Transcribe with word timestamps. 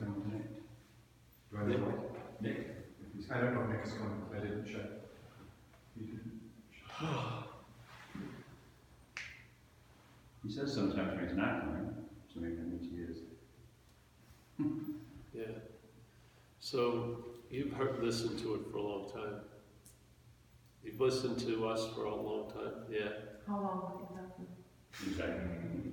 coming 0.00 0.22
tonight? 0.22 0.46
Do 1.50 1.58
I 1.58 1.66
know 1.66 1.76
what? 1.86 2.42
Nick? 2.42 2.56
If 3.00 3.14
he's- 3.14 3.30
I 3.30 3.40
don't 3.40 3.54
know 3.54 3.62
if 3.62 3.68
Nick 3.68 3.86
is 3.86 3.92
coming, 3.92 4.24
I 4.34 4.40
didn't 4.40 4.64
check. 4.66 4.90
You 5.96 6.06
didn't? 6.06 6.40
He 10.42 10.50
says 10.50 10.72
sometimes 10.74 11.16
when 11.16 11.28
he's 11.28 11.36
not 11.36 11.60
coming, 11.60 12.08
so 12.32 12.40
maybe 12.40 12.56
that 12.56 12.66
means 12.66 12.90
he 12.90 13.02
is. 13.02 13.18
Yeah. 15.34 15.58
So 16.58 17.24
you've 17.50 17.72
heard, 17.72 18.02
listened 18.02 18.38
to 18.40 18.54
it 18.54 18.70
for 18.70 18.78
a 18.78 18.82
long 18.82 19.10
time. 19.10 19.40
You've 20.82 21.00
listened 21.00 21.38
to 21.40 21.68
us 21.68 21.86
for 21.94 22.04
a 22.04 22.14
long 22.14 22.50
time, 22.50 22.84
yeah. 22.90 23.10
How 23.46 23.60
long 23.60 24.08
exactly? 24.10 24.46
Exactly. 25.06 25.92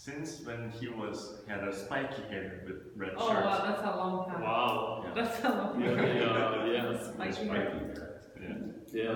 Since 0.00 0.42
when 0.46 0.70
he 0.70 0.86
was 0.88 1.40
had 1.48 1.64
a 1.66 1.74
spiky 1.76 2.22
hair 2.30 2.62
with 2.64 2.76
red 2.94 3.14
Oh, 3.16 3.28
shirt. 3.34 3.44
wow, 3.44 3.64
that's 3.66 3.82
a 3.82 3.96
long 3.96 4.30
time. 4.30 4.42
Wow. 4.42 5.04
Yeah. 5.04 5.14
That's 5.24 5.44
a 5.44 5.48
long 5.48 5.80
Yeah, 5.82 5.94
time. 5.96 6.16
yeah, 6.16 6.66
yeah. 6.72 6.90
It's 6.92 7.06
Spiky 7.14 7.48
hair. 7.48 7.70
spiky 7.72 7.84
there. 7.94 8.20
Yeah. 8.40 8.56
Yeah. 8.92 9.14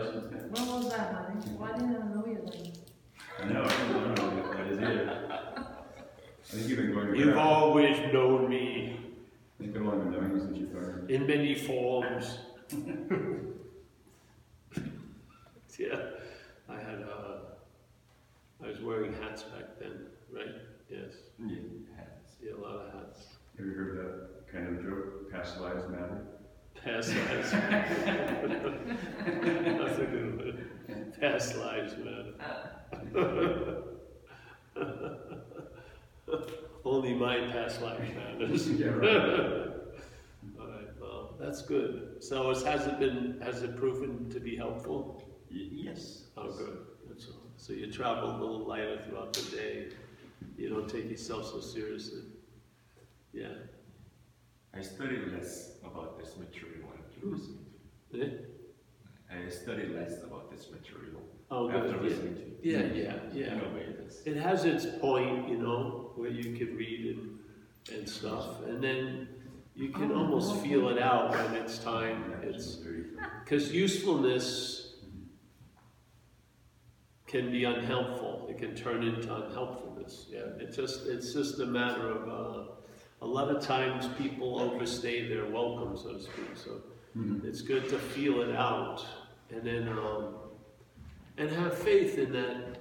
When 0.50 0.66
was 0.66 0.90
that, 0.90 1.14
honey? 1.14 1.40
Why 1.56 1.73
didn't 1.73 1.96
I 1.96 1.98
know 2.12 2.24
you 2.26 2.42
then? 2.50 2.73
I 3.40 3.52
know, 3.52 3.62
I 3.62 3.68
don't 3.68 4.16
know 4.16 4.42
what 4.48 4.66
it 4.66 4.82
is. 4.82 5.09
I 6.50 6.56
think 6.56 6.68
you've 6.68 6.78
been 6.78 6.92
going 6.92 7.14
You've 7.14 7.38
always 7.38 7.96
known 8.12 8.51
me 8.51 8.98
You've 9.60 9.73
been 9.73 9.87
only 9.87 10.04
been 10.04 10.12
knowing 10.30 10.40
since 10.40 10.59
you 10.59 10.66
started. 10.68 11.09
in 11.12 11.26
many 11.28 11.54
forms. 11.54 12.38
yeah, 15.78 15.96
I 16.68 16.74
had, 16.80 17.02
uh, 17.02 17.37
I 18.62 18.66
was 18.66 18.80
wearing 18.80 19.12
hats 19.23 19.45
back 19.45 19.78
then, 19.78 20.06
right? 20.34 20.54
Yes, 20.92 21.14
Yeah. 21.38 21.56
hats. 21.96 22.37
yeah, 22.42 22.52
a 22.55 22.60
lot 22.60 22.74
of 22.87 22.92
hats. 22.92 23.38
Have 23.57 23.66
you 23.66 23.73
heard 23.73 23.96
that 23.98 24.52
kind 24.52 24.66
of 24.76 24.82
joke, 24.85 25.30
past 25.32 25.59
lives 25.60 25.88
matter? 25.88 26.26
Past 26.85 27.15
lives. 27.15 27.51
That's 29.79 29.98
a 29.98 30.04
good 30.04 30.37
one. 30.37 31.13
Past 31.18 31.57
lives, 31.57 31.95
man. 31.96 32.35
Only 36.85 37.15
my 37.15 37.38
past 37.52 37.80
life 37.82 38.01
matters. 38.15 38.68
Yeah, 38.79 38.87
right. 38.88 39.07
All 40.60 40.66
right, 40.66 40.88
well, 41.01 41.35
that's 41.38 41.63
good. 41.63 42.16
So 42.20 42.51
it 42.51 42.63
has 42.66 42.87
it 42.87 42.98
been, 42.98 43.40
has 43.43 43.63
it 43.63 43.76
proven 43.76 44.29
to 44.30 44.40
be 44.40 44.57
helpful? 44.57 45.23
Y- 45.51 45.68
yes. 45.70 46.24
Oh, 46.37 46.51
good. 46.51 46.79
That's 47.09 47.26
all. 47.29 47.43
So 47.57 47.73
you 47.73 47.90
travel 47.93 48.30
a 48.30 48.37
little 48.38 48.66
lighter 48.66 49.01
throughout 49.07 49.32
the 49.35 49.57
day. 49.57 49.88
You 50.57 50.68
don't 50.71 50.88
take 50.88 51.10
yourself 51.10 51.46
so 51.46 51.60
seriously. 51.60 52.23
Yeah. 53.32 53.48
I 54.74 54.80
studied 54.80 55.29
less 55.32 55.76
about 55.85 56.18
this 56.18 56.37
material 56.37 56.88
after 56.98 57.26
listening 57.26 57.66
to 58.12 58.23
Eh? 58.23 58.29
I 59.30 59.48
studied 59.51 59.90
less 59.90 60.23
about 60.23 60.51
this 60.51 60.70
material 60.70 61.23
Oh, 61.51 61.68
after 61.70 61.93
good. 61.93 62.02
listening 62.02 62.35
to 62.37 62.68
Yeah, 62.68 62.82
yeah, 62.95 63.16
yeah. 63.32 63.60
A 63.60 63.74
way, 63.74 63.87
It 64.25 64.37
has 64.37 64.65
its 64.65 64.87
point, 65.00 65.48
you 65.48 65.59
know, 65.59 66.12
where 66.16 66.31
you 66.31 66.56
can 66.56 66.76
read 66.76 67.16
and, 67.16 67.38
and 67.98 68.09
stuff, 68.09 68.62
and 68.66 68.82
then 68.82 69.28
you 69.75 69.88
can 69.91 70.12
almost 70.12 70.56
feel 70.62 70.88
it 70.91 70.98
out 71.00 71.31
when 71.31 71.54
it's 71.54 71.78
time. 71.78 72.34
It's 72.43 72.78
because 73.44 73.72
usefulness 73.72 74.81
can 77.33 77.50
be 77.50 77.65
unhelpful. 77.65 78.47
It 78.50 78.59
can 78.59 78.77
turn 78.77 79.03
into 79.03 79.28
unhelpfulness. 79.28 80.27
Yeah, 80.31 80.41
it's 80.61 80.77
just 80.77 81.06
it's 81.06 81.33
just 81.33 81.59
a 81.61 81.66
matter 81.66 82.09
of 82.11 82.28
uh, 82.28 82.65
a 83.22 83.27
lot 83.27 83.49
of 83.49 83.65
times 83.65 84.06
people 84.19 84.61
overstay 84.61 85.28
their 85.28 85.47
welcome, 85.47 85.97
so 85.97 86.12
to 86.12 86.21
speak. 86.21 86.50
So 86.55 86.83
Mhm. 87.16 87.44
it's 87.44 87.62
good 87.62 87.88
to 87.88 87.98
feel 87.98 88.42
it 88.42 88.54
out, 88.54 89.04
and 89.50 89.62
then 89.65 89.88
um, 89.88 90.34
and 91.38 91.50
have 91.50 91.75
faith 91.76 92.19
in 92.19 92.32
that 92.32 92.78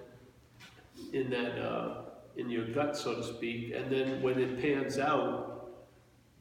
in 1.14 1.30
that 1.30 1.54
uh, 1.60 2.02
in 2.36 2.50
your 2.50 2.66
gut, 2.78 2.96
so 2.98 3.16
to 3.16 3.24
speak. 3.24 3.74
And 3.74 3.92
then 3.92 4.22
when 4.22 4.38
it 4.40 4.62
pans 4.62 4.98
out, 5.00 5.86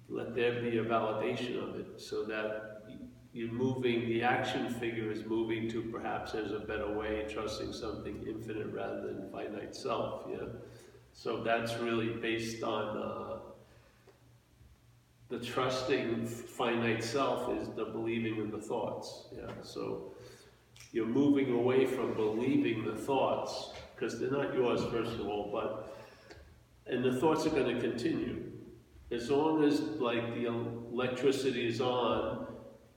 let 0.09 0.34
there 0.34 0.60
be 0.60 0.78
a 0.78 0.84
validation 0.84 1.54
of 1.62 1.76
it, 1.81 2.00
so 2.00 2.25
that 2.25 2.69
you're 3.32 3.52
moving. 3.52 4.08
The 4.08 4.22
action 4.22 4.68
figure 4.74 5.10
is 5.10 5.24
moving 5.24 5.68
to 5.70 5.82
perhaps 5.82 6.32
there's 6.32 6.52
a 6.52 6.60
better 6.60 6.92
way, 6.92 7.26
trusting 7.28 7.72
something 7.72 8.24
infinite 8.26 8.72
rather 8.72 9.02
than 9.06 9.30
finite 9.30 9.74
self. 9.74 10.26
Yeah. 10.28 10.46
So 11.12 11.42
that's 11.42 11.74
really 11.78 12.08
based 12.08 12.62
on. 12.62 12.96
Uh, 12.96 13.36
the 15.28 15.38
trusting 15.38 16.26
finite 16.26 17.04
self 17.04 17.56
is 17.56 17.69
the 17.76 17.84
believing 17.84 18.38
in 18.38 18.50
the 18.50 18.58
thoughts. 18.58 19.28
Yeah. 19.32 19.46
So 19.62 20.12
you're 20.90 21.06
moving 21.06 21.52
away 21.52 21.86
from 21.86 22.14
believing 22.14 22.84
the 22.84 22.96
thoughts 22.96 23.70
because 23.94 24.19
they're 24.19 24.30
not 24.30 24.52
yours, 24.52 24.82
first 24.90 25.12
of 25.12 25.28
all. 25.28 25.50
But 25.52 25.96
and 26.86 27.04
the 27.04 27.20
thoughts 27.20 27.46
are 27.46 27.50
going 27.50 27.76
to 27.76 27.80
continue 27.80 28.50
as 29.12 29.30
long 29.30 29.62
as 29.64 29.80
like 29.80 30.34
the 30.34 30.46
electricity 30.46 31.69
is 31.69 31.80
on 31.80 32.39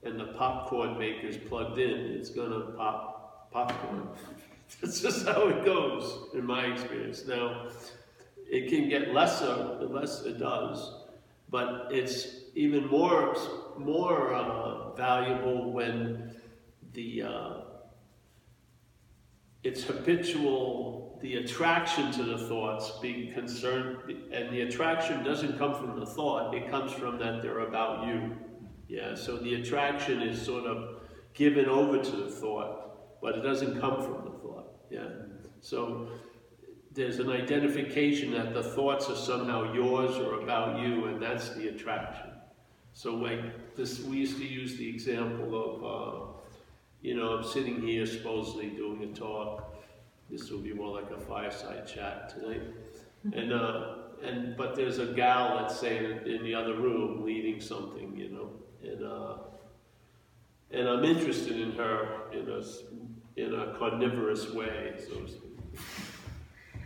and 0.04 0.18
the 0.18 0.26
popcorn 0.38 0.98
maker 0.98 1.26
is 1.26 1.36
plugged 1.36 1.78
in. 1.78 2.12
It's 2.12 2.30
to 2.30 2.72
pop 2.76 3.50
popcorn. 3.50 4.08
That's 4.80 5.00
just 5.00 5.26
how 5.26 5.48
it 5.48 5.64
goes 5.64 6.34
in 6.34 6.44
my 6.44 6.64
experience. 6.64 7.26
Now 7.26 7.68
it 8.48 8.68
can 8.68 8.88
get 8.88 9.12
lesser 9.12 9.78
the 9.78 9.86
less 9.86 10.22
it 10.22 10.38
does 10.38 11.04
but 11.54 11.86
it's 11.90 12.26
even 12.56 12.84
more 12.88 13.36
more 13.78 14.34
uh, 14.34 14.92
valuable 14.94 15.72
when 15.72 16.34
the 16.94 17.22
uh, 17.22 17.54
it's 19.62 19.84
habitual 19.84 21.18
the 21.22 21.36
attraction 21.36 22.10
to 22.10 22.24
the 22.24 22.38
thoughts 22.48 22.98
being 23.00 23.32
concerned 23.32 23.98
and 24.32 24.52
the 24.52 24.62
attraction 24.62 25.22
doesn't 25.22 25.56
come 25.56 25.74
from 25.74 25.98
the 25.98 26.06
thought 26.06 26.52
it 26.54 26.68
comes 26.68 26.92
from 26.92 27.18
that 27.18 27.40
they're 27.40 27.60
about 27.60 28.06
you 28.06 28.36
yeah 28.88 29.14
so 29.14 29.36
the 29.36 29.54
attraction 29.54 30.22
is 30.22 30.40
sort 30.40 30.64
of 30.64 31.02
given 31.32 31.66
over 31.66 32.02
to 32.02 32.16
the 32.16 32.30
thought 32.30 33.20
but 33.20 33.36
it 33.36 33.42
doesn't 33.42 33.80
come 33.80 34.02
from 34.02 34.24
the 34.24 34.38
thought 34.38 34.74
yeah 34.90 35.08
so 35.60 36.08
there's 36.94 37.18
an 37.18 37.30
identification 37.30 38.32
that 38.32 38.54
the 38.54 38.62
thoughts 38.62 39.10
are 39.10 39.16
somehow 39.16 39.72
yours 39.74 40.16
or 40.16 40.40
about 40.40 40.80
you, 40.80 41.06
and 41.06 41.20
that's 41.20 41.50
the 41.50 41.68
attraction. 41.68 42.30
So, 42.92 43.14
like 43.14 43.74
this, 43.74 44.00
we 44.00 44.18
used 44.18 44.36
to 44.38 44.46
use 44.46 44.76
the 44.76 44.88
example 44.88 45.50
of, 45.56 45.84
uh, 45.84 46.26
you 47.02 47.16
know, 47.16 47.36
I'm 47.36 47.44
sitting 47.44 47.82
here 47.82 48.06
supposedly 48.06 48.68
doing 48.68 49.02
a 49.02 49.06
talk. 49.08 49.74
This 50.30 50.50
will 50.50 50.60
be 50.60 50.72
more 50.72 50.94
like 50.94 51.10
a 51.10 51.18
fireside 51.18 51.86
chat 51.86 52.28
tonight, 52.28 52.62
and 53.32 53.52
uh, 53.52 53.96
and 54.22 54.56
but 54.56 54.76
there's 54.76 54.98
a 54.98 55.06
gal, 55.06 55.56
let's 55.60 55.78
say, 55.78 55.98
in 56.24 56.44
the 56.44 56.54
other 56.54 56.74
room 56.74 57.24
leading 57.24 57.60
something, 57.60 58.16
you 58.16 58.30
know, 58.30 58.50
and 58.86 59.04
uh, 59.04 59.36
and 60.70 60.88
I'm 60.88 61.04
interested 61.04 61.58
in 61.58 61.72
her 61.72 62.30
in 62.32 62.48
a 62.50 62.62
in 63.36 63.54
a 63.54 63.74
carnivorous 63.78 64.50
way, 64.50 64.94
so 64.98 65.20
to 65.20 65.28
speak. 65.28 65.50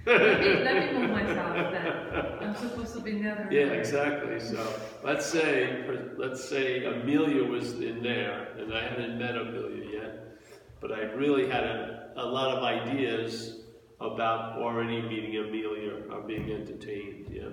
Let 0.06 0.40
me, 0.40 0.46
let 0.64 0.92
me 0.92 0.98
move 0.98 1.10
myself 1.10 1.54
then. 1.72 2.38
I'm 2.40 2.56
supposed 2.56 2.94
to 2.94 3.00
be 3.00 3.10
in 3.10 3.22
the 3.22 3.30
other 3.30 3.48
Yeah, 3.50 3.66
exactly. 3.66 4.40
So 4.40 4.66
let's 5.04 5.26
say, 5.26 5.84
let's 6.16 6.48
say 6.48 6.84
Amelia 6.86 7.44
was 7.44 7.74
in 7.74 8.02
there, 8.02 8.54
and 8.58 8.72
I 8.72 8.88
hadn't 8.88 9.18
met 9.18 9.36
Amelia 9.36 10.00
yet, 10.00 10.38
but 10.80 10.92
I 10.92 11.02
really 11.12 11.46
had 11.46 11.64
a, 11.64 12.12
a 12.16 12.24
lot 12.24 12.56
of 12.56 12.62
ideas 12.62 13.60
about 14.00 14.58
already 14.58 15.02
meeting 15.02 15.36
Amelia 15.36 16.04
or 16.10 16.22
being 16.22 16.52
entertained. 16.52 17.28
Yeah, 17.30 17.50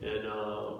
and 0.00 0.26
uh, 0.26 0.70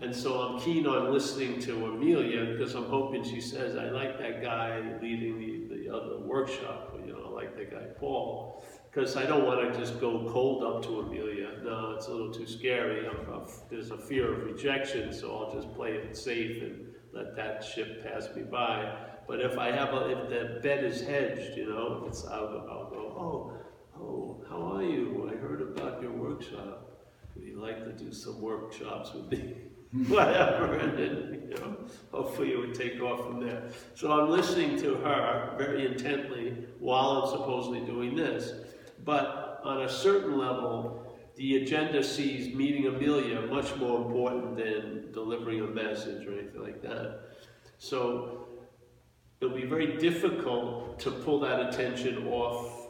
and 0.00 0.14
so 0.14 0.40
I'm 0.40 0.60
keen 0.60 0.86
on 0.86 1.12
listening 1.12 1.60
to 1.60 1.86
Amelia 1.86 2.46
because 2.52 2.74
I'm 2.74 2.86
hoping 2.86 3.22
she 3.22 3.40
says 3.40 3.76
I 3.76 3.90
like 3.90 4.18
that 4.18 4.42
guy 4.42 4.98
leading 5.00 5.38
the 5.38 5.60
the 5.90 5.94
other 5.94 6.18
workshop. 6.18 6.96
You 7.04 7.12
know, 7.12 7.26
I 7.26 7.30
like 7.30 7.56
that 7.56 7.70
guy 7.70 7.86
Paul 7.98 8.64
because 8.90 9.16
I 9.16 9.24
don't 9.24 9.44
want 9.44 9.72
to 9.72 9.78
just 9.78 10.00
go 10.00 10.28
cold 10.30 10.64
up 10.64 10.82
to 10.84 11.00
Amelia. 11.00 11.50
No, 11.62 11.92
it's 11.96 12.06
a 12.06 12.10
little 12.10 12.32
too 12.32 12.46
scary. 12.46 13.06
I'm, 13.06 13.32
I'm, 13.32 13.46
there's 13.68 13.90
a 13.90 13.98
fear 13.98 14.32
of 14.32 14.44
rejection, 14.44 15.12
so 15.12 15.36
I'll 15.36 15.54
just 15.54 15.72
play 15.74 15.92
it 15.92 16.16
safe 16.16 16.62
and 16.62 16.86
let 17.12 17.36
that 17.36 17.62
ship 17.62 18.04
pass 18.04 18.28
me 18.34 18.42
by. 18.42 18.92
But 19.28 19.40
if 19.40 19.58
I 19.58 19.70
have 19.70 19.94
a, 19.94 20.10
if 20.10 20.28
the 20.28 20.60
bed 20.60 20.84
is 20.84 21.02
hedged, 21.02 21.56
you 21.56 21.68
know, 21.68 22.02
if 22.02 22.08
it's 22.08 22.26
out, 22.26 22.66
I'll 22.68 22.90
go, 22.90 23.14
oh, 23.16 24.00
oh, 24.00 24.44
how 24.48 24.76
are 24.76 24.82
you? 24.82 25.30
I 25.32 25.36
heard 25.36 25.62
about 25.62 26.02
your 26.02 26.12
workshop. 26.12 27.06
Would 27.36 27.44
you 27.44 27.60
like 27.60 27.84
to 27.84 27.92
do 27.92 28.12
some 28.12 28.40
workshops 28.40 29.12
with 29.14 29.30
me? 29.30 29.54
Whatever, 30.06 30.74
and 30.74 30.96
then, 30.96 31.48
you 31.48 31.56
know, 31.56 31.76
hopefully 32.12 32.52
it 32.52 32.58
would 32.58 32.74
take 32.74 33.00
off 33.00 33.26
from 33.26 33.44
there. 33.44 33.64
So 33.94 34.12
I'm 34.12 34.30
listening 34.30 34.78
to 34.82 34.94
her 34.96 35.54
very 35.58 35.84
intently 35.84 36.64
while 36.78 37.10
I'm 37.10 37.30
supposedly 37.30 37.80
doing 37.80 38.14
this. 38.14 38.52
But 39.04 39.60
on 39.64 39.82
a 39.82 39.88
certain 39.88 40.38
level, 40.38 41.10
the 41.34 41.62
agenda 41.62 42.04
sees 42.04 42.54
meeting 42.54 42.86
Amelia 42.86 43.40
much 43.42 43.74
more 43.76 44.00
important 44.00 44.56
than 44.56 45.10
delivering 45.12 45.60
a 45.60 45.66
message 45.66 46.24
or 46.26 46.38
anything 46.38 46.62
like 46.62 46.82
that. 46.82 47.22
So 47.78 48.46
it'll 49.40 49.56
be 49.56 49.64
very 49.64 49.96
difficult 49.96 51.00
to 51.00 51.10
pull 51.10 51.40
that 51.40 51.60
attention 51.60 52.28
off 52.28 52.88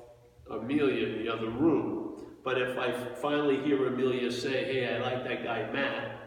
Amelia 0.50 1.06
in 1.06 1.25
the 1.25 1.32
other 1.32 1.49
room. 1.49 2.26
But 2.43 2.61
if 2.61 2.76
I 2.76 2.93
finally 2.93 3.62
hear 3.62 3.87
Amelia 3.87 4.31
say, 4.32 4.64
hey, 4.64 4.97
I 4.97 4.99
like 4.99 5.25
that 5.25 5.44
guy 5.44 5.70
Matt, 5.70 6.20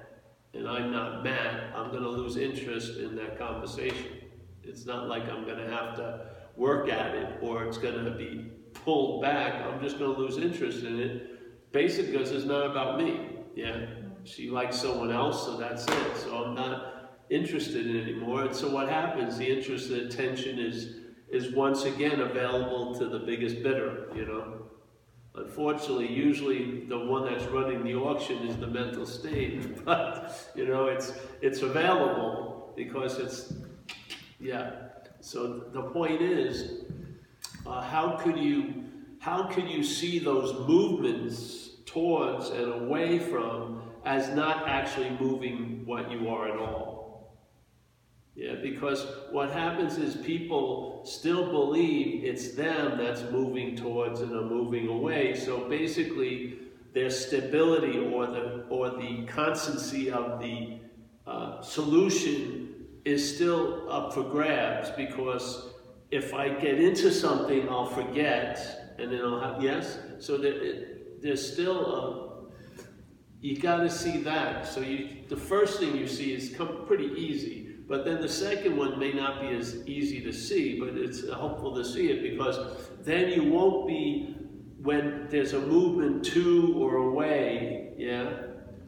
and 0.54 0.68
I'm 0.68 0.92
not 0.92 1.24
Matt, 1.24 1.76
I'm 1.76 1.92
gonna 1.92 2.10
lose 2.10 2.38
interest 2.38 2.98
in 2.98 3.16
that 3.16 3.38
conversation. 3.38 4.20
It's 4.64 4.86
not 4.86 5.08
like 5.08 5.28
I'm 5.30 5.46
gonna 5.46 5.70
have 5.70 5.96
to 5.96 6.28
work 6.56 6.90
at 6.90 7.16
it 7.16 7.40
or 7.42 7.66
it's 7.66 7.78
gonna 7.78 8.12
be 8.12 8.52
pulled 8.74 9.22
back. 9.22 9.66
I'm 9.66 9.82
just 9.82 10.00
gonna 10.00 10.18
lose 10.18 10.38
interest 10.38 10.84
in 10.84 11.00
it. 11.00 11.72
Basically, 11.72 12.12
because 12.12 12.32
it's 12.32 12.46
not 12.46 12.70
about 12.70 13.00
me. 13.00 13.30
Yeah, 13.56 13.86
she 14.24 14.50
likes 14.50 14.80
someone 14.80 15.12
else, 15.12 15.46
so 15.46 15.58
that's 15.58 15.88
it. 15.88 16.18
So 16.18 16.44
I'm 16.44 16.56
not 16.56 17.18
interested 17.30 17.88
in 17.88 18.00
anymore. 18.00 18.44
And 18.44 18.56
so 18.56 18.70
what 18.70 18.90
happens? 18.90 19.38
The 19.38 19.48
interest 19.48 19.90
and 19.90 20.02
attention 20.02 20.60
is 20.60 20.98
is 21.30 21.52
once 21.52 21.86
again 21.86 22.20
available 22.20 22.94
to 23.00 23.08
the 23.08 23.20
biggest 23.20 23.64
bidder. 23.64 24.08
You 24.16 24.26
know. 24.26 24.63
Unfortunately, 25.36 26.12
usually 26.12 26.82
the 26.82 26.98
one 26.98 27.26
that's 27.26 27.46
running 27.46 27.84
the 27.84 27.96
auction 27.96 28.48
is 28.48 28.56
the 28.58 28.68
mental 28.68 29.06
state, 29.06 29.84
but 29.86 30.52
you 30.56 30.68
know 30.68 30.88
it's 30.88 31.14
it's 31.42 31.62
available 31.62 32.72
because 32.76 33.18
it's 33.18 33.54
yeah. 34.40 34.72
So 35.22 35.64
the 35.72 35.82
point 35.82 36.22
is, 36.22 36.84
uh, 37.66 37.82
how 37.82 38.18
could 38.22 38.38
you 38.38 38.84
how 39.20 39.44
could 39.44 39.68
you 39.70 39.84
see 39.84 40.20
those 40.20 40.54
movements 40.68 41.70
towards 41.86 42.50
and 42.50 42.72
away 42.74 43.18
from 43.18 43.82
as 44.06 44.30
not 44.36 44.68
actually 44.68 45.10
moving 45.20 45.84
what 45.86 46.12
you 46.12 46.30
are 46.30 46.50
at 46.50 46.60
all? 46.60 46.93
Yeah, 48.36 48.56
because 48.62 49.06
what 49.32 49.52
happens 49.52 49.98
is 49.98 50.16
people 50.16 51.04
still 51.06 51.52
believe 51.52 52.24
it's 52.24 52.54
them 52.54 52.98
that's 52.98 53.22
moving 53.32 53.76
towards 53.76 54.22
and 54.22 54.32
are 54.32 54.42
moving 54.42 54.88
away. 54.88 55.36
So 55.36 55.70
basically, 55.70 56.58
their 56.94 57.12
stability 57.12 58.00
or 58.00 58.26
the 58.28 58.66
or 58.70 58.90
the 58.90 59.26
constancy 59.28 60.10
of 60.10 60.40
the 60.40 60.80
uh, 61.28 61.62
solution 61.62 62.74
is 63.06 63.36
still 63.36 63.90
up 63.92 64.14
for 64.14 64.24
grabs 64.24 64.90
because 64.92 65.70
if 66.12 66.34
I 66.34 66.50
get 66.50 66.80
into 66.80 67.12
something, 67.12 67.68
I'll 67.68 67.88
forget, 67.88 68.96
and 69.00 69.12
then 69.12 69.22
I'll 69.22 69.40
have 69.40 69.64
yes. 69.64 69.98
So 70.20 70.38
there, 70.38 70.54
it, 70.54 71.22
there's 71.22 71.54
still 71.54 71.86
a, 71.86 72.84
you 73.42 73.60
got 73.60 73.78
to 73.78 73.90
see 73.90 74.18
that. 74.20 74.68
So 74.68 74.82
you, 74.82 75.24
the 75.28 75.38
first 75.38 75.80
thing 75.80 75.96
you 75.98 76.08
see 76.08 76.34
is 76.34 76.56
come 76.56 76.86
pretty 76.86 77.12
easy, 77.18 77.63
but 77.88 78.06
then 78.06 78.22
the 78.22 78.30
second 78.30 78.78
one 78.78 78.98
may 78.98 79.12
not 79.12 79.42
be 79.42 79.50
as 79.50 79.86
easy 79.86 80.22
to 80.22 80.32
see, 80.32 80.80
but 80.80 80.90
it's 80.90 81.28
helpful 81.28 81.76
to 81.76 81.84
see 81.84 82.10
it 82.10 82.24
because 82.24 82.90
then 83.02 83.30
you 83.30 83.52
won't 83.52 83.88
be 83.88 84.36
when 84.82 85.28
there's 85.30 85.54
a 85.54 85.60
movement 85.60 86.26
to 86.26 86.74
or 86.78 86.96
away, 86.96 87.94
yeah, 87.98 88.34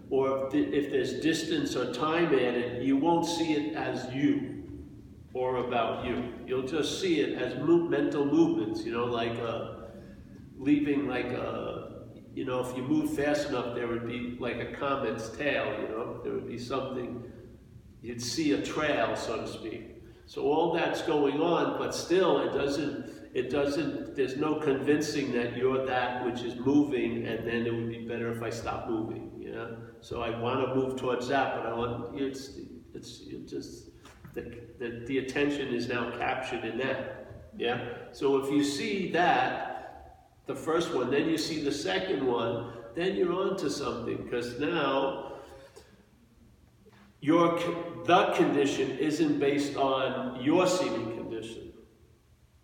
or 0.10 0.50
if, 0.54 0.92
there's 0.92 1.14
distance 1.22 1.76
or 1.76 1.94
time 1.94 2.28
added, 2.28 2.84
you 2.84 2.98
won't 2.98 3.26
see 3.26 3.54
it 3.54 3.76
as 3.76 4.14
you 4.14 4.64
or 5.34 5.58
about 5.68 6.06
you. 6.06 6.34
You'll 6.46 6.68
just 6.68 7.02
see 7.02 7.20
it 7.22 7.42
as 7.42 7.56
mo- 7.58 7.88
mental 7.88 8.26
movements, 8.26 8.84
you 8.86 8.92
know, 8.92 9.06
like 9.06 9.38
uh, 9.40 9.76
leaving 10.58 11.08
like 11.08 11.26
a, 11.26 12.04
you 12.34 12.46
know, 12.46 12.60
if 12.60 12.76
you 12.76 12.84
move 12.84 13.14
fast 13.14 13.50
enough, 13.50 13.76
there 13.76 13.88
would 13.88 14.08
be 14.08 14.38
like 14.40 14.58
a 14.58 14.72
comet's 14.74 15.30
tail, 15.30 15.66
you 15.82 15.90
know, 15.90 16.22
there 16.24 16.34
would 16.34 16.48
be 16.48 16.58
something, 16.58 17.24
you'd 18.06 18.22
see 18.22 18.52
a 18.52 18.62
trail, 18.62 19.16
so 19.16 19.42
to 19.42 19.48
speak. 19.48 20.04
So 20.28 20.44
all 20.44 20.74
that's 20.74 21.02
going 21.02 21.42
on, 21.42 21.80
but 21.80 21.96
still 21.96 22.40
it 22.40 22.54
doesn't, 22.54 23.10
it 23.34 23.50
doesn't, 23.50 24.16
there's 24.16 24.38
no 24.38 24.56
convincing 24.56 25.32
that 25.34 25.58
you're 25.58 25.86
that 25.88 26.24
which 26.24 26.42
is 26.42 26.56
moving 26.56 27.26
and 27.26 27.48
then 27.48 27.66
it 27.66 27.74
would 27.74 27.90
be 27.90 28.06
better 28.06 28.32
if 28.32 28.44
I 28.44 28.52
stop 28.52 28.88
moving, 28.88 29.32
you 29.40 29.52
know? 29.52 29.76
So 30.02 30.22
I 30.22 30.40
want 30.40 30.68
to 30.68 30.76
move 30.76 30.98
towards 30.98 31.28
that, 31.30 31.56
but 31.56 31.66
I 31.66 31.74
want, 31.74 32.20
it's, 32.20 32.52
it's, 32.94 33.22
it 33.28 33.48
just, 33.48 33.90
the, 34.36 34.56
the, 34.80 35.04
the 35.08 35.18
attention 35.18 35.74
is 35.74 35.88
now 35.88 36.12
captured 36.12 36.64
in 36.64 36.78
that. 36.78 37.48
Yeah? 37.58 37.88
So 38.12 38.38
if 38.38 38.52
you 38.52 38.64
see 38.64 39.12
that, 39.14 40.22
the 40.46 40.56
first 40.56 40.94
one, 40.94 41.10
then 41.10 41.28
you 41.28 41.40
see 41.40 41.64
the 41.64 41.72
second 41.72 42.26
one, 42.26 42.72
then 42.94 43.16
you're 43.16 43.34
on 43.34 43.58
to 43.58 43.70
something 43.70 44.18
because 44.18 44.60
now 44.60 45.25
your 47.26 47.60
the 48.06 48.26
condition 48.34 49.00
isn't 49.00 49.40
based 49.40 49.76
on 49.78 50.44
your 50.44 50.68
seeming 50.68 51.18
condition. 51.18 51.72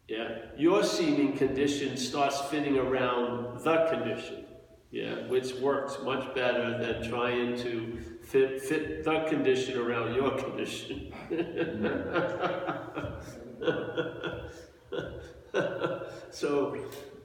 Yeah? 0.07 0.37
Your 0.55 0.83
seeming 0.83 1.35
condition 1.35 1.97
starts 1.97 2.41
fitting 2.41 2.77
around 2.77 3.63
the 3.63 3.87
condition. 3.91 4.45
Yeah, 4.91 5.25
which 5.27 5.55
works 5.55 5.97
much 6.03 6.35
better 6.35 6.77
than 6.77 7.09
trying 7.09 7.57
to 7.59 7.97
fit, 8.23 8.61
fit 8.61 9.05
the 9.05 9.21
condition 9.29 9.79
around 9.79 10.13
your 10.13 10.37
condition. 10.37 11.13
so, 16.29 16.77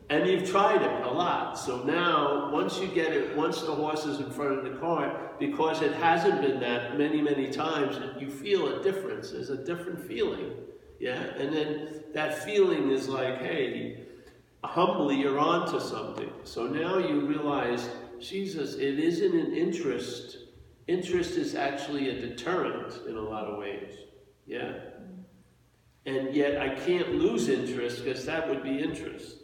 and 0.08 0.28
you've 0.28 0.48
tried 0.48 0.82
it 0.82 1.04
a 1.04 1.10
lot. 1.10 1.58
So 1.58 1.82
now, 1.82 2.50
once 2.52 2.78
you 2.78 2.86
get 2.88 3.12
it, 3.12 3.36
once 3.36 3.62
the 3.62 3.74
horse 3.74 4.04
is 4.04 4.20
in 4.20 4.30
front 4.30 4.58
of 4.58 4.64
the 4.64 4.78
cart, 4.78 5.38
because 5.40 5.82
it 5.82 5.92
hasn't 5.94 6.40
been 6.42 6.60
that 6.60 6.96
many, 6.96 7.20
many 7.20 7.50
times, 7.50 7.98
you 8.20 8.30
feel 8.30 8.68
a 8.68 8.82
difference. 8.82 9.32
There's 9.32 9.50
a 9.50 9.56
different 9.56 10.06
feeling. 10.06 10.52
Yeah, 11.00 11.20
and 11.36 11.52
then 11.52 12.04
that 12.14 12.44
feeling 12.44 12.90
is 12.90 13.08
like, 13.08 13.38
hey, 13.38 14.06
humbly 14.64 15.16
you're 15.16 15.38
on 15.38 15.70
to 15.72 15.80
something. 15.80 16.30
So 16.44 16.66
now 16.66 16.98
you 16.98 17.26
realize, 17.26 17.88
Jesus, 18.20 18.74
it 18.74 18.98
isn't 18.98 19.34
an 19.34 19.52
interest. 19.54 20.38
Interest 20.86 21.32
is 21.32 21.54
actually 21.54 22.10
a 22.10 22.20
deterrent 22.20 22.94
in 23.08 23.16
a 23.16 23.20
lot 23.20 23.44
of 23.44 23.58
ways. 23.58 23.92
Yeah? 24.46 24.72
And 26.06 26.34
yet 26.34 26.60
I 26.60 26.76
can't 26.76 27.16
lose 27.16 27.48
interest 27.48 28.04
because 28.04 28.24
that 28.26 28.48
would 28.48 28.62
be 28.62 28.78
interest. 28.78 29.42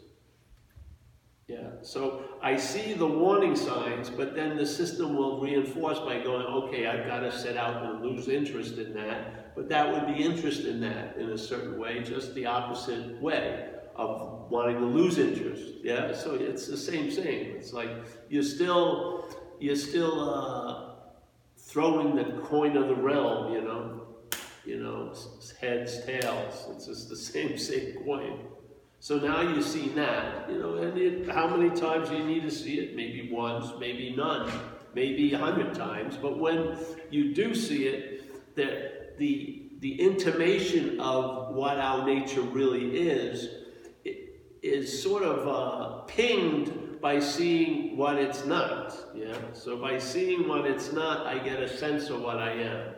Yeah, 1.53 1.69
so 1.83 2.23
I 2.41 2.57
see 2.57 2.95
the 2.95 3.07
warning 3.07 3.55
signs, 3.57 4.09
but 4.09 4.35
then 4.35 4.57
the 4.57 4.65
system 4.65 5.15
will 5.15 5.39
reinforce 5.39 5.99
by 5.99 6.19
going, 6.21 6.47
okay, 6.47 6.87
I've 6.87 7.07
got 7.07 7.21
to 7.21 7.31
set 7.31 7.59
out 7.59 7.85
and 7.85 8.03
lose 8.03 8.29
interest 8.29 8.79
in 8.79 8.95
that. 8.95 9.55
But 9.55 9.69
that 9.69 9.93
would 9.93 10.07
be 10.07 10.23
interest 10.23 10.65
in 10.65 10.81
that 10.81 11.19
in 11.19 11.29
a 11.29 11.37
certain 11.37 11.79
way, 11.79 12.03
just 12.03 12.35
the 12.35 12.47
opposite 12.47 13.21
way 13.21 13.69
of 13.97 14.51
wanting 14.51 14.79
to 14.79 14.87
lose 14.87 15.19
interest. 15.19 15.75
Yeah, 15.83 16.15
so 16.15 16.37
it's 16.37 16.69
the 16.69 16.77
same 16.77 17.11
thing. 17.11 17.57
It's 17.57 17.75
like 17.75 17.91
you're 18.31 18.43
still 18.43 19.29
you're 19.61 19.77
still 19.77 20.31
uh, 20.31 20.95
throwing 21.59 22.17
the 22.17 22.41
coin 22.45 22.79
of 22.79 22.89
the 22.89 22.97
realm. 22.97 23.53
You 23.53 23.61
know, 23.61 24.07
you 24.65 24.83
know, 24.83 25.15
heads, 25.61 26.03
tails. 26.07 26.67
It's 26.71 26.87
just 26.87 27.11
the 27.11 27.17
same 27.33 27.59
same 27.59 28.05
coin. 28.07 28.39
So 29.03 29.19
now 29.19 29.41
you 29.41 29.61
see 29.63 29.89
that, 29.97 30.49
you 30.49 30.61
know, 30.61 30.77
and 30.77 30.97
it, 30.97 31.29
how 31.29 31.49
many 31.49 31.71
times 31.71 32.09
do 32.09 32.17
you 32.17 32.25
need 32.25 32.45
to 32.45 32.53
see 32.53 32.79
it? 32.79 32.95
Maybe 32.95 33.29
once, 33.33 33.73
maybe 33.81 34.15
none, 34.15 34.49
maybe 34.95 35.35
a 35.35 35.39
hundred 35.39 35.75
times. 35.75 36.17
But 36.17 36.39
when 36.39 36.79
you 37.11 37.35
do 37.35 37.53
see 37.53 37.89
it, 37.89 38.55
that 38.55 39.19
the 39.19 39.65
the 39.81 40.01
intimation 40.01 41.01
of 41.01 41.53
what 41.53 41.81
our 41.81 42.07
nature 42.07 42.43
really 42.43 42.97
is 42.97 43.49
is 44.63 45.03
sort 45.03 45.25
of 45.25 45.49
uh, 45.49 46.03
pinged 46.03 47.01
by 47.01 47.19
seeing 47.19 47.97
what 47.97 48.19
it's 48.19 48.45
not. 48.45 48.97
Yeah. 49.17 49.35
So 49.53 49.79
by 49.79 49.99
seeing 49.99 50.47
what 50.47 50.65
it's 50.65 50.93
not, 50.93 51.27
I 51.27 51.39
get 51.39 51.61
a 51.61 51.69
sense 51.69 52.09
of 52.09 52.21
what 52.21 52.39
I 52.39 52.53
am. 52.53 52.95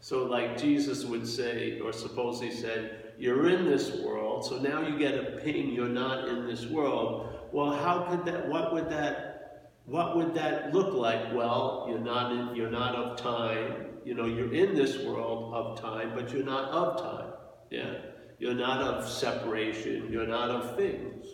So 0.00 0.24
like 0.24 0.58
Jesus 0.58 1.04
would 1.04 1.28
say, 1.28 1.78
or 1.78 1.92
suppose 1.92 2.40
he 2.40 2.50
said, 2.50 3.03
"You're 3.18 3.48
in 3.48 3.64
this 3.64 3.96
world." 4.00 4.44
So 4.44 4.58
now 4.58 4.86
you 4.86 4.98
get 4.98 5.14
a 5.14 5.40
ping. 5.42 5.70
You're 5.70 5.88
not 5.88 6.28
in 6.28 6.46
this 6.46 6.66
world. 6.66 7.28
Well, 7.52 7.72
how 7.72 8.02
could 8.02 8.24
that? 8.26 8.48
What 8.48 8.72
would 8.72 8.88
that? 8.90 9.70
What 9.86 10.16
would 10.16 10.34
that 10.34 10.74
look 10.74 10.94
like? 10.94 11.34
Well, 11.34 11.86
you're 11.88 11.98
not 11.98 12.32
in. 12.32 12.56
You're 12.56 12.70
not 12.70 12.94
of 12.94 13.16
time. 13.16 13.86
You 14.04 14.14
know, 14.14 14.26
you're 14.26 14.52
in 14.52 14.74
this 14.74 14.98
world 15.04 15.54
of 15.54 15.80
time, 15.80 16.12
but 16.14 16.32
you're 16.32 16.44
not 16.44 16.70
of 16.70 17.00
time. 17.00 17.32
Yeah. 17.70 17.94
You're 18.38 18.54
not 18.54 18.82
of 18.82 19.08
separation. 19.08 20.12
You're 20.12 20.26
not 20.26 20.50
of 20.50 20.76
things. 20.76 21.26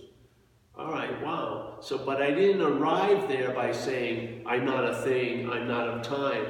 All 0.76 0.92
right, 0.92 1.22
wow. 1.22 1.78
So, 1.80 1.98
but 1.98 2.22
I 2.22 2.30
didn't 2.30 2.62
arrive 2.62 3.28
there 3.28 3.52
by 3.52 3.72
saying, 3.72 4.44
I'm 4.46 4.64
not 4.64 4.88
a 4.88 5.02
thing, 5.02 5.50
I'm 5.50 5.66
not 5.68 5.88
of 5.88 6.02
time. 6.02 6.46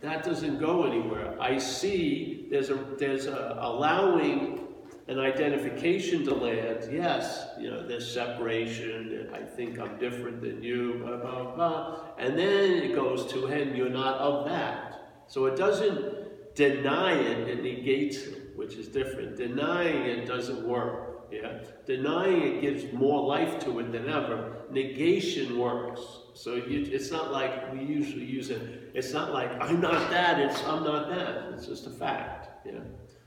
That 0.00 0.22
doesn't 0.24 0.58
go 0.58 0.84
anywhere. 0.84 1.36
I 1.40 1.58
see 1.58 2.46
there's 2.50 2.70
a 2.70 2.76
there's 2.98 3.26
a 3.26 3.58
allowing 3.60 4.63
an 5.06 5.18
identification 5.18 6.24
to 6.24 6.34
land, 6.34 6.88
yes, 6.90 7.46
you 7.58 7.70
know, 7.70 7.86
there's 7.86 8.10
separation, 8.10 9.28
I 9.34 9.42
think 9.42 9.78
I'm 9.78 9.98
different 9.98 10.40
than 10.40 10.62
you, 10.62 11.02
blah, 11.04 11.16
blah, 11.18 11.54
blah. 11.54 12.00
And 12.18 12.38
then 12.38 12.72
it 12.72 12.94
goes 12.94 13.30
to, 13.32 13.46
and 13.46 13.76
you're 13.76 13.90
not 13.90 14.16
of 14.18 14.46
that. 14.46 15.10
So 15.26 15.46
it 15.46 15.56
doesn't 15.56 16.54
deny 16.54 17.12
it, 17.12 17.48
it 17.48 17.62
negates 17.62 18.18
it, 18.18 18.56
which 18.56 18.74
is 18.74 18.88
different. 18.88 19.36
Denying 19.36 20.06
it 20.06 20.26
doesn't 20.26 20.66
work. 20.66 21.26
Yeah? 21.30 21.58
Denying 21.86 22.42
it 22.42 22.60
gives 22.60 22.92
more 22.92 23.26
life 23.26 23.58
to 23.64 23.80
it 23.80 23.92
than 23.92 24.08
ever. 24.08 24.62
Negation 24.70 25.58
works. 25.58 26.00
So 26.34 26.54
you, 26.54 26.88
it's 26.90 27.10
not 27.10 27.32
like 27.32 27.72
we 27.72 27.80
usually 27.84 28.24
use 28.24 28.50
it. 28.50 28.90
It's 28.94 29.12
not 29.12 29.32
like 29.32 29.50
I'm 29.60 29.80
not 29.80 30.10
that. 30.10 30.38
It's 30.38 30.62
I'm 30.64 30.84
not 30.84 31.08
that. 31.10 31.52
It's 31.54 31.66
just 31.66 31.86
a 31.86 31.90
fact. 31.90 32.66
Yeah. 32.66 32.80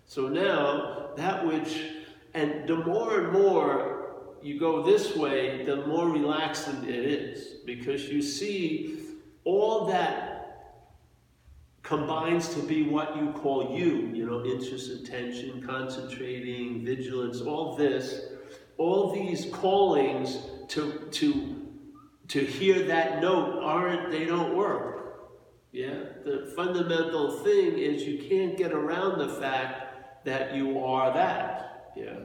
So 0.07 0.29
now 0.29 1.09
that 1.17 1.45
which, 1.45 1.81
and 2.33 2.67
the 2.67 2.77
more 2.77 3.19
and 3.19 3.33
more 3.33 4.37
you 4.41 4.57
go 4.57 4.81
this 4.81 5.15
way, 5.15 5.65
the 5.65 5.85
more 5.85 6.09
relaxed 6.09 6.69
it 6.69 6.89
is 6.89 7.55
because 7.65 8.07
you 8.07 8.21
see 8.21 9.03
all 9.43 9.85
that 9.87 10.33
combines 11.83 12.53
to 12.53 12.61
be 12.61 12.83
what 12.83 13.17
you 13.17 13.31
call 13.31 13.77
you, 13.77 14.09
you 14.13 14.25
know, 14.25 14.45
interest, 14.45 14.89
attention, 14.91 15.61
concentrating, 15.61 16.85
vigilance, 16.85 17.41
all 17.41 17.75
this, 17.75 18.21
all 18.77 19.13
these 19.13 19.45
callings 19.51 20.39
to, 20.69 21.07
to, 21.11 21.67
to 22.29 22.45
hear 22.45 22.83
that 22.83 23.21
note 23.21 23.61
aren't, 23.61 24.11
they 24.11 24.25
don't 24.25 24.55
work. 24.55 24.97
Yeah, 25.73 25.99
the 26.23 26.51
fundamental 26.55 27.39
thing 27.39 27.77
is 27.77 28.03
you 28.03 28.27
can't 28.29 28.57
get 28.57 28.71
around 28.71 29.19
the 29.19 29.29
fact 29.29 29.86
that 30.27 30.53
you 30.53 30.83
are 30.83 31.13
that. 31.13 31.93
Yeah. 31.95 32.19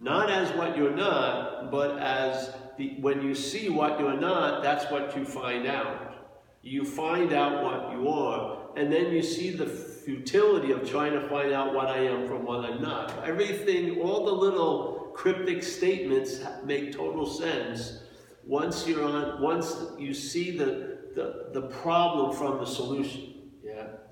Not 0.00 0.30
as 0.30 0.50
what 0.56 0.76
you're 0.76 0.94
not, 0.94 1.70
but 1.70 1.96
as 1.98 2.52
the, 2.76 2.96
when 3.00 3.22
you 3.22 3.36
see 3.36 3.68
what 3.68 4.00
you're 4.00 4.20
not, 4.20 4.64
that's 4.64 4.90
what 4.90 5.16
you 5.16 5.24
find 5.24 5.66
out. 5.68 6.16
You 6.60 6.84
find 6.84 7.32
out 7.32 7.62
what 7.62 7.92
you 7.92 8.08
are, 8.08 8.70
and 8.76 8.92
then 8.92 9.12
you 9.12 9.22
see 9.22 9.50
the 9.50 9.66
futility 9.66 10.72
of 10.72 10.88
trying 10.90 11.12
to 11.12 11.28
find 11.28 11.52
out 11.52 11.72
what 11.72 11.86
I 11.86 11.98
am 11.98 12.26
from 12.26 12.44
what 12.44 12.64
I'm 12.64 12.82
not. 12.82 13.24
Everything, 13.24 14.00
all 14.00 14.26
the 14.26 14.32
little 14.32 15.12
cryptic 15.14 15.62
statements 15.62 16.40
make 16.64 16.92
total 16.92 17.26
sense 17.26 18.00
once 18.44 18.88
you're 18.88 19.04
on, 19.04 19.40
once 19.40 19.76
you 19.98 20.12
see 20.12 20.56
the, 20.56 20.98
the, 21.14 21.50
the 21.52 21.62
problem 21.68 22.34
from 22.34 22.58
the 22.58 22.66
solution. 22.66 23.34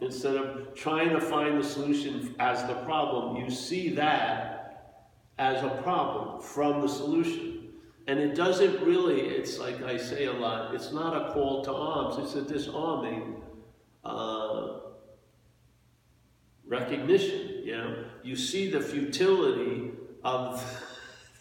Instead 0.01 0.37
of 0.37 0.75
trying 0.75 1.11
to 1.11 1.21
find 1.21 1.59
the 1.59 1.65
solution 1.65 2.35
as 2.39 2.63
the 2.67 2.75
problem, 2.85 3.37
you 3.37 3.51
see 3.51 3.89
that 3.95 4.57
as 5.39 5.63
a 5.63 5.71
problem 5.83 6.41
from 6.41 6.83
the 6.83 6.89
solution. 6.89 7.69
And 8.07 8.19
it 8.19 8.35
doesn't 8.35 8.83
really, 8.83 9.21
it's 9.21 9.59
like 9.59 9.83
I 9.83 9.97
say 9.97 10.27
a 10.27 10.33
lot, 10.33 10.75
it's 10.75 10.93
not 10.93 11.17
a 11.17 11.33
call 11.33 11.65
to 11.65 11.73
arms, 11.73 12.19
it's 12.19 12.35
a 12.35 12.43
disarming 12.43 13.43
uh, 14.05 14.81
recognition. 16.67 17.63
You 17.65 17.77
know, 17.77 18.05
you 18.23 18.37
see 18.37 18.71
the 18.71 18.81
futility 18.81 19.91
of, 20.23 20.63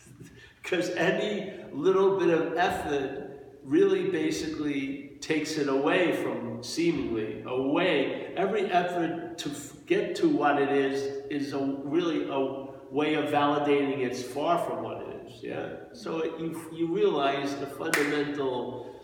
because 0.63 0.89
any 0.91 1.53
little 1.71 2.17
bit 2.17 2.29
of 2.29 2.57
effort 2.57 3.25
really 3.63 4.09
basically 4.09 5.04
takes 5.25 5.57
it 5.57 5.67
away 5.67 6.15
from 6.21 6.61
seemingly, 6.61 7.41
away. 7.47 8.31
Every 8.37 8.65
effort 8.65 9.39
to 9.39 9.49
get 9.87 10.15
to 10.17 10.29
what 10.29 10.61
it 10.61 10.71
is 10.71 11.01
is 11.31 11.53
a, 11.53 11.59
really 11.83 12.29
a 12.29 12.93
way 12.93 13.15
of 13.15 13.25
validating 13.25 14.01
it's 14.05 14.21
far 14.21 14.63
from 14.63 14.83
what 14.83 15.01
it 15.01 15.25
is. 15.25 15.43
Yeah. 15.43 15.69
So 15.93 16.19
it, 16.19 16.39
you, 16.39 16.61
you 16.71 16.93
realize 16.93 17.55
the 17.55 17.65
fundamental 17.65 18.95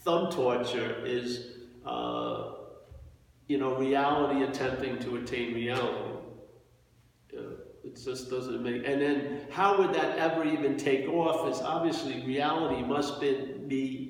thumb 0.00 0.32
torture 0.32 1.06
is, 1.06 1.52
uh, 1.86 2.54
you 3.46 3.58
know, 3.58 3.76
reality 3.76 4.42
attempting 4.42 4.98
to 4.98 5.16
attain 5.18 5.54
reality. 5.54 6.10
Yeah. 7.32 7.40
It 7.84 7.94
just 8.04 8.30
doesn't 8.30 8.62
make. 8.62 8.82
And 8.84 9.00
then, 9.00 9.46
how 9.50 9.78
would 9.78 9.94
that 9.94 10.18
ever 10.18 10.44
even 10.44 10.76
take 10.76 11.08
off? 11.08 11.48
Is 11.48 11.62
obviously 11.62 12.22
reality 12.26 12.82
must 12.82 13.20
be 13.20 14.09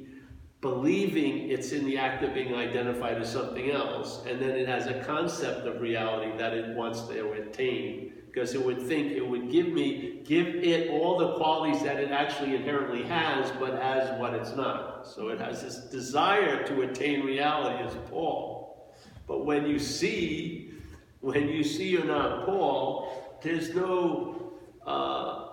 believing 0.60 1.50
it's 1.50 1.72
in 1.72 1.86
the 1.86 1.96
act 1.96 2.22
of 2.22 2.34
being 2.34 2.54
identified 2.54 3.16
as 3.16 3.32
something 3.32 3.70
else, 3.70 4.24
and 4.26 4.40
then 4.40 4.50
it 4.50 4.68
has 4.68 4.86
a 4.86 5.02
concept 5.04 5.66
of 5.66 5.80
reality 5.80 6.36
that 6.36 6.52
it 6.52 6.76
wants 6.76 7.02
to 7.02 7.32
attain 7.32 8.12
because 8.26 8.54
it 8.54 8.64
would 8.64 8.80
think 8.80 9.10
it 9.10 9.26
would 9.26 9.50
give 9.50 9.68
me, 9.68 10.20
give 10.24 10.46
it 10.46 10.88
all 10.90 11.18
the 11.18 11.34
qualities 11.34 11.82
that 11.82 11.96
it 11.96 12.12
actually 12.12 12.54
inherently 12.54 13.02
has, 13.02 13.50
but 13.58 13.74
as 13.74 14.18
what 14.20 14.34
it's 14.34 14.54
not. 14.54 15.08
So 15.08 15.28
it 15.30 15.40
has 15.40 15.62
this 15.62 15.76
desire 15.90 16.64
to 16.68 16.82
attain 16.82 17.24
reality 17.24 17.82
as 17.84 17.96
Paul. 18.08 18.94
But 19.26 19.44
when 19.44 19.66
you 19.66 19.80
see, 19.80 20.74
when 21.20 21.48
you 21.48 21.64
see 21.64 21.88
you're 21.88 22.04
not 22.04 22.46
Paul, 22.46 23.38
there's 23.42 23.74
no 23.74 24.52
uh, 24.86 25.48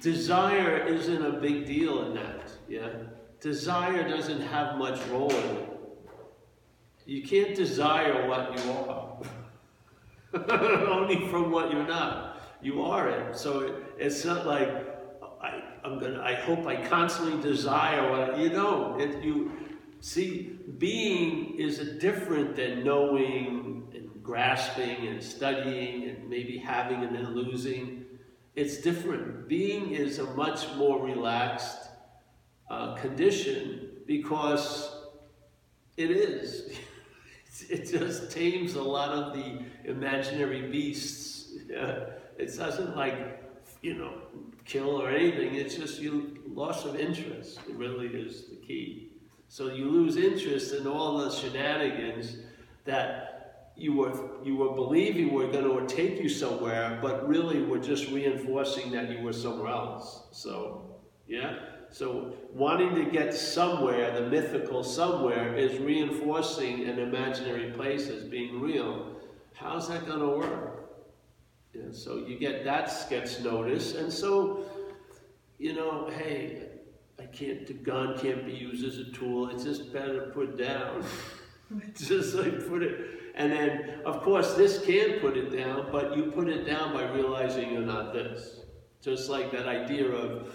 desire 0.00 0.86
isn't 0.86 1.24
a 1.24 1.32
big 1.32 1.66
deal 1.66 2.04
in 2.04 2.14
that. 2.14 2.55
Yeah, 2.68 2.88
desire 3.40 4.08
doesn't 4.08 4.40
have 4.40 4.76
much 4.76 5.00
role 5.06 5.30
in 5.30 5.56
it. 5.56 5.76
You 7.06 7.22
can't 7.22 7.54
desire 7.54 8.28
what 8.28 8.58
you 8.58 8.72
are. 8.72 9.18
only 10.50 11.28
from 11.28 11.50
what 11.50 11.70
you're 11.70 11.86
not. 11.86 12.40
You 12.60 12.82
are 12.82 13.08
it. 13.08 13.36
So 13.36 13.60
it, 13.60 13.74
it's 13.98 14.24
not 14.24 14.46
like 14.46 14.68
I, 15.40 15.62
I'm 15.84 15.98
gonna. 15.98 16.20
I 16.20 16.34
hope 16.34 16.66
I 16.66 16.76
constantly 16.86 17.40
desire 17.40 18.10
what 18.10 18.38
you 18.38 18.50
know. 18.50 18.96
It, 18.98 19.22
you 19.22 19.52
see, 20.00 20.58
being 20.78 21.54
is 21.58 21.78
different 22.00 22.56
than 22.56 22.82
knowing 22.82 23.88
and 23.94 24.22
grasping 24.22 25.06
and 25.06 25.22
studying 25.22 26.08
and 26.08 26.28
maybe 26.28 26.58
having 26.58 27.04
and 27.04 27.14
then 27.14 27.34
losing. 27.34 28.04
It's 28.56 28.78
different. 28.78 29.48
Being 29.48 29.90
is 29.92 30.18
a 30.18 30.24
much 30.34 30.66
more 30.76 31.04
relaxed 31.04 31.90
uh, 32.70 32.94
condition 32.94 33.88
because 34.06 34.96
it 35.96 36.10
is. 36.10 36.78
it 37.70 37.90
just 37.90 38.30
tames 38.30 38.74
a 38.74 38.82
lot 38.82 39.10
of 39.10 39.34
the 39.34 39.62
imaginary 39.84 40.70
beasts. 40.70 41.54
It 42.38 42.54
doesn't 42.54 42.94
like, 42.94 43.42
you 43.80 43.94
know, 43.94 44.12
kill 44.66 45.00
or 45.00 45.08
anything. 45.08 45.54
It's 45.54 45.74
just 45.74 46.00
you 46.00 46.36
loss 46.46 46.84
of 46.84 46.96
interest. 46.96 47.60
It 47.66 47.76
really 47.76 48.08
is 48.08 48.44
the 48.50 48.56
key. 48.56 49.12
So 49.48 49.68
you 49.68 49.86
lose 49.90 50.16
interest 50.16 50.74
in 50.74 50.86
all 50.86 51.16
the 51.16 51.30
shenanigans 51.30 52.36
that 52.84 53.72
you 53.76 53.94
were 53.94 54.12
you 54.42 54.56
were 54.56 54.74
believing 54.74 55.32
were 55.32 55.48
going 55.48 55.86
to 55.86 55.94
take 55.94 56.20
you 56.20 56.28
somewhere, 56.28 56.98
but 57.00 57.28
really 57.28 57.62
were 57.62 57.78
just 57.78 58.10
reinforcing 58.10 58.90
that 58.92 59.10
you 59.10 59.20
were 59.22 59.32
somewhere 59.32 59.72
else. 59.72 60.24
So, 60.32 60.96
yeah. 61.26 61.58
So 61.90 62.34
wanting 62.52 62.94
to 62.96 63.04
get 63.04 63.34
somewhere, 63.34 64.12
the 64.12 64.28
mythical 64.28 64.82
somewhere, 64.82 65.54
is 65.54 65.78
reinforcing 65.80 66.88
an 66.88 66.98
imaginary 66.98 67.70
place 67.72 68.08
as 68.08 68.24
being 68.24 68.60
real. 68.60 69.16
How's 69.54 69.88
that 69.88 70.06
going 70.06 70.20
to 70.20 70.28
work? 70.28 70.90
Yeah, 71.72 71.92
so 71.92 72.18
you 72.18 72.38
get 72.38 72.64
that 72.64 72.90
gets 73.10 73.40
noticed, 73.40 73.96
and 73.96 74.12
so 74.12 74.64
you 75.58 75.74
know, 75.74 76.10
hey, 76.10 76.68
I 77.18 77.24
can't. 77.24 77.66
The 77.66 77.74
gun 77.74 78.18
can't 78.18 78.44
be 78.44 78.52
used 78.52 78.84
as 78.84 78.98
a 78.98 79.10
tool. 79.12 79.48
It's 79.50 79.64
just 79.64 79.92
better 79.92 80.26
to 80.26 80.32
put 80.32 80.58
down. 80.58 81.04
just 81.96 82.34
like 82.34 82.66
put 82.68 82.82
it. 82.82 83.16
And 83.34 83.52
then, 83.52 84.00
of 84.06 84.22
course, 84.22 84.54
this 84.54 84.84
can 84.84 85.20
put 85.20 85.36
it 85.36 85.54
down, 85.54 85.88
but 85.92 86.16
you 86.16 86.30
put 86.30 86.48
it 86.48 86.64
down 86.66 86.94
by 86.94 87.10
realizing 87.10 87.70
you're 87.70 87.82
not 87.82 88.12
this. 88.12 88.60
Just 89.02 89.28
like 89.28 89.52
that 89.52 89.66
idea 89.66 90.08
of 90.08 90.54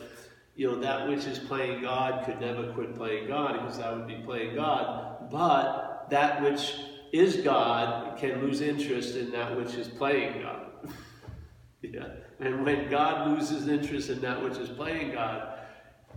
you 0.55 0.67
know, 0.67 0.79
that 0.81 1.08
which 1.08 1.25
is 1.25 1.39
playing 1.39 1.81
God 1.81 2.25
could 2.25 2.39
never 2.39 2.72
quit 2.74 2.96
playing 2.96 3.27
God 3.27 3.53
because 3.53 3.77
that 3.77 3.96
would 3.96 4.08
be 4.08 4.15
playing 4.15 4.55
God. 4.55 5.29
But 5.31 6.08
that 6.10 6.41
which 6.41 6.75
is 7.12 7.38
God 7.38 8.17
can 8.17 8.41
lose 8.41 8.62
interest 8.62 9.15
in 9.15 9.31
that 9.31 9.55
which 9.55 9.75
is 9.75 9.88
playing 9.88 10.41
God. 10.41 10.67
yeah. 11.81 12.08
And 12.39 12.65
when 12.65 12.89
God 12.89 13.29
loses 13.29 13.67
interest 13.67 14.10
in 14.10 14.22
that 14.22 14.43
which 14.43 14.58
is 14.58 14.70
playing 14.70 15.13
God, 15.13 15.60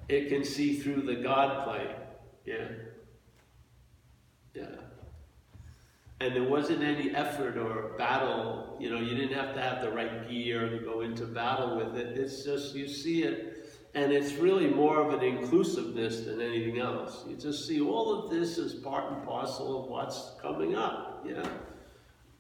it 0.08 0.28
can 0.28 0.44
see 0.44 0.78
through 0.78 1.02
the 1.02 1.16
God 1.16 1.64
playing. 1.64 1.96
Yeah. 2.44 2.68
Yeah. 4.54 4.76
And 6.20 6.34
there 6.34 6.44
wasn't 6.44 6.82
any 6.82 7.14
effort 7.14 7.56
or 7.56 7.94
battle, 7.98 8.76
you 8.80 8.88
know, 8.88 9.00
you 9.00 9.14
didn't 9.14 9.36
have 9.36 9.54
to 9.54 9.60
have 9.60 9.82
the 9.82 9.90
right 9.90 10.28
gear 10.28 10.68
to 10.70 10.78
go 10.78 11.00
into 11.00 11.24
battle 11.24 11.76
with 11.76 11.96
it. 11.96 12.16
It's 12.16 12.44
just 12.44 12.74
you 12.74 12.88
see 12.88 13.24
it 13.24 13.53
and 13.94 14.12
it's 14.12 14.32
really 14.34 14.66
more 14.66 15.00
of 15.00 15.14
an 15.14 15.24
inclusiveness 15.24 16.22
than 16.22 16.40
anything 16.40 16.80
else. 16.80 17.24
You 17.28 17.36
just 17.36 17.66
see 17.66 17.80
all 17.80 18.12
of 18.12 18.30
this 18.30 18.58
as 18.58 18.74
part 18.74 19.12
and 19.12 19.24
parcel 19.24 19.84
of 19.84 19.90
what's 19.90 20.32
coming 20.42 20.74
up. 20.74 21.24
Yeah. 21.26 21.46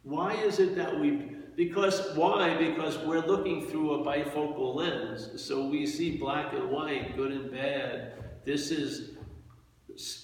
Why 0.02 0.34
is 0.34 0.58
it 0.58 0.74
that 0.76 0.98
we 0.98 1.30
because 1.56 2.14
why? 2.16 2.56
Because 2.56 2.98
we're 2.98 3.24
looking 3.24 3.66
through 3.68 3.94
a 3.94 4.04
bifocal 4.04 4.74
lens, 4.74 5.40
so 5.40 5.68
we 5.68 5.86
see 5.86 6.16
black 6.16 6.52
and 6.52 6.68
white, 6.68 7.16
good 7.16 7.30
and 7.30 7.50
bad. 7.50 8.14
This 8.44 8.72
is 8.72 9.16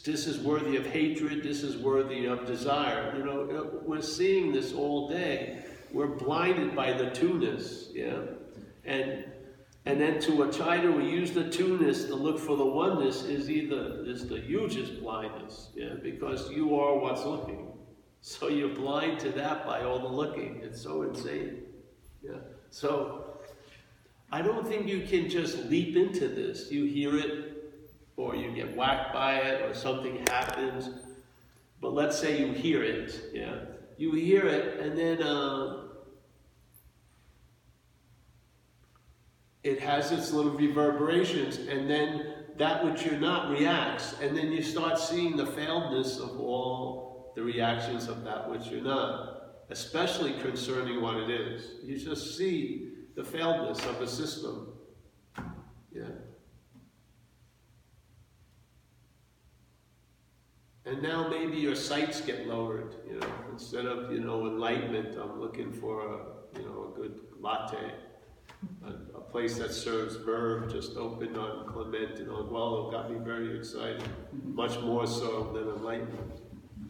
this 0.05 0.27
is 0.27 0.41
worthy 0.41 0.77
of 0.77 0.85
hatred. 0.85 1.45
This 1.45 1.63
is 1.63 1.77
worthy 1.77 2.27
of 2.27 2.45
desire. 2.47 3.15
You 3.17 3.25
know, 3.25 3.41
uh, 3.43 3.79
we're 3.85 4.03
seeing 4.03 4.51
this 4.53 4.73
all 4.73 5.09
day. 5.09 5.65
We're 5.93 6.09
blinded 6.09 6.75
by 6.75 6.93
the 6.93 7.11
two-ness, 7.11 7.89
yeah, 7.93 8.23
and 8.85 9.25
and 9.87 10.01
then 10.01 10.21
to 10.21 10.43
a 10.43 10.53
try 10.53 10.79
to 10.79 11.01
use 11.01 11.33
the 11.33 11.49
two-ness 11.49 12.05
to 12.05 12.15
look 12.15 12.39
for 12.39 12.57
the 12.57 12.65
oneness 12.65 13.23
is 13.23 13.49
either 13.49 14.05
is 14.05 14.29
the 14.29 14.41
hugest 14.41 15.01
blindness, 15.01 15.71
yeah, 15.75 15.95
because 16.03 16.51
you 16.51 16.79
are 16.79 16.99
what's 16.99 17.25
looking. 17.25 17.69
So 18.21 18.49
you're 18.49 18.75
blind 18.75 19.19
to 19.21 19.31
that 19.31 19.65
by 19.65 19.83
all 19.83 19.99
the 19.99 20.09
looking. 20.09 20.61
It's 20.63 20.83
so 20.83 21.03
insane. 21.03 21.63
Yeah. 22.23 22.41
So 22.71 23.39
I 24.31 24.43
don't 24.43 24.67
think 24.67 24.87
you 24.87 25.07
can 25.07 25.31
just 25.31 25.65
leap 25.71 25.97
into 25.97 26.29
this. 26.29 26.71
You 26.71 26.85
hear 26.85 27.17
it, 27.17 27.73
or 28.17 28.37
you 28.37 28.53
get 28.53 28.77
whacked 28.77 29.15
by 29.15 29.37
it, 29.37 29.63
or 29.63 29.73
something 29.73 30.25
happens. 30.27 30.91
But 31.81 31.95
let's 31.95 32.19
say 32.19 32.39
you 32.39 32.53
hear 32.53 32.83
it. 32.83 33.31
Yeah. 33.33 33.55
You 33.97 34.13
hear 34.13 34.47
it, 34.47 34.81
and 34.81 34.99
then 34.99 35.23
uh, 35.23 35.85
it 39.63 39.81
has 39.81 40.13
its 40.13 40.33
little 40.33 40.53
reverberations, 40.53 41.59
and 41.59 41.89
then 41.89 42.35
that 42.57 42.85
which 42.85 43.05
you're 43.05 43.19
not 43.19 43.51
reacts, 43.51 44.15
and 44.21 44.37
then 44.37 44.53
you 44.53 44.63
start 44.63 44.99
seeing 44.99 45.37
the 45.37 45.47
failedness 45.47 46.19
of 46.19 46.39
all 46.41 47.33
the 47.37 47.43
reactions 47.43 48.09
of 48.09 48.25
that 48.25 48.49
which 48.51 48.67
you're 48.67 48.83
not, 48.83 49.65
especially 49.71 50.33
concerning 50.41 51.01
what 51.01 51.17
it 51.17 51.31
is. 51.31 51.71
You 51.85 51.99
just 51.99 52.37
see 52.37 52.93
the 53.17 53.23
failedness 53.23 53.85
of 53.89 53.99
the 53.99 54.07
system. 54.07 54.73
Yeah. 55.93 56.05
And 60.87 61.03
now 61.03 61.29
maybe 61.29 61.59
your 61.59 61.77
sights 61.77 62.21
get 62.21 62.47
lowered, 62.47 62.95
you 63.07 63.21
know, 63.21 63.29
instead 63.53 63.87
of, 63.87 64.11
you 64.11 64.21
know, 64.21 64.47
enlightenment, 64.47 65.17
I'm 65.17 65.39
looking 65.39 65.73
for 65.73 66.07
a, 66.07 66.59
you 66.59 66.65
know, 66.67 66.93
a 66.93 66.97
good 66.97 67.21
latte. 67.39 67.95
A, 68.85 69.10
a 69.10 69.10
place 69.31 69.59
that 69.59 69.73
serves 69.73 70.17
verve 70.17 70.73
just 70.73 70.97
opened 70.97 71.37
on 71.37 71.67
Clement 71.67 72.19
and 72.19 72.31
on 72.31 72.91
got 72.91 73.11
me 73.11 73.19
very 73.19 73.57
excited, 73.57 74.03
much 74.45 74.81
more 74.81 75.07
so 75.07 75.53
than 75.53 75.69
enlightenment. 75.69 76.41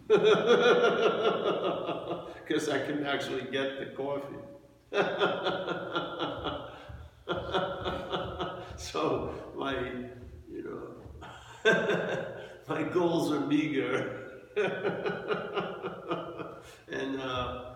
Because 2.50 2.68
I 2.68 2.85
can 2.85 3.06
actually 3.06 3.42
get 3.42 3.78
the 3.78 3.87
coffee. 3.94 4.35
so 8.76 9.32
my, 9.54 9.73
you 10.50 10.64
know, 10.64 10.97
my 12.68 12.82
goals 12.82 13.30
are 13.30 13.47
meager. 13.47 14.16
and 16.88 17.20
uh, 17.20 17.75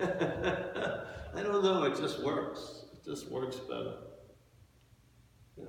I 0.00 1.42
don't 1.44 1.62
know, 1.62 1.84
it 1.84 1.96
just 1.96 2.24
works. 2.24 2.81
Just 3.04 3.30
works 3.30 3.56
better. 3.56 3.94
Yeah. 5.56 5.64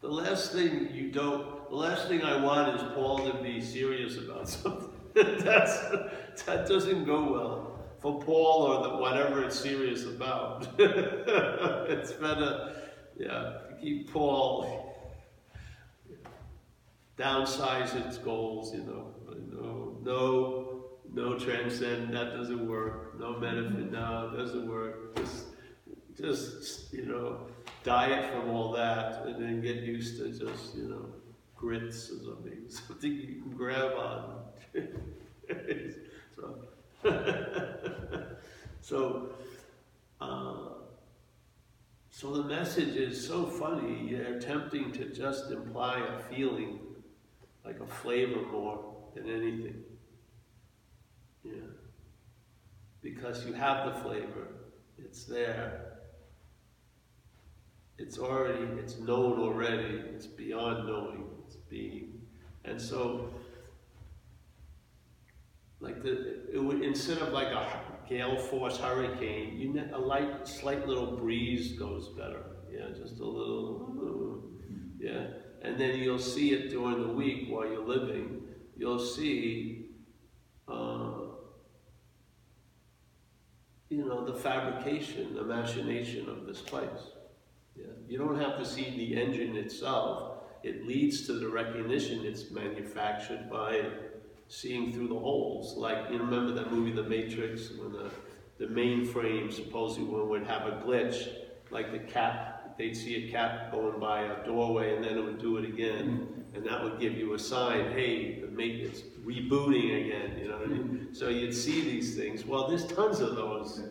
The 0.00 0.08
last 0.08 0.52
thing 0.52 0.88
you 0.92 1.10
don't, 1.10 1.68
the 1.70 1.76
last 1.76 2.08
thing 2.08 2.22
I 2.22 2.42
want 2.42 2.76
is 2.76 2.82
Paul 2.94 3.30
to 3.30 3.42
be 3.42 3.60
serious 3.60 4.16
about 4.16 4.48
something. 4.48 4.90
That's, 5.14 5.80
that 6.44 6.66
doesn't 6.68 7.04
go 7.04 7.32
well 7.32 7.78
for 8.00 8.20
Paul 8.20 8.62
or 8.62 8.88
the, 8.88 8.96
whatever 8.96 9.44
it's 9.44 9.58
serious 9.58 10.04
about. 10.04 10.68
it's 10.78 12.12
better, 12.12 12.74
yeah, 13.16 13.58
keep 13.80 14.12
Paul, 14.12 14.94
downsize 17.18 17.94
its 18.06 18.18
goals, 18.18 18.72
you 18.72 18.84
know. 18.84 19.14
No, 19.50 19.98
no, 20.02 20.84
no 21.12 21.38
transcend, 21.38 22.14
that 22.14 22.32
doesn't 22.36 22.68
work. 22.68 23.18
No 23.18 23.40
benefit, 23.40 23.90
no, 23.90 24.30
it 24.32 24.36
doesn't 24.36 24.68
work. 24.68 25.16
Just, 25.16 25.46
just, 26.20 26.92
you 26.92 27.06
know, 27.06 27.46
diet 27.84 28.32
from 28.32 28.50
all 28.50 28.72
that 28.72 29.24
and 29.24 29.42
then 29.42 29.60
get 29.60 29.76
used 29.76 30.18
to 30.18 30.28
just, 30.30 30.74
you 30.74 30.88
know, 30.88 31.06
grits 31.56 32.10
or 32.10 32.18
something, 32.24 32.58
something 32.68 33.12
you 33.12 33.42
can 33.42 33.56
grab 33.56 33.92
on. 33.96 34.40
so, 36.36 36.58
so, 38.80 39.30
uh, 40.20 40.68
so 42.10 42.32
the 42.32 42.44
message 42.44 42.96
is 42.96 43.26
so 43.26 43.46
funny. 43.46 44.12
They're 44.12 44.34
attempting 44.34 44.92
to 44.92 45.04
just 45.06 45.50
imply 45.50 46.00
a 46.00 46.18
feeling, 46.34 46.80
like 47.64 47.80
a 47.80 47.86
flavor 47.86 48.42
more 48.50 48.94
than 49.14 49.30
anything. 49.30 49.82
Yeah. 51.44 51.52
Because 53.02 53.46
you 53.46 53.52
have 53.52 53.94
the 53.94 54.00
flavor, 54.00 54.48
it's 54.98 55.24
there. 55.24 55.87
It's 57.98 58.18
already, 58.18 58.64
it's 58.78 58.98
known 58.98 59.40
already, 59.40 60.02
it's 60.14 60.26
beyond 60.26 60.86
knowing, 60.86 61.24
it's 61.46 61.56
being. 61.56 62.20
And 62.64 62.80
so 62.80 63.30
like 65.80 66.02
the, 66.02 66.52
it 66.52 66.62
would, 66.62 66.82
instead 66.82 67.18
of 67.18 67.32
like 67.32 67.48
a 67.48 67.82
gale 68.08 68.36
force 68.36 68.78
hurricane, 68.78 69.56
you 69.58 69.72
net, 69.72 69.90
a 69.92 69.98
light, 69.98 70.46
slight 70.46 70.86
little 70.88 71.16
breeze 71.16 71.72
goes 71.72 72.08
better. 72.08 72.44
Yeah, 72.70 72.88
just 72.90 73.20
a 73.20 73.24
little, 73.24 74.50
yeah. 74.98 75.26
And 75.62 75.78
then 75.78 75.98
you'll 75.98 76.18
see 76.18 76.52
it 76.52 76.70
during 76.70 77.00
the 77.00 77.12
week 77.12 77.46
while 77.48 77.66
you're 77.66 77.86
living. 77.86 78.42
You'll 78.76 78.98
see, 78.98 79.86
uh, 80.68 81.12
you 83.88 84.04
know, 84.04 84.24
the 84.24 84.34
fabrication, 84.34 85.34
the 85.34 85.44
machination 85.44 86.28
of 86.28 86.46
this 86.46 86.60
place. 86.60 87.10
You 88.08 88.16
don't 88.16 88.40
have 88.40 88.56
to 88.58 88.64
see 88.64 88.88
the 88.96 89.20
engine 89.20 89.54
itself. 89.56 90.38
It 90.62 90.86
leads 90.86 91.26
to 91.26 91.34
the 91.34 91.48
recognition 91.48 92.24
it's 92.24 92.50
manufactured 92.50 93.50
by 93.50 93.82
seeing 94.48 94.94
through 94.94 95.08
the 95.08 95.18
holes. 95.18 95.76
Like, 95.76 96.10
you 96.10 96.18
remember 96.18 96.52
that 96.52 96.72
movie, 96.72 96.90
The 96.90 97.02
Matrix, 97.02 97.70
when 97.70 97.92
the, 97.92 98.10
the 98.56 98.64
mainframe 98.64 99.52
supposedly 99.52 100.08
would 100.08 100.46
have 100.46 100.66
a 100.66 100.82
glitch, 100.84 101.28
like 101.70 101.92
the 101.92 101.98
cat, 101.98 102.74
they'd 102.78 102.96
see 102.96 103.28
a 103.28 103.30
cat 103.30 103.70
going 103.70 104.00
by 104.00 104.22
a 104.22 104.44
doorway 104.44 104.96
and 104.96 105.04
then 105.04 105.18
it 105.18 105.22
would 105.22 105.38
do 105.38 105.58
it 105.58 105.66
again. 105.66 106.44
And 106.54 106.64
that 106.64 106.82
would 106.82 106.98
give 106.98 107.12
you 107.12 107.34
a 107.34 107.38
sign, 107.38 107.92
hey, 107.92 108.40
the 108.40 108.46
mate 108.46 108.80
it's 108.80 109.02
rebooting 109.22 110.06
again, 110.06 110.38
you 110.38 110.48
know 110.48 110.56
what 110.56 110.66
I 110.66 110.70
mean? 110.70 111.08
So 111.12 111.28
you'd 111.28 111.54
see 111.54 111.82
these 111.82 112.16
things. 112.16 112.46
Well, 112.46 112.68
there's 112.68 112.86
tons 112.86 113.20
of 113.20 113.36
those. 113.36 113.82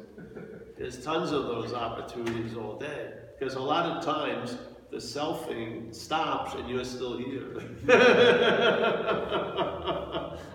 There's 0.76 1.04
tons 1.04 1.32
of 1.32 1.44
those 1.44 1.74
opportunities 1.74 2.58
all 2.58 2.80
day. 2.80 3.14
Because 3.38 3.56
a 3.56 3.60
lot 3.60 3.86
of 3.86 4.04
times, 4.04 4.58
the 4.90 4.98
selfing 4.98 5.94
stops 5.94 6.54
and 6.56 6.70
you're 6.70 6.86
still 6.86 7.18
here. 7.18 7.62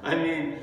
I 0.02 0.14
mean, 0.14 0.58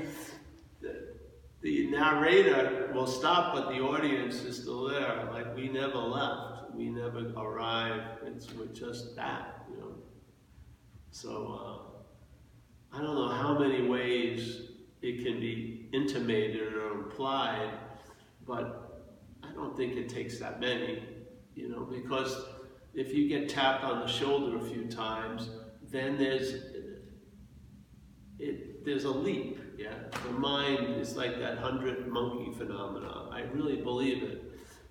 the, 1.62 1.86
narrator 1.86 2.90
will 2.94 3.06
stop, 3.06 3.54
but 3.54 3.68
the 3.68 3.80
audience 3.80 4.42
is 4.42 4.58
still 4.58 4.88
there. 4.88 5.28
Like 5.32 5.54
we 5.54 5.68
never 5.68 5.98
left, 5.98 6.74
we 6.74 6.88
never 6.88 7.32
arrived. 7.36 8.22
It's 8.26 8.52
we're 8.52 8.66
just 8.66 9.14
that, 9.16 9.66
you 9.70 9.76
know. 9.78 9.94
So 11.10 11.90
uh, 12.92 12.96
I 12.96 13.00
don't 13.00 13.14
know 13.14 13.28
how 13.28 13.58
many 13.58 13.86
ways 13.86 14.62
it 15.02 15.24
can 15.24 15.40
be 15.40 15.88
intimated 15.92 16.74
or 16.74 16.92
implied, 16.92 17.70
but 18.46 19.06
I 19.42 19.52
don't 19.52 19.76
think 19.76 19.96
it 19.96 20.08
takes 20.08 20.38
that 20.38 20.60
many, 20.60 21.02
you 21.60 21.68
know, 21.68 21.84
because 21.84 22.44
if 22.94 23.12
you 23.14 23.28
get 23.28 23.48
tapped 23.48 23.84
on 23.84 24.00
the 24.00 24.06
shoulder 24.06 24.56
a 24.56 24.62
few 24.62 24.86
times, 24.86 25.50
then 25.90 26.16
there's 26.16 26.54
it, 28.38 28.84
there's 28.84 29.04
a 29.04 29.10
leap. 29.10 29.58
Yeah, 29.76 29.94
the 30.24 30.32
mind 30.32 31.00
is 31.00 31.16
like 31.16 31.38
that 31.40 31.58
hundred 31.58 32.08
monkey 32.08 32.52
phenomenon. 32.56 33.30
I 33.32 33.42
really 33.52 33.76
believe 33.76 34.22
it. 34.22 34.44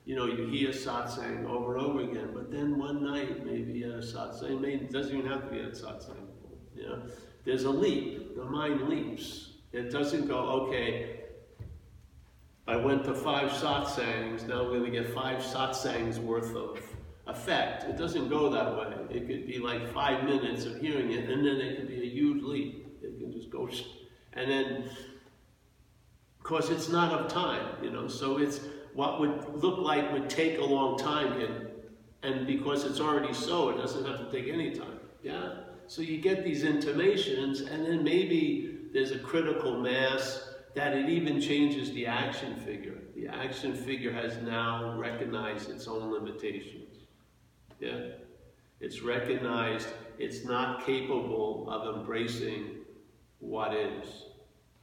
You 0.05 0.15
know, 0.15 0.25
you 0.25 0.47
hear 0.47 0.69
satsang 0.69 1.45
over 1.45 1.77
and 1.77 1.85
over 1.85 2.01
again, 2.01 2.29
but 2.33 2.51
then 2.51 2.79
one 2.79 3.03
night 3.03 3.45
maybe 3.45 3.83
at 3.83 3.91
a 3.91 3.97
satsang, 3.97 4.61
maybe 4.61 4.85
it 4.85 4.91
doesn't 4.91 5.15
even 5.15 5.29
have 5.29 5.45
to 5.45 5.51
be 5.51 5.59
at 5.59 5.73
satsang. 5.73 6.27
You 6.75 6.83
know, 6.83 7.01
there's 7.45 7.63
a 7.63 7.69
leap. 7.69 8.35
The 8.35 8.45
mind 8.45 8.89
leaps. 8.89 9.53
It 9.71 9.91
doesn't 9.91 10.27
go, 10.27 10.37
okay, 10.37 11.19
I 12.69 12.75
went 12.75 13.03
to 13.05 13.15
five 13.15 13.49
satsangs, 13.49 14.47
now 14.47 14.61
I'm 14.61 14.67
going 14.67 14.83
to 14.83 14.91
get 14.91 15.11
five 15.11 15.39
satsangs 15.39 16.19
worth 16.19 16.55
of 16.55 16.79
effect. 17.25 17.85
It 17.85 17.97
doesn't 17.97 18.29
go 18.29 18.47
that 18.51 18.77
way. 18.77 18.93
It 19.09 19.27
could 19.27 19.47
be 19.47 19.57
like 19.57 19.91
five 19.91 20.23
minutes 20.23 20.65
of 20.65 20.79
hearing 20.79 21.11
it, 21.11 21.29
and 21.29 21.43
then 21.43 21.55
it 21.55 21.77
could 21.77 21.87
be 21.87 22.03
a 22.03 22.09
huge 22.09 22.43
leap. 22.43 22.99
It 23.01 23.17
can 23.17 23.31
just 23.31 23.49
go, 23.49 23.67
and 24.33 24.51
then, 24.51 24.83
of 24.83 26.43
course, 26.43 26.69
it's 26.69 26.89
not 26.89 27.11
of 27.11 27.27
time, 27.27 27.83
you 27.83 27.89
know. 27.89 28.07
So 28.07 28.37
it's 28.37 28.59
what 28.93 29.19
would 29.19 29.63
look 29.63 29.79
like 29.79 30.11
would 30.11 30.29
take 30.29 30.59
a 30.59 30.63
long 30.63 30.97
time 30.97 31.41
and, 31.41 31.67
and 32.21 32.45
because 32.45 32.85
it's 32.85 32.99
already 32.99 33.33
so, 33.33 33.69
it 33.69 33.77
doesn't 33.77 34.05
have 34.05 34.19
to 34.19 34.31
take 34.31 34.51
any 34.51 34.75
time. 34.75 34.99
Yeah? 35.23 35.53
So 35.87 36.01
you 36.01 36.19
get 36.19 36.43
these 36.43 36.63
intimations 36.63 37.61
and 37.61 37.85
then 37.85 38.03
maybe 38.03 38.77
there's 38.93 39.11
a 39.11 39.19
critical 39.19 39.79
mass 39.79 40.48
that 40.75 40.95
it 40.95 41.09
even 41.09 41.41
changes 41.41 41.91
the 41.93 42.05
action 42.05 42.55
figure. 42.57 42.97
The 43.15 43.27
action 43.27 43.75
figure 43.75 44.11
has 44.13 44.37
now 44.37 44.97
recognized 44.97 45.69
its 45.69 45.87
own 45.87 46.11
limitations. 46.11 46.95
Yeah? 47.79 47.99
It's 48.79 49.01
recognized 49.01 49.87
it's 50.17 50.45
not 50.45 50.85
capable 50.85 51.67
of 51.69 51.97
embracing 51.97 52.77
what 53.39 53.73
is. 53.73 54.25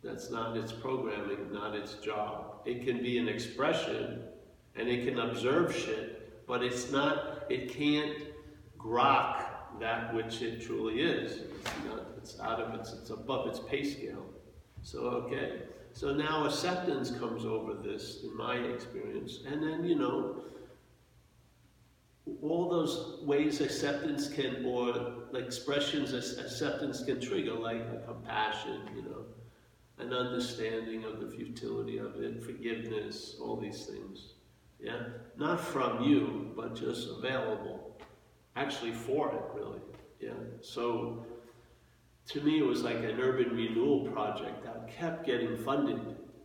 That's 0.03 0.31
not 0.31 0.57
its 0.57 0.73
programming, 0.73 1.53
not 1.53 1.75
its 1.75 1.95
job. 1.95 2.61
It 2.65 2.85
can 2.85 3.03
be 3.03 3.19
an 3.19 3.29
expression 3.29 4.23
and 4.75 4.89
it 4.89 5.07
can 5.07 5.19
observe 5.19 5.75
shit, 5.75 6.47
but 6.47 6.63
it's 6.63 6.91
not, 6.91 7.45
it 7.49 7.73
can't 7.73 8.17
grok 8.79 9.45
that 9.81 10.15
which 10.15 10.43
it 10.43 10.61
truly 10.61 11.01
is. 11.01 11.33
It's 11.33 11.85
not, 11.87 12.07
it's 12.17 12.41
out 12.41 12.61
of 12.61 12.75
its, 12.79 12.93
it's 12.93 13.11
above 13.11 13.49
its 13.49 13.59
pay 13.61 13.85
scale. 13.85 14.27
So, 14.83 14.99
okay. 15.01 15.63
So 15.97 16.13
now 16.13 16.45
acceptance 16.45 17.11
comes 17.11 17.47
over 17.47 17.73
this, 17.73 18.23
in 18.23 18.37
my 18.37 18.57
experience. 18.57 19.39
And 19.51 19.63
then, 19.63 19.83
you 19.83 19.95
know, 19.95 20.43
all 22.43 22.69
those 22.69 23.21
ways 23.23 23.63
acceptance 23.63 24.29
can, 24.29 24.67
or 24.67 25.23
expressions 25.35 26.13
acceptance 26.13 27.03
can 27.03 27.19
trigger, 27.19 27.55
like 27.55 27.81
a 27.81 28.03
compassion, 28.07 28.83
you 28.95 29.05
know, 29.05 29.25
an 29.97 30.13
understanding 30.13 31.05
of 31.05 31.19
the 31.19 31.35
futility 31.35 31.97
of 31.97 32.21
it, 32.23 32.45
forgiveness, 32.45 33.37
all 33.41 33.57
these 33.57 33.87
things. 33.87 34.35
Yeah? 34.79 35.01
Not 35.39 35.59
from 35.59 36.03
you, 36.03 36.53
but 36.55 36.75
just 36.77 37.09
available. 37.09 37.99
Actually 38.55 38.93
for 38.93 39.33
it, 39.33 39.59
really. 39.59 39.81
Yeah? 40.21 40.45
So 40.61 41.25
to 42.29 42.41
me, 42.41 42.59
it 42.59 42.67
was 42.67 42.83
like 42.83 42.97
an 42.97 43.21
urban 43.21 43.55
renewal 43.55 44.09
project 44.09 44.65
that 44.65 44.89
kept 44.89 45.25
getting 45.25 45.57
funded 45.57 46.01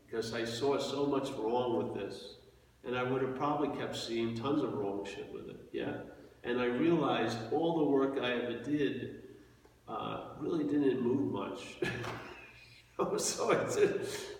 because 0.06 0.34
I 0.34 0.46
saw 0.46 0.78
so 0.78 1.06
much 1.06 1.30
wrong 1.32 1.78
with 1.78 1.96
this. 1.96 2.36
And 2.84 2.98
I 2.98 3.04
would 3.04 3.22
have 3.22 3.36
probably 3.36 3.78
kept 3.80 3.96
seeing 3.96 4.36
tons 4.36 4.64
of 4.64 4.74
wrong 4.74 5.06
shit 5.06 5.32
with 5.32 5.50
it, 5.50 5.60
yeah? 5.72 5.94
And 6.44 6.60
I 6.60 6.66
realized 6.66 7.38
all 7.52 7.78
the 7.78 7.86
work 7.86 8.18
I 8.20 8.32
ever 8.32 8.54
did 8.54 9.22
uh, 9.88 10.30
really 10.40 10.64
didn't 10.64 11.02
move 11.02 11.32
much. 11.32 11.78
so 13.18 13.52
it's, 13.52 13.78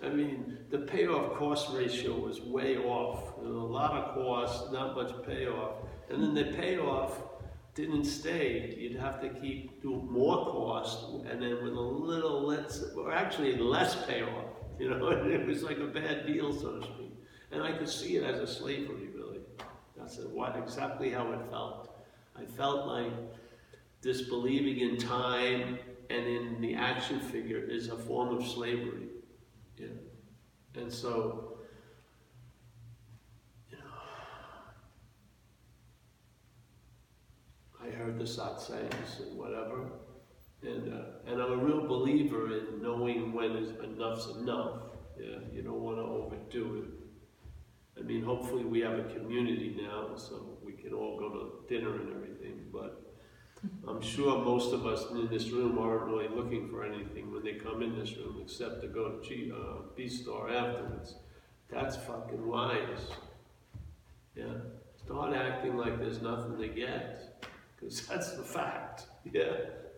I 0.02 0.08
mean, 0.08 0.58
the 0.70 0.78
payoff 0.78 1.34
cost 1.36 1.70
ratio 1.72 2.18
was 2.18 2.40
way 2.40 2.78
off. 2.78 3.36
A 3.38 3.42
lot 3.42 3.92
of 3.92 4.14
cost, 4.14 4.72
not 4.72 4.96
much 4.96 5.12
payoff. 5.26 5.76
And 6.10 6.22
then 6.22 6.34
the 6.34 6.56
payoff 6.56 7.31
didn't 7.74 8.04
stay. 8.04 8.74
You'd 8.78 8.96
have 8.96 9.20
to 9.22 9.28
keep 9.28 9.82
doing 9.82 10.10
more 10.10 10.44
cost, 10.46 11.06
and 11.28 11.42
then 11.42 11.62
with 11.62 11.72
a 11.72 11.80
little 11.80 12.46
less, 12.46 12.84
or 12.96 13.12
actually 13.12 13.56
less 13.56 14.04
payoff. 14.06 14.46
You 14.78 14.90
know, 14.90 15.08
it 15.10 15.46
was 15.46 15.62
like 15.62 15.78
a 15.78 15.86
bad 15.86 16.26
deal, 16.26 16.52
so 16.52 16.78
to 16.78 16.82
speak. 16.84 17.14
And 17.50 17.62
I 17.62 17.72
could 17.72 17.88
see 17.88 18.16
it 18.16 18.24
as 18.24 18.40
a 18.40 18.46
slavery, 18.46 19.08
really. 19.14 19.40
That's 19.96 20.18
what 20.18 20.56
exactly 20.56 21.10
how 21.10 21.30
it 21.32 21.40
felt. 21.50 21.90
I 22.34 22.44
felt 22.44 22.86
like 22.86 23.12
disbelieving 24.00 24.80
in 24.80 24.96
time 24.96 25.78
and 26.10 26.26
in 26.26 26.60
the 26.60 26.74
action 26.74 27.20
figure 27.20 27.58
is 27.58 27.88
a 27.88 27.96
form 27.96 28.36
of 28.36 28.46
slavery. 28.46 29.08
Yeah. 29.76 29.88
And 30.74 30.92
so, 30.92 31.58
you 33.70 33.76
know, 33.76 33.82
I 37.84 37.90
heard 37.90 38.18
the 38.18 38.24
satsangs 38.24 39.20
and 39.20 39.36
whatever, 39.36 39.90
and 40.62 40.92
uh, 40.92 41.30
and 41.30 41.42
I'm 41.42 41.52
a 41.52 41.56
real 41.56 41.86
believer 41.86 42.56
in 42.56 42.80
knowing 42.80 43.32
when 43.32 43.56
is 43.56 43.70
enough's 43.82 44.36
enough. 44.36 44.82
Yeah, 45.18 45.38
you 45.52 45.62
don't 45.62 45.80
want 45.80 45.98
to 45.98 46.02
overdo 46.02 46.84
it. 46.84 48.00
I 48.00 48.04
mean, 48.04 48.24
hopefully 48.24 48.64
we 48.64 48.80
have 48.80 48.98
a 48.98 49.04
community 49.04 49.76
now, 49.80 50.16
so 50.16 50.58
we 50.64 50.72
can 50.72 50.92
all 50.92 51.18
go 51.18 51.28
to 51.28 51.74
dinner 51.74 51.94
and 51.96 52.10
everything. 52.14 52.64
But 52.72 53.02
I'm 53.86 54.00
sure 54.00 54.44
most 54.44 54.72
of 54.72 54.86
us 54.86 55.10
in 55.10 55.28
this 55.28 55.50
room 55.50 55.78
aren't 55.78 56.04
really 56.04 56.28
looking 56.28 56.68
for 56.68 56.84
anything 56.84 57.32
when 57.32 57.44
they 57.44 57.54
come 57.54 57.82
in 57.82 57.98
this 57.98 58.16
room, 58.16 58.40
except 58.42 58.80
to 58.82 58.88
go 58.88 59.10
to 59.10 59.28
G, 59.28 59.52
uh, 59.54 59.82
B-Star 59.96 60.50
afterwards. 60.50 61.16
That's 61.70 61.96
fucking 61.96 62.46
wise. 62.46 63.08
Yeah, 64.34 64.54
start 64.96 65.34
acting 65.34 65.76
like 65.76 65.98
there's 65.98 66.22
nothing 66.22 66.58
to 66.58 66.68
get, 66.68 67.46
because 67.82 68.06
that's 68.06 68.32
the 68.32 68.42
fact. 68.42 69.06
Yeah, 69.30 69.52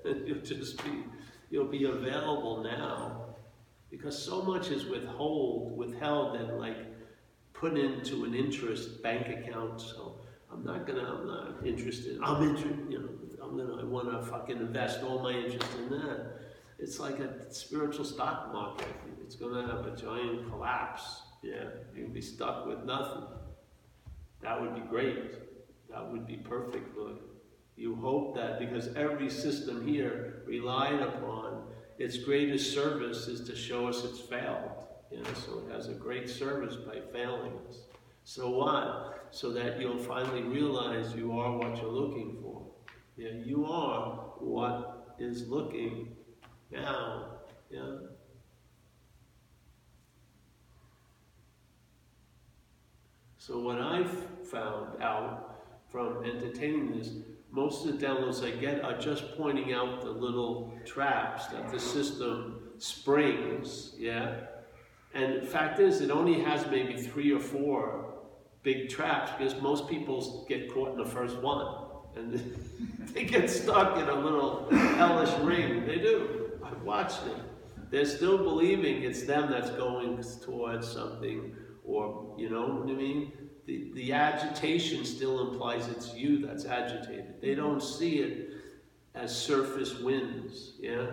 and 0.05 0.27
you'll 0.29 0.41
just 0.41 0.83
be, 0.85 1.05
you'll 1.51 1.67
be 1.67 1.85
available 1.85 2.63
now, 2.63 3.37
because 3.91 4.21
so 4.21 4.43
much 4.43 4.71
is 4.71 4.87
withhold, 4.87 5.77
withheld, 5.77 6.37
and 6.37 6.59
like 6.59 6.79
put 7.53 7.77
into 7.77 8.25
an 8.25 8.35
interest 8.35 9.03
bank 9.03 9.29
account. 9.29 9.81
So 9.81 10.17
I'm 10.53 10.65
not 10.65 10.87
gonna, 10.87 11.03
I'm 11.03 11.27
not 11.27 11.67
interested. 11.67 12.19
I'm 12.23 12.43
interested, 12.43 12.87
you 12.91 12.99
know. 12.99 13.09
I'm 13.43 13.59
gonna, 13.59 13.83
I 13.83 13.85
wanna 13.85 14.23
fucking 14.23 14.57
invest 14.57 15.03
all 15.03 15.23
my 15.23 15.33
interest 15.33 15.67
in 15.79 15.91
that. 15.91 16.41
It's 16.79 16.99
like 16.99 17.19
a 17.21 17.53
spiritual 17.53 18.05
stock 18.05 18.53
market. 18.53 18.89
It's 19.23 19.37
gonna 19.37 19.67
have 19.67 19.87
a 19.87 19.95
giant 19.95 20.49
collapse. 20.49 21.21
Yeah, 21.43 21.65
you'll 21.95 22.09
be 22.09 22.23
stuck 22.23 22.67
with 22.67 22.85
nothing. 22.85 23.25
That 24.41 24.61
would 24.61 24.75
be 24.75 24.81
great. 24.81 25.35
That 25.91 26.11
would 26.11 26.27
be 26.27 26.37
perfect, 26.37 26.97
Lord. 26.97 27.19
You 27.77 27.97
hope 27.97 28.37
that 28.37 28.59
because 28.59 28.95
every 28.95 29.29
system 29.29 29.87
here 29.87 30.43
relied 30.47 31.01
upon 31.01 31.63
its 31.99 32.19
greatest 32.19 32.73
service 32.73 33.27
is 33.29 33.47
to 33.49 33.57
show 33.57 33.89
us 33.89 34.05
it's 34.05 34.21
failed. 34.21 34.71
You 35.11 35.19
know, 35.19 35.35
so 35.35 35.63
it 35.67 35.73
has 35.73 35.89
a 35.89 35.95
great 35.95 36.29
service 36.29 36.77
by 36.77 37.01
failing 37.13 37.53
us. 37.69 37.79
So 38.25 38.51
what? 38.51 39.29
So 39.31 39.53
that 39.53 39.81
you'll 39.81 39.99
finally 39.99 40.43
realize 40.43 41.15
you 41.15 41.39
are 41.39 41.57
what 41.57 41.77
you're 41.81 41.91
looking 41.91 42.39
for. 42.41 42.63
Yeah, 43.17 43.31
you 43.45 43.67
are 43.67 44.13
what 44.39 45.15
is 45.19 45.49
looking 45.49 46.17
now. 46.71 47.27
Yeah. 47.71 47.97
So 53.39 53.59
what 53.59 53.79
I've 53.79 54.27
found 54.51 55.03
out 55.03 55.65
from 55.89 56.25
entertaining 56.25 56.99
this, 56.99 57.11
most 57.55 57.87
of 57.87 57.99
the 57.99 58.05
downloads 58.05 58.45
I 58.45 58.51
get 58.51 58.85
are 58.85 58.99
just 58.99 59.37
pointing 59.37 59.73
out 59.73 60.01
the 60.01 60.11
little 60.11 60.75
traps 60.85 61.47
that 61.47 61.71
the 61.71 61.79
system 61.79 62.71
springs, 62.79 63.95
yeah? 63.97 64.35
And 65.15 65.41
the 65.41 65.47
fact 65.47 65.79
is, 65.79 66.01
it 66.01 66.11
only 66.11 66.41
has 66.41 66.67
maybe 66.69 67.01
three 67.01 67.33
or 67.33 67.39
four 67.39 68.13
big 68.65 68.89
traps 68.89 69.31
because 69.39 69.61
most 69.63 69.89
people 69.89 70.45
get 70.49 70.73
caught 70.75 70.91
in 70.91 70.99
the 70.99 71.09
first 71.09 71.37
one. 71.39 71.77
And 72.17 72.57
they 73.15 73.25
get 73.25 73.49
stuck 73.49 73.99
in 73.99 74.09
a 74.09 74.15
little 74.19 74.69
hellish 74.71 75.33
ring. 75.45 75.87
They 75.87 75.99
do. 75.99 76.59
I've 76.65 76.83
watched 76.83 77.25
it. 77.29 77.37
They're 77.93 78.05
still 78.05 78.39
believing 78.39 79.05
it's 79.05 79.23
them 79.23 79.49
that's 79.49 79.71
going 79.71 80.25
towards 80.43 80.91
something, 80.91 81.55
or, 81.85 82.35
you 82.37 82.51
know 82.51 82.67
what 82.67 82.91
I 82.91 82.95
mean? 82.95 83.33
The, 83.67 83.91
the 83.95 84.13
agitation 84.13 85.05
still 85.05 85.49
implies 85.49 85.89
it's 85.89 86.15
you 86.15 86.47
that's 86.47 86.67
agitated. 86.67 87.41
They 87.41 87.55
don't 87.55 87.83
see 87.83 88.19
it 88.19 88.51
as 89.15 89.35
surface 89.35 89.99
winds, 90.01 90.75
yeah? 90.81 91.07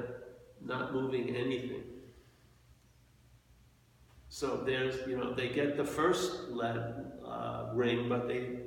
Not 0.63 0.93
moving 0.93 1.35
anything. 1.35 1.83
So 4.27 4.63
there's, 4.65 5.07
you 5.07 5.17
know, 5.17 5.33
they 5.33 5.49
get 5.49 5.77
the 5.77 5.83
first 5.83 6.49
lead, 6.49 7.11
uh, 7.25 7.69
ring, 7.73 8.09
but 8.09 8.27
they, 8.27 8.59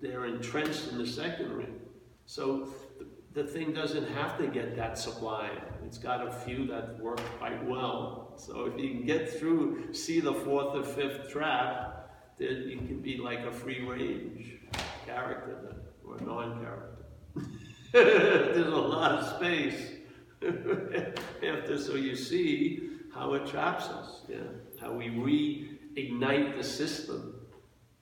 they're 0.00 0.26
entrenched 0.26 0.88
in 0.88 0.98
the 0.98 1.06
second 1.06 1.52
ring. 1.52 1.80
So 2.26 2.68
the, 2.98 3.42
the 3.42 3.48
thing 3.48 3.72
doesn't 3.72 4.08
have 4.08 4.36
to 4.38 4.46
get 4.46 4.76
that 4.76 4.98
sublime. 4.98 5.60
It's 5.86 5.98
got 5.98 6.26
a 6.26 6.32
few 6.32 6.66
that 6.66 6.98
work 7.00 7.20
quite 7.38 7.64
well. 7.64 8.34
So 8.36 8.66
if 8.66 8.80
you 8.80 8.90
can 8.90 9.06
get 9.06 9.38
through, 9.38 9.94
see 9.94 10.20
the 10.20 10.32
fourth 10.32 10.74
or 10.74 10.82
fifth 10.82 11.30
trap, 11.30 12.01
then 12.38 12.64
you 12.68 12.76
can 12.78 13.00
be 13.00 13.16
like 13.16 13.40
a 13.40 13.52
free 13.52 13.84
range 13.84 14.58
character 15.06 15.76
or 16.04 16.16
a 16.16 16.22
non-character. 16.22 17.06
There's 17.92 18.66
a 18.66 18.70
lot 18.70 19.12
of 19.12 19.36
space 19.36 19.92
after, 20.42 21.78
so 21.78 21.94
you 21.94 22.16
see 22.16 22.88
how 23.14 23.34
it 23.34 23.46
traps 23.46 23.86
us, 23.86 24.22
yeah? 24.28 24.38
how 24.80 24.92
we 24.92 25.08
reignite 25.08 26.56
the 26.56 26.64
system 26.64 27.34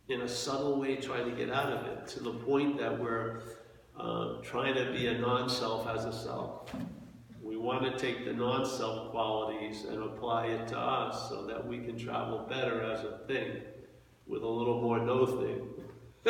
in 0.09 0.23
a 0.23 0.29
subtle 0.29 0.81
way, 0.81 0.97
trying 0.97 1.29
to 1.29 1.37
get 1.37 1.51
out 1.51 1.73
of 1.73 1.87
it, 1.87 2.07
to 2.09 2.21
the 2.21 2.33
point 2.33 2.79
that 2.79 2.99
we're 2.99 3.43
uh, 3.99 4.41
trying 4.43 4.75
to 4.75 4.93
be 4.93 5.09
a 5.09 5.19
non-self 5.19 5.87
as 5.87 6.05
a 6.05 6.13
self. 6.13 6.73
We 7.43 7.57
want 7.57 7.83
to 7.83 7.99
take 7.99 8.25
the 8.25 8.33
non-self 8.33 9.11
qualities 9.11 9.85
and 9.85 10.03
apply 10.03 10.47
it 10.47 10.69
to 10.69 10.79
us 10.79 11.29
so 11.29 11.47
that 11.47 11.67
we 11.67 11.79
can 11.79 11.99
travel 11.99 12.47
better 12.49 12.83
as 12.83 13.05
a 13.05 13.19
thing 13.27 13.61
with 14.31 14.43
a 14.43 14.49
little 14.49 14.81
more 14.81 15.01
no 15.01 15.27
thing. 15.27 15.67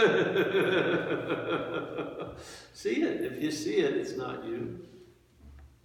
see 2.72 3.02
it. 3.02 3.32
If 3.32 3.42
you 3.42 3.50
see 3.50 3.76
it, 3.76 3.96
it's 3.96 4.16
not 4.16 4.44
you. 4.44 4.86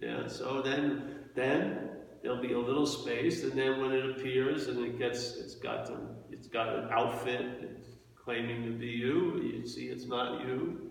Yeah, 0.00 0.28
so 0.28 0.62
then 0.62 1.16
then 1.34 1.90
there'll 2.22 2.40
be 2.40 2.52
a 2.52 2.58
little 2.58 2.86
space, 2.86 3.44
and 3.44 3.52
then 3.52 3.80
when 3.80 3.92
it 3.92 4.10
appears 4.10 4.68
and 4.68 4.84
it 4.84 4.98
gets 4.98 5.36
it's 5.36 5.56
got 5.56 5.86
the, 5.86 5.98
it's 6.30 6.46
got 6.46 6.68
an 6.68 6.88
outfit, 6.90 7.84
claiming 8.16 8.64
to 8.64 8.70
be 8.70 8.86
you, 8.86 9.40
you 9.42 9.66
see 9.66 9.86
it's 9.86 10.06
not 10.06 10.46
you. 10.46 10.90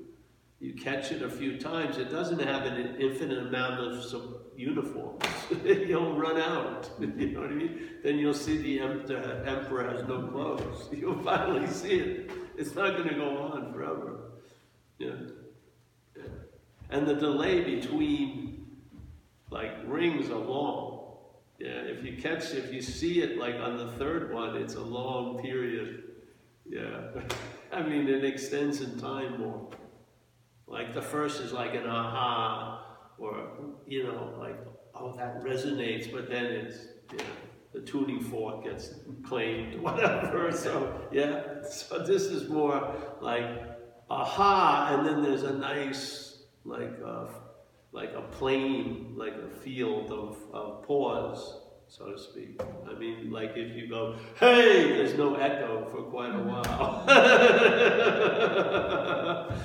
You 0.59 0.73
catch 0.73 1.11
it 1.11 1.21
a 1.21 1.29
few 1.29 1.59
times, 1.59 1.97
it 1.97 2.09
doesn't 2.09 2.39
have 2.39 2.65
an 2.65 2.95
infinite 2.99 3.47
amount 3.47 3.81
of 3.81 4.03
some 4.03 4.35
uniforms. 4.57 5.23
you'll 5.65 6.17
run 6.17 6.39
out. 6.39 6.89
you 6.99 7.31
know 7.31 7.41
what 7.41 7.51
I 7.51 7.53
mean? 7.53 7.79
Then 8.03 8.17
you'll 8.17 8.33
see 8.33 8.57
the 8.57 8.79
emperor, 8.79 9.89
has 9.89 10.07
no 10.07 10.27
clothes. 10.27 10.89
You'll 10.97 11.21
finally 11.23 11.67
see 11.67 11.99
it. 11.99 12.31
It's 12.57 12.75
not 12.75 12.97
going 12.97 13.09
to 13.09 13.15
go 13.15 13.37
on 13.37 13.73
forever. 13.73 14.31
Yeah. 14.99 15.13
yeah. 16.15 16.23
And 16.89 17.07
the 17.07 17.15
delay 17.15 17.63
between 17.63 18.67
like 19.49 19.73
rings 19.85 20.29
are 20.29 20.39
long. 20.39 20.95
Yeah, 21.59 21.67
if 21.67 22.03
you 22.03 22.21
catch, 22.21 22.53
if 22.53 22.73
you 22.73 22.81
see 22.81 23.21
it 23.21 23.37
like 23.37 23.55
on 23.55 23.77
the 23.77 23.87
third 23.93 24.33
one, 24.33 24.57
it's 24.57 24.75
a 24.75 24.81
long 24.81 25.41
period. 25.41 26.03
Yeah, 26.69 27.11
I 27.71 27.81
mean 27.83 28.07
it 28.09 28.25
extends 28.25 28.81
in 28.81 28.99
time 28.99 29.39
more. 29.39 29.69
Like 30.67 30.93
the 30.93 31.01
first 31.01 31.39
is 31.41 31.53
like 31.53 31.73
an 31.73 31.87
aha, 31.87 32.74
or 33.17 33.47
you 33.87 34.03
know, 34.03 34.35
like 34.39 34.57
oh 34.93 35.15
that 35.17 35.41
resonates, 35.43 36.11
but 36.11 36.29
then 36.29 36.45
it's 36.45 36.77
yeah, 37.13 37.23
the 37.73 37.81
tuning 37.81 38.21
fork 38.21 38.63
gets 38.63 38.95
claimed, 39.23 39.81
whatever. 39.81 40.51
So 40.51 41.07
yeah, 41.11 41.63
so 41.63 41.99
this 41.99 42.23
is 42.23 42.49
more 42.49 42.95
like 43.21 43.45
aha, 44.09 44.97
and 44.97 45.07
then 45.07 45.21
there's 45.21 45.43
a 45.43 45.53
nice 45.53 46.43
like 46.63 46.99
uh, 47.05 47.27
like 47.95 48.13
a 48.13 48.21
plane, 48.21 49.13
like 49.15 49.33
a 49.33 49.55
field 49.61 50.11
of, 50.11 50.37
of 50.53 50.83
pause, 50.83 51.61
so 51.97 52.11
to 52.11 52.17
speak. 52.17 52.61
I 52.89 52.93
mean, 52.97 53.31
like 53.31 53.53
if 53.55 53.75
you 53.75 53.87
go, 53.87 54.15
hey, 54.37 54.89
there's 54.89 55.17
no 55.17 55.35
echo 55.35 55.87
for 55.89 56.01
quite 56.03 56.31
a 56.31 56.33
mm-hmm. 56.33 56.49
while. 56.49 57.05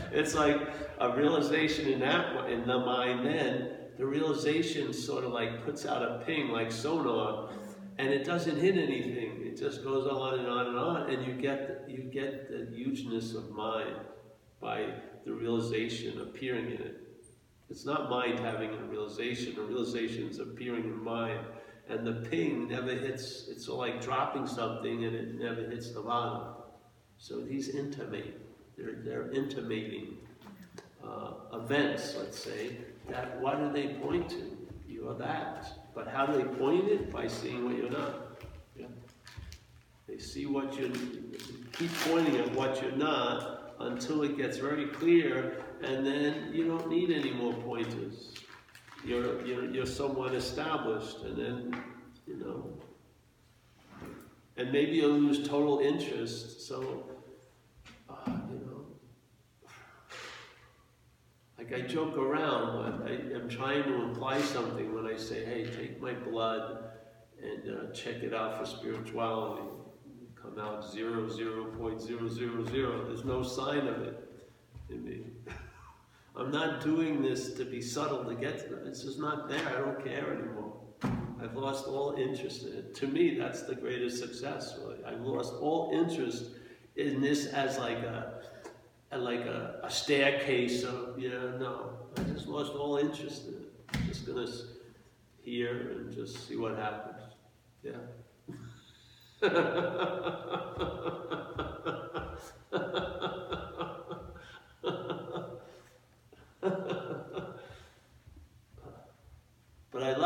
it's 0.13 0.35
like 0.35 0.61
a 1.01 1.17
realization 1.17 1.89
in 1.89 1.99
that 2.01 2.49
in 2.49 2.67
the 2.67 2.79
mind. 2.79 3.27
Then 3.27 3.71
the 3.99 4.07
realization 4.07 4.93
sort 4.93 5.25
of 5.25 5.33
like 5.33 5.65
puts 5.65 5.85
out 5.87 6.03
a 6.03 6.23
ping 6.25 6.51
like 6.51 6.71
sonar, 6.71 7.51
and 7.99 8.09
it 8.09 8.25
doesn't 8.25 8.57
hit 8.57 8.77
anything. 8.77 9.43
It 9.45 9.57
just 9.59 9.83
goes 9.83 10.07
on 10.07 10.39
and 10.39 10.47
on 10.47 10.69
and 10.69 10.79
on, 10.79 11.11
and 11.11 11.27
you 11.27 11.33
get 11.35 11.87
the, 11.87 11.93
you 11.93 12.05
get 12.05 12.49
the 12.49 12.69
hugeness 12.73 13.35
of 13.35 13.51
mind 13.51 13.97
by 14.61 14.87
the 15.25 15.33
realization 15.33 16.21
appearing 16.21 16.67
in 16.67 16.81
it. 16.81 16.97
It's 17.71 17.85
not 17.85 18.09
mind 18.09 18.39
having 18.39 18.71
a 18.71 18.85
realization. 18.85 19.59
A 19.59 19.63
realization 19.63 20.29
is 20.29 20.39
appearing 20.39 20.85
in 20.85 21.03
mind. 21.03 21.41
And 21.91 22.07
the 22.07 22.29
ping 22.31 22.69
never 22.69 22.95
hits, 22.95 23.49
it's 23.49 23.69
like 23.69 24.01
dropping 24.01 24.47
something 24.47 25.05
and 25.05 25.15
it 25.15 25.35
never 25.41 25.63
hits 25.63 25.93
the 25.93 26.01
bottom. 26.01 26.55
So 27.19 27.41
these 27.41 27.71
intimate, 27.71 28.41
they're, 28.79 28.95
they're 29.05 29.31
intimating 29.33 30.19
uh, 31.05 31.33
events, 31.53 32.15
let's 32.17 32.39
say, 32.39 32.77
that 33.09 33.41
what 33.41 33.59
do 33.59 33.73
they 33.73 33.95
point 33.95 34.31
to? 34.31 34.57
You're 34.89 35.15
that. 35.15 35.67
But 35.95 36.07
how 36.07 36.27
do 36.27 36.39
they 36.39 36.45
point 36.45 36.89
it? 36.89 37.13
By 37.13 37.27
seeing 37.27 37.65
what 37.65 37.77
you're 37.77 37.91
not. 37.91 38.31
They 40.07 40.19
see 40.19 40.47
what 40.47 40.77
you 40.79 40.93
keep 41.73 41.91
pointing 42.01 42.37
at 42.37 42.53
what 42.53 42.83
you're 42.83 42.97
not 42.97 43.75
until 43.79 44.23
it 44.23 44.37
gets 44.37 44.59
very 44.59 44.87
clear 44.87 45.63
and 45.83 46.05
then 46.05 46.51
you 46.53 46.67
don't 46.67 46.89
need 46.89 47.11
any 47.11 47.31
more 47.33 47.53
pointers. 47.55 48.35
You're, 49.05 49.45
you're, 49.47 49.65
you're 49.65 49.87
somewhat 49.87 50.35
established, 50.35 51.23
and 51.25 51.37
then, 51.37 51.83
you 52.27 52.37
know, 52.37 52.79
and 54.57 54.71
maybe 54.71 54.93
you'll 54.93 55.19
lose 55.19 55.49
total 55.49 55.79
interest, 55.79 56.67
so, 56.67 57.09
uh, 58.11 58.15
you 58.27 58.59
know, 58.59 58.85
like 61.57 61.73
I 61.73 61.81
joke 61.81 62.17
around, 62.19 63.03
I 63.09 63.35
am 63.35 63.49
trying 63.49 63.85
to 63.85 64.03
imply 64.03 64.41
something 64.41 64.95
when 64.95 65.07
I 65.07 65.17
say, 65.17 65.45
hey, 65.47 65.65
take 65.65 66.01
my 66.03 66.13
blood 66.13 66.91
and 67.43 67.75
uh, 67.75 67.93
check 67.93 68.17
it 68.17 68.35
out 68.35 68.59
for 68.59 68.67
spirituality. 68.67 69.67
Come 70.41 70.59
out 70.59 70.91
zero, 70.91 71.29
zero 71.29 71.65
point 71.79 72.01
zero, 72.01 72.29
zero, 72.29 72.65
zero. 72.67 73.05
There's 73.07 73.25
no 73.25 73.43
sign 73.43 73.87
of 73.87 74.03
it 74.03 74.45
in 74.89 75.05
me. 75.05 75.21
I'm 76.41 76.51
not 76.51 76.83
doing 76.83 77.21
this 77.21 77.53
to 77.55 77.67
be 77.67 77.83
subtle 77.83 78.25
to 78.25 78.35
get 78.35 78.61
to 78.61 78.75
them. 78.75 78.87
It's 78.87 79.03
just 79.03 79.19
not 79.19 79.47
there. 79.47 79.61
I 79.69 79.73
don't 79.73 80.03
care 80.03 80.33
anymore. 80.33 80.73
I've 81.43 81.55
lost 81.55 81.87
all 81.87 82.15
interest 82.19 82.63
in 82.63 82.73
it. 82.73 82.95
To 82.97 83.07
me, 83.07 83.39
that's 83.39 83.63
the 83.65 83.75
greatest 83.75 84.19
success. 84.19 84.75
Really. 84.81 85.05
I've 85.05 85.21
lost 85.21 85.53
all 85.61 85.91
interest 85.93 86.45
in 86.97 87.21
this 87.21 87.47
as 87.49 87.79
like 87.79 87.99
a, 87.99 88.41
like 89.15 89.41
a, 89.41 89.81
a, 89.85 89.91
staircase 89.91 90.83
of 90.83 91.19
yeah. 91.19 91.59
No, 91.59 91.91
I 92.17 92.23
just 92.23 92.47
lost 92.47 92.73
all 92.73 92.97
interest 92.97 93.47
in 93.49 93.55
it. 93.55 93.73
I'm 93.93 94.07
just 94.07 94.27
gonna 94.27 94.47
hear 95.43 95.91
and 95.91 96.11
just 96.11 96.49
see 96.49 96.57
what 96.57 96.77
happens. 96.77 97.21
Yeah. 97.83 97.93
But 99.41 99.57
I 102.73 103.20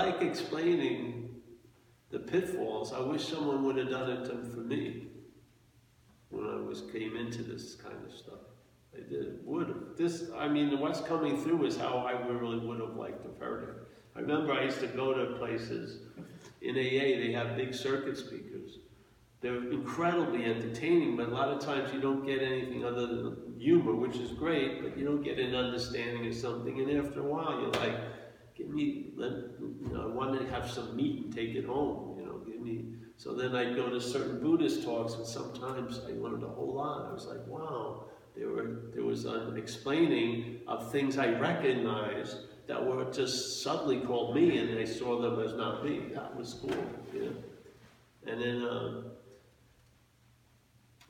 like 0.04 0.22
explaining 0.22 1.40
the 2.10 2.18
pitfalls. 2.18 2.92
I 2.92 3.00
wish 3.00 3.26
someone 3.26 3.64
would 3.64 3.76
have 3.76 3.90
done 3.90 4.10
it 4.10 4.26
for 4.26 4.60
me 4.60 5.08
when 6.30 6.46
I 6.46 6.56
was 6.56 6.82
came 6.92 7.16
into 7.16 7.42
this 7.42 7.74
kind 7.74 8.04
of 8.04 8.12
stuff. 8.12 8.40
I 8.94 9.00
did 9.08 9.44
would 9.44 9.68
have. 9.68 9.96
This 9.96 10.30
I 10.36 10.48
mean 10.48 10.78
what's 10.78 11.00
coming 11.00 11.42
through 11.42 11.66
is 11.66 11.76
how 11.76 11.98
I 11.98 12.12
really 12.26 12.58
would 12.58 12.80
have 12.80 12.96
liked 12.96 13.22
to 13.22 13.28
have 13.28 13.38
heard 13.38 13.68
it. 13.68 13.74
I 14.16 14.20
remember 14.20 14.52
I 14.52 14.64
used 14.64 14.80
to 14.80 14.86
go 14.86 15.12
to 15.14 15.36
places 15.38 15.98
in 16.60 16.76
AA, 16.76 17.20
they 17.20 17.32
have 17.32 17.56
big 17.56 17.74
circuit 17.74 18.16
speakers. 18.16 18.78
They're 19.42 19.70
incredibly 19.70 20.46
entertaining, 20.46 21.16
but 21.16 21.28
a 21.28 21.30
lot 21.30 21.48
of 21.48 21.60
times 21.60 21.92
you 21.92 22.00
don't 22.00 22.24
get 22.24 22.40
anything 22.40 22.84
other 22.84 23.06
than 23.06 23.54
humor, 23.58 23.94
which 23.94 24.16
is 24.16 24.30
great, 24.32 24.82
but 24.82 24.96
you 24.96 25.04
don't 25.04 25.22
get 25.22 25.38
an 25.38 25.54
understanding 25.54 26.26
of 26.26 26.34
something. 26.34 26.80
And 26.80 27.06
after 27.06 27.20
a 27.20 27.24
while, 27.24 27.60
you're 27.60 27.70
like, 27.72 27.98
give 28.56 28.68
me, 28.68 29.10
let, 29.16 29.32
you 29.32 29.90
know, 29.92 30.02
I 30.02 30.06
want 30.06 30.38
to 30.38 30.46
have 30.50 30.70
some 30.70 30.94
meat 30.96 31.24
and 31.24 31.34
take 31.34 31.54
it 31.54 31.64
home, 31.64 32.16
you 32.18 32.24
know, 32.24 32.38
give 32.38 32.60
me. 32.60 32.86
So 33.16 33.34
then 33.34 33.54
I'd 33.54 33.76
go 33.76 33.88
to 33.88 34.00
certain 34.00 34.40
Buddhist 34.40 34.82
talks, 34.84 35.14
and 35.14 35.26
sometimes 35.26 36.00
I 36.06 36.12
learned 36.12 36.42
a 36.42 36.48
whole 36.48 36.74
lot. 36.74 37.08
I 37.08 37.12
was 37.12 37.26
like, 37.26 37.46
wow, 37.46 38.04
there 38.36 38.48
were 38.48 38.90
there 38.92 39.04
was 39.04 39.24
an 39.24 39.56
explaining 39.56 40.60
of 40.66 40.90
things 40.90 41.18
I 41.18 41.38
recognized 41.38 42.38
that 42.66 42.84
were 42.84 43.04
just 43.12 43.62
subtly 43.62 44.00
called 44.00 44.34
me, 44.34 44.58
and 44.58 44.78
I 44.78 44.84
saw 44.84 45.20
them 45.20 45.40
as 45.40 45.54
not 45.54 45.84
me. 45.84 46.08
That 46.12 46.34
was 46.36 46.54
cool, 46.54 46.74
you 47.12 47.20
know. 47.20 47.34
And 48.26 48.40
then, 48.40 48.62
uh, 48.62 49.02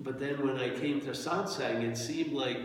but 0.00 0.18
then 0.18 0.44
when 0.46 0.58
I 0.58 0.70
came 0.70 1.00
to 1.02 1.10
satsang, 1.10 1.82
it 1.82 1.96
seemed 1.96 2.32
like 2.32 2.58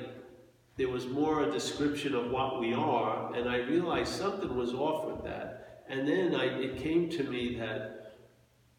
there 0.79 0.87
was 0.87 1.07
more 1.07 1.43
a 1.43 1.51
description 1.51 2.15
of 2.15 2.31
what 2.31 2.61
we 2.61 2.73
are, 2.73 3.35
and 3.35 3.49
I 3.49 3.57
realized 3.57 4.15
something 4.15 4.55
was 4.55 4.73
off 4.73 5.05
with 5.11 5.25
that. 5.25 5.83
And 5.89 6.07
then 6.07 6.33
I, 6.33 6.45
it 6.45 6.77
came 6.77 7.09
to 7.09 7.23
me 7.25 7.57
that 7.57 8.15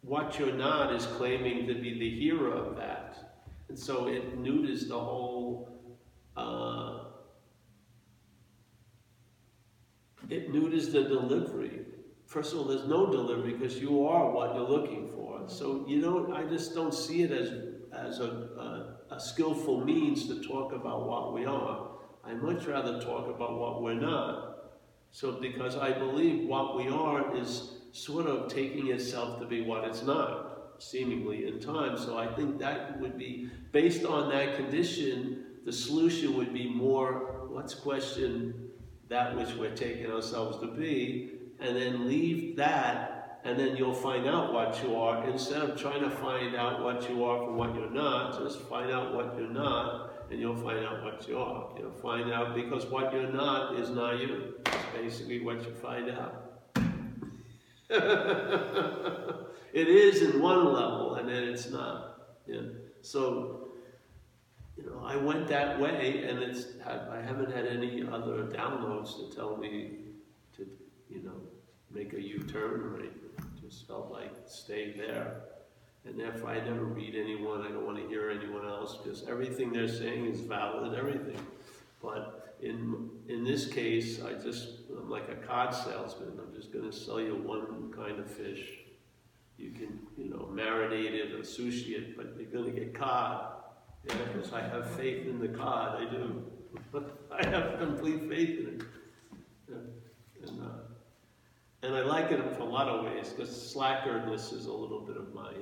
what 0.01 0.39
you're 0.39 0.55
not 0.55 0.95
is 0.95 1.05
claiming 1.05 1.67
to 1.67 1.75
be 1.75 1.99
the 1.99 2.19
hero 2.19 2.53
of 2.53 2.77
that. 2.79 3.35
And 3.69 3.79
so 3.79 4.09
it 4.09 4.39
neuters 4.39 4.89
the 4.89 4.99
whole, 4.99 5.69
uh, 6.39 7.01
it 10.31 10.51
neuters 10.51 10.91
the 10.93 11.03
delivery. 11.03 11.81
First 12.25 12.55
of 12.55 12.61
all, 12.61 12.65
there's 12.65 12.89
no 12.89 13.13
delivery 13.13 13.53
because 13.53 13.77
you 13.77 14.07
are 14.07 14.31
what 14.31 14.55
you're 14.55 14.67
looking 14.67 15.07
for. 15.09 15.43
So 15.49 15.85
you 15.87 16.01
don't, 16.01 16.33
I 16.33 16.45
just 16.45 16.75
don't 16.75 16.95
see 16.95 17.25
it 17.25 17.31
as, 17.31 17.53
as 17.93 18.21
a, 18.21 18.97
a, 19.11 19.17
a 19.17 19.21
skillful 19.21 19.85
means 19.85 20.29
to 20.29 20.43
talk 20.43 20.73
about 20.73 21.07
what 21.07 21.35
we 21.35 21.45
are. 21.45 21.90
I 22.25 22.35
much 22.35 22.67
rather 22.67 23.01
talk 23.01 23.29
about 23.29 23.59
what 23.59 23.83
we're 23.83 23.95
not. 23.95 24.71
So, 25.11 25.33
because 25.33 25.77
I 25.77 25.93
believe 25.93 26.47
what 26.47 26.77
we 26.77 26.89
are 26.89 27.37
is 27.37 27.73
sort 27.93 28.27
of 28.27 28.53
taking 28.53 28.89
itself 28.89 29.41
to 29.41 29.47
be 29.47 29.63
what 29.63 29.85
it's 29.85 30.03
not, 30.03 30.75
seemingly 30.79 31.49
in 31.49 31.59
time. 31.59 31.99
So, 31.99 32.17
I 32.17 32.33
think 32.33 32.59
that 32.59 33.01
would 33.01 33.19
be, 33.19 33.51
based 33.73 34.05
on 34.05 34.31
that 34.31 34.57
condition, 34.57 35.45
the 35.65 35.73
solution 35.73 36.37
would 36.37 36.55
be 36.55 36.69
more 36.69 37.49
let's 37.51 37.75
question 37.75 38.71
that 39.09 39.37
which 39.37 39.55
we're 39.57 39.75
taking 39.75 40.07
ourselves 40.11 40.59
to 40.61 40.69
be, 40.69 41.33
and 41.59 41.77
then 41.77 42.09
leave 42.09 42.57
that 42.57 43.21
and 43.45 43.59
then 43.59 43.77
you'll 43.77 43.95
find 43.95 44.27
out 44.29 44.53
what 44.53 44.83
you 44.83 44.97
are. 44.97 45.27
Instead 45.29 45.63
of 45.63 45.81
trying 45.81 46.03
to 46.03 46.11
find 46.11 46.55
out 46.55 46.83
what 46.83 47.09
you 47.09 47.25
are 47.25 47.45
from 47.45 47.57
what 47.57 47.75
you're 47.75 47.91
not, 47.91 48.39
just 48.39 48.61
find 48.63 48.91
out 48.91 49.15
what 49.15 49.35
you're 49.37 49.49
not, 49.49 50.10
and 50.31 50.41
you'll 50.41 50.57
find 50.57 50.85
out 50.87 51.03
what 51.03 51.27
you 51.29 51.39
are. 51.39 51.69
You'll 51.79 51.91
find 51.91 52.33
out 52.33 52.55
because 52.55 52.87
what 52.87 53.13
you're 53.13 53.33
not 53.33 53.75
is 53.79 53.91
not 53.91 54.21
you. 54.21 54.55
It's 54.65 54.77
basically 54.95 55.41
what 55.41 55.65
you 55.65 55.75
find 55.75 56.11
out. 56.11 56.47
it 59.73 59.89
is 59.89 60.23
in 60.23 60.41
one 60.41 60.73
level, 60.73 61.17
and 61.17 61.29
then 61.29 61.43
it's 61.43 61.69
not. 61.71 62.29
Yeah. 62.47 62.61
So, 63.03 63.71
you 64.77 64.87
know, 64.87 65.03
I 65.05 65.17
went 65.17 65.49
that 65.49 65.81
way, 65.81 66.25
and 66.29 66.39
it's 66.41 66.67
I 66.87 67.21
haven't 67.21 67.53
had 67.53 67.67
any 67.67 68.07
other 68.07 68.45
downloads 68.45 69.17
to 69.17 69.35
tell 69.35 69.57
me 69.57 69.91
to, 70.57 70.69
you 71.09 71.23
know, 71.25 71.41
make 71.91 72.13
a 72.13 72.23
U-turn 72.23 72.81
or 72.83 73.01
anything. 73.01 73.31
Just 73.61 73.89
felt 73.89 74.13
like 74.13 74.33
stay 74.47 74.95
there. 74.97 75.43
And 76.07 76.19
therefore, 76.19 76.51
I 76.51 76.61
never 76.65 76.85
read 76.85 77.15
anyone. 77.15 77.61
I 77.61 77.69
don't 77.69 77.85
want 77.85 77.99
to 77.99 78.09
hear 78.09 78.31
anyone 78.31 78.67
else 78.67 78.97
because 78.97 79.25
everything 79.29 79.73
they're 79.73 79.89
saying 79.89 80.27
is 80.27 80.41
valid. 80.41 80.95
Everything. 80.95 81.39
But 82.03 82.57
in 82.63 83.11
in 83.29 83.45
this 83.45 83.67
case, 83.67 84.23
I 84.23 84.33
just 84.33 84.69
I'm 84.97 85.11
like 85.11 85.29
a 85.29 85.47
cod 85.47 85.75
salesman. 85.75 86.39
I'm 86.39 86.55
just 86.55 86.73
going 86.73 86.91
to 86.91 86.97
sell 86.97 87.21
you 87.21 87.37
one 87.37 87.93
kind 87.95 88.19
of 88.19 88.31
fish. 88.31 88.79
You 89.59 89.73
can 89.73 90.01
you 90.17 90.31
know 90.31 90.49
marinate 90.51 91.13
it 91.13 91.33
or 91.33 91.41
sushi 91.41 91.91
it, 91.91 92.17
but 92.17 92.35
you're 92.39 92.51
going 92.51 92.73
to 92.75 92.81
get 92.81 92.95
cod. 92.95 93.57
Yeah, 94.09 94.15
because 94.33 94.53
I 94.55 94.63
have 94.63 94.91
faith 94.93 95.27
in 95.27 95.39
the 95.39 95.49
cod. 95.49 96.01
I 96.01 96.11
do. 96.11 96.43
I 97.31 97.47
have 97.47 97.79
complete 97.79 98.27
faith 98.29 98.59
in 98.61 98.81
it. 98.81 98.83
Yeah. 99.69 100.49
And, 100.49 100.63
uh, 100.63 100.67
and 101.83 101.95
I 101.95 102.03
like 102.03 102.31
it 102.31 102.41
for 102.57 102.63
a 102.63 102.65
lot 102.65 102.89
of 102.89 103.05
ways 103.05 103.29
because 103.29 103.51
slackerness 103.51 104.55
is 104.55 104.67
a 104.67 104.73
little 104.73 105.01
bit 105.01 105.17
of 105.17 105.35
my 105.35 105.53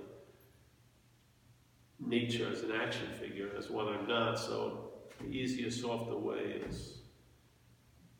nature 2.00 2.48
as 2.50 2.62
an 2.62 2.72
action 2.72 3.06
figure, 3.20 3.50
as 3.56 3.70
what 3.70 3.88
I'm 3.88 4.06
not. 4.06 4.38
So 4.38 4.90
the 5.20 5.26
easier, 5.26 5.70
softer 5.70 6.16
way 6.16 6.62
is 6.68 6.98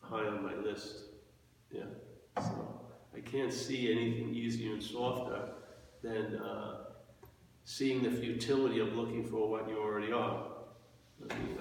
high 0.01 0.27
on 0.27 0.43
my 0.43 0.55
list. 0.55 1.05
Yeah. 1.71 1.85
So 2.37 2.81
I 3.15 3.21
can't 3.21 3.53
see 3.53 3.93
anything 3.93 4.35
easier 4.35 4.73
and 4.73 4.83
softer 4.83 5.51
than 6.03 6.37
uh, 6.37 6.85
seeing 7.65 8.03
the 8.03 8.11
futility 8.11 8.81
of 8.81 8.95
looking 8.95 9.25
for 9.25 9.51
what 9.51 9.69
you 9.69 9.79
already 9.79 10.13
are. 10.13 10.45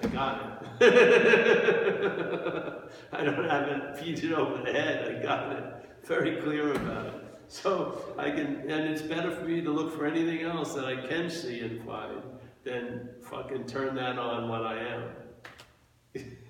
I 0.03 0.07
got 0.07 0.63
it. 0.79 0.81
I 3.11 3.23
don't 3.23 3.49
have 3.49 3.67
it 3.67 3.99
beat 3.99 4.31
over 4.31 4.63
the 4.63 4.71
head. 4.71 5.15
I 5.15 5.23
got 5.23 5.51
it. 5.51 5.63
Very 6.05 6.39
clear 6.41 6.73
about 6.73 7.07
it. 7.07 7.26
So 7.49 8.13
I 8.17 8.29
can, 8.29 8.69
and 8.69 8.89
it's 8.89 9.01
better 9.01 9.31
for 9.31 9.45
me 9.45 9.61
to 9.61 9.71
look 9.71 9.95
for 9.95 10.05
anything 10.05 10.41
else 10.41 10.73
that 10.73 10.83
I 10.83 10.97
can 11.07 11.29
see 11.29 11.61
and 11.61 11.81
find 11.85 12.21
than 12.65 13.07
fucking 13.21 13.67
turn 13.67 13.95
that 13.95 14.19
on 14.19 14.49
what 14.49 14.65
I 14.65 14.79
am. 14.79 15.03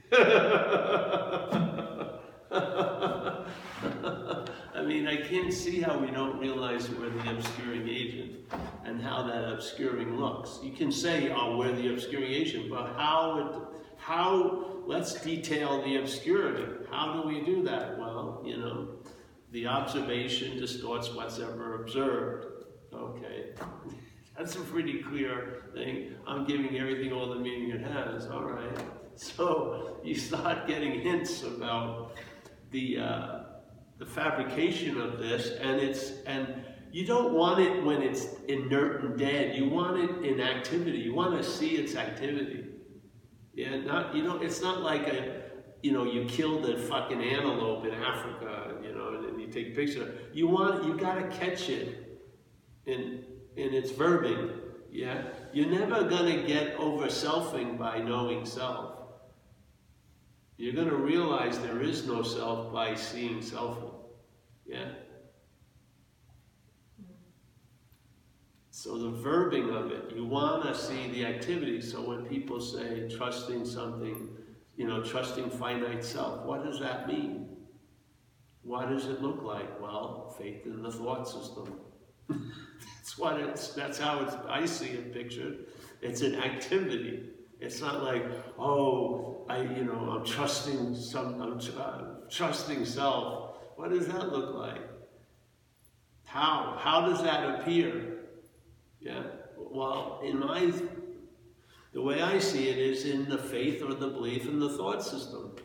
I 4.74 4.82
mean, 4.84 5.08
I 5.08 5.18
can't 5.18 5.54
see 5.54 5.82
how 5.82 6.00
we 6.00 6.10
don't 6.10 6.40
realize 6.40 6.90
we're 6.90 7.10
the 7.10 7.30
obscuring 7.32 7.88
agent 7.88 8.52
and 8.84 9.00
how 9.02 9.22
that 9.24 9.54
obscuring 9.54 10.18
looks. 10.18 10.60
You 10.64 10.72
can 10.72 10.92
say, 10.92 11.30
oh, 11.30 11.58
we're 11.58 11.76
the 11.76 11.94
obscuring 11.94 12.32
agent, 12.32 12.72
but 12.72 12.96
how, 12.96 13.40
it, 13.40 13.46
how, 13.98 14.82
let's 14.88 15.22
detail 15.22 15.84
the 15.84 15.98
obscurity. 15.98 16.86
How 16.90 17.22
do 17.22 17.28
we 17.28 17.42
do 17.42 17.62
that? 17.64 18.00
Well, 18.00 18.42
you 18.46 18.58
know, 18.58 18.88
the 19.52 19.68
observation 19.68 20.58
distorts 20.58 21.14
what's 21.14 21.40
ever 21.40 21.82
observed. 21.82 22.48
Okay, 22.94 23.54
that's 24.38 24.56
a 24.56 24.62
pretty 24.62 25.02
clear 25.02 25.64
thing. 25.74 26.16
I'm 26.26 26.46
giving 26.46 26.78
everything 26.78 27.14
all 27.14 27.30
the 27.30 27.40
meaning 27.40 27.72
it 27.72 27.82
has. 27.82 28.28
All 28.28 28.44
right. 28.44 28.78
So 29.16 30.00
you 30.04 30.16
start 30.16 30.68
getting 30.68 31.02
hints 31.02 31.44
about 31.44 32.18
the 32.72 33.00
uh, 33.00 33.40
the 33.98 34.06
fabrication 34.06 35.02
of 35.02 35.18
this, 35.18 35.52
and 35.60 35.80
it's 35.80 36.12
and 36.26 36.64
you 36.92 37.06
don't 37.06 37.34
want 37.34 37.60
it 37.60 37.84
when 37.84 38.02
it's 38.02 38.28
inert 38.48 39.04
and 39.04 39.18
dead. 39.18 39.56
You 39.56 39.70
want 39.70 39.98
it 39.98 40.26
in 40.26 40.40
activity. 40.40 41.00
You 41.00 41.14
want 41.14 41.36
to 41.38 41.44
see 41.44 41.76
its 41.76 41.96
activity. 41.96 42.66
Yeah, 43.54 43.78
not 43.78 44.16
you 44.16 44.24
know. 44.24 44.40
It's 44.40 44.62
not 44.62 44.82
like 44.82 45.08
a 45.08 45.42
you 45.82 45.92
know 45.92 46.04
you 46.04 46.26
killed 46.26 46.70
a 46.70 46.78
fucking 46.78 47.22
antelope 47.22 47.86
in 47.86 47.94
Africa. 47.94 48.76
You 48.84 48.94
know, 48.94 49.27
you 49.48 49.54
take 49.54 49.74
a 49.74 49.76
picture. 49.76 50.16
You 50.34 50.48
want 50.48 50.86
you 50.86 50.98
got 50.98 51.16
to 51.16 51.28
catch 51.38 51.70
it 51.70 52.22
in 52.86 53.24
in 53.56 53.74
its 53.74 53.92
verbing. 53.92 54.60
Yeah, 54.92 55.24
you're 55.54 55.70
never 55.70 56.04
gonna 56.04 56.44
get 56.44 56.76
over 56.78 57.08
selfing 57.08 57.78
by 57.78 58.00
knowing 58.00 58.46
self. 58.46 58.94
You're 60.58 60.74
to 60.74 60.96
realize 60.96 61.60
there 61.60 61.82
is 61.82 62.08
no 62.08 62.24
self 62.24 62.74
by 62.74 62.96
seeing 62.96 63.40
selfing. 63.40 63.94
Yeah? 64.66 64.90
So 68.72 68.98
the 68.98 69.12
verbing 69.12 69.76
of 69.76 69.92
it, 69.92 70.16
you 70.16 70.26
want 70.26 70.64
to 70.64 70.76
see 70.76 71.10
the 71.12 71.26
activity. 71.26 71.82
So 71.82 72.02
when 72.02 72.26
people 72.26 72.60
say 72.60 73.08
trusting 73.10 73.66
something, 73.66 74.30
you 74.76 74.88
know, 74.88 75.04
trusting 75.04 75.50
finite 75.52 76.04
self, 76.04 76.44
what 76.46 76.64
does 76.64 76.80
that 76.80 77.08
mean? 77.08 77.57
What 78.68 78.90
does 78.90 79.06
it 79.06 79.22
look 79.22 79.44
like? 79.44 79.82
Well, 79.82 80.36
faith 80.38 80.66
in 80.66 80.84
the 80.84 80.92
thought 80.92 81.26
system. 81.26 81.80
that's 82.30 83.18
what 83.18 83.40
it's, 83.40 83.70
that's 83.70 83.98
how 83.98 84.20
it's, 84.20 84.36
I 84.50 84.66
see 84.66 84.88
it 84.88 85.14
pictured. 85.14 85.68
It's 86.02 86.20
an 86.20 86.36
activity. 86.36 87.30
It's 87.62 87.80
not 87.80 88.04
like, 88.04 88.26
oh, 88.60 89.46
I, 89.50 89.62
you 89.62 89.86
know, 89.86 90.18
I'm 90.20 90.26
trusting 90.26 90.96
some, 90.96 91.42
I'm 91.42 91.62
uh, 91.80 92.28
trusting 92.30 92.84
self. 92.84 93.56
What 93.78 93.92
does 93.92 94.06
that 94.08 94.34
look 94.34 94.54
like? 94.54 94.82
How? 96.26 96.76
How 96.78 97.08
does 97.08 97.24
that 97.24 97.62
appear? 97.62 98.18
Yeah. 99.00 99.24
Well, 99.58 100.20
in 100.26 100.40
my, 100.40 100.74
the 101.94 102.02
way 102.02 102.22
I 102.22 102.38
see 102.40 102.68
it 102.68 102.78
is 102.78 103.06
in 103.06 103.30
the 103.30 103.38
faith 103.38 103.82
or 103.82 103.94
the 103.94 104.10
belief 104.10 104.46
in 104.46 104.60
the 104.60 104.70
thought 104.70 105.02
system. 105.02 105.56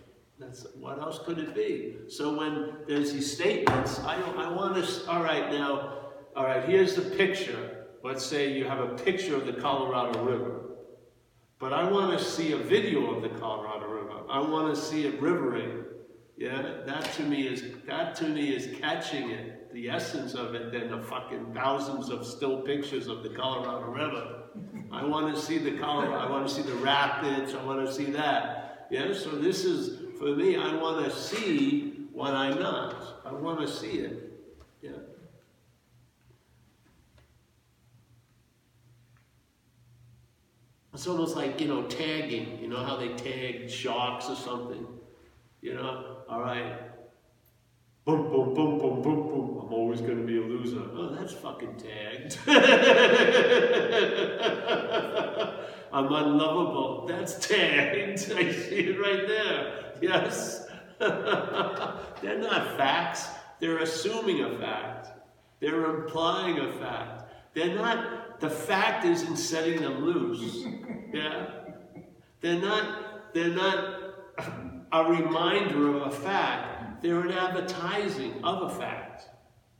That's 0.42 0.66
what 0.74 0.98
else 0.98 1.20
could 1.24 1.38
it 1.38 1.54
be? 1.54 1.96
So 2.08 2.36
when 2.36 2.78
there's 2.88 3.12
these 3.12 3.32
statements, 3.32 4.00
I, 4.00 4.20
I 4.20 4.50
want 4.50 4.84
to. 4.84 5.10
All 5.10 5.22
right, 5.22 5.50
now, 5.50 5.98
all 6.34 6.44
right. 6.44 6.68
Here's 6.68 6.94
the 6.94 7.02
picture. 7.02 7.86
Let's 8.02 8.24
say 8.24 8.52
you 8.52 8.64
have 8.64 8.80
a 8.80 8.94
picture 8.94 9.36
of 9.36 9.46
the 9.46 9.52
Colorado 9.52 10.24
River. 10.24 10.60
But 11.60 11.72
I 11.72 11.88
want 11.88 12.18
to 12.18 12.24
see 12.24 12.52
a 12.52 12.58
video 12.58 13.14
of 13.14 13.22
the 13.22 13.28
Colorado 13.38 13.86
River. 13.86 14.22
I 14.28 14.40
want 14.40 14.74
to 14.74 14.80
see 14.80 15.06
it 15.06 15.20
rivering. 15.22 15.84
Yeah, 16.36 16.80
that 16.86 17.12
to 17.14 17.22
me 17.22 17.46
is 17.46 17.62
that 17.86 18.16
to 18.16 18.24
me 18.24 18.52
is 18.52 18.76
catching 18.80 19.30
it, 19.30 19.72
the 19.72 19.88
essence 19.88 20.34
of 20.34 20.56
it, 20.56 20.72
than 20.72 20.90
the 20.90 21.00
fucking 21.00 21.54
thousands 21.54 22.08
of 22.08 22.26
still 22.26 22.62
pictures 22.62 23.06
of 23.06 23.22
the 23.22 23.28
Colorado 23.28 23.86
River. 23.86 24.42
I 24.90 25.04
want 25.04 25.32
to 25.34 25.40
see 25.40 25.58
the 25.58 25.78
Colorado. 25.78 26.14
I 26.14 26.28
want 26.28 26.48
to 26.48 26.52
see 26.52 26.62
the 26.62 26.74
rapids. 26.74 27.54
I 27.54 27.62
want 27.64 27.86
to 27.86 27.92
see 27.92 28.06
that. 28.06 28.88
Yeah, 28.90 29.14
so 29.14 29.30
this 29.30 29.64
is 29.64 30.11
for 30.22 30.36
me. 30.36 30.56
I 30.56 30.76
want 30.76 31.04
to 31.04 31.10
see 31.10 32.06
what 32.12 32.32
I'm 32.32 32.60
not. 32.60 33.22
I 33.24 33.32
want 33.32 33.58
to 33.60 33.66
see 33.66 33.98
it. 33.98 34.32
Yeah. 34.80 34.90
It's 40.94 41.08
almost 41.08 41.34
like, 41.34 41.60
you 41.60 41.66
know, 41.66 41.82
tagging. 41.88 42.60
You 42.62 42.68
know 42.68 42.84
how 42.84 42.96
they 42.96 43.08
tag 43.14 43.68
sharks 43.68 44.28
or 44.28 44.36
something? 44.36 44.86
You 45.60 45.74
know, 45.74 46.18
all 46.28 46.40
right. 46.40 46.76
Boom, 48.04 48.30
boom, 48.30 48.54
boom, 48.54 48.78
boom, 48.78 49.02
boom, 49.02 49.22
boom. 49.26 49.58
I'm 49.60 49.72
always 49.72 50.00
going 50.00 50.18
to 50.18 50.24
be 50.24 50.36
a 50.36 50.40
loser. 50.40 50.82
Oh, 50.94 51.16
that's 51.16 51.32
fucking 51.32 51.76
tagged. 51.78 52.38
I'm 55.92 56.06
unlovable. 56.06 57.06
That's 57.08 57.44
tagged. 57.44 58.32
I 58.36 58.52
see 58.52 58.78
it 58.78 59.00
right 59.00 59.26
there. 59.26 59.91
Yes. 60.02 60.66
They're 60.98 62.38
not 62.38 62.76
facts. 62.76 63.28
They're 63.60 63.78
assuming 63.78 64.42
a 64.42 64.58
fact. 64.58 65.08
They're 65.60 65.84
implying 65.84 66.58
a 66.58 66.72
fact. 66.72 67.32
They're 67.54 67.74
not, 67.74 68.40
the 68.40 68.50
fact 68.50 69.04
is 69.04 69.22
in 69.22 69.36
setting 69.36 69.80
them 69.80 70.04
loose. 70.04 70.66
Yeah? 71.12 71.46
They're 72.40 72.62
not, 72.62 73.34
they're 73.34 73.54
not 73.54 74.00
a 74.92 75.04
reminder 75.04 75.94
of 75.94 76.06
a 76.06 76.10
fact. 76.10 77.02
They're 77.02 77.20
an 77.20 77.32
advertising 77.32 78.42
of 78.42 78.62
a 78.62 78.74
fact. 78.74 79.28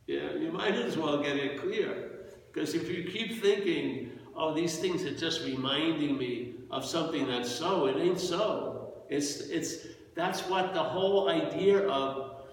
Yeah, 0.05 0.33
you 0.33 0.51
might 0.51 0.75
as 0.75 0.95
well 0.95 1.23
get 1.23 1.37
it 1.37 1.59
clear. 1.59 2.11
Because 2.51 2.75
if 2.75 2.87
you 2.87 3.03
keep 3.11 3.41
thinking, 3.41 4.11
oh, 4.35 4.53
these 4.53 4.77
things 4.77 5.03
are 5.05 5.15
just 5.15 5.43
reminding 5.43 6.19
me 6.19 6.53
of 6.69 6.85
something 6.85 7.25
that's 7.27 7.51
so, 7.51 7.87
it 7.87 7.97
ain't 7.97 8.19
so. 8.19 8.93
It's, 9.09 9.41
it's, 9.41 9.87
that's 10.15 10.41
what 10.41 10.73
the 10.73 10.83
whole 10.83 11.29
idea 11.29 11.87
of 11.87 12.43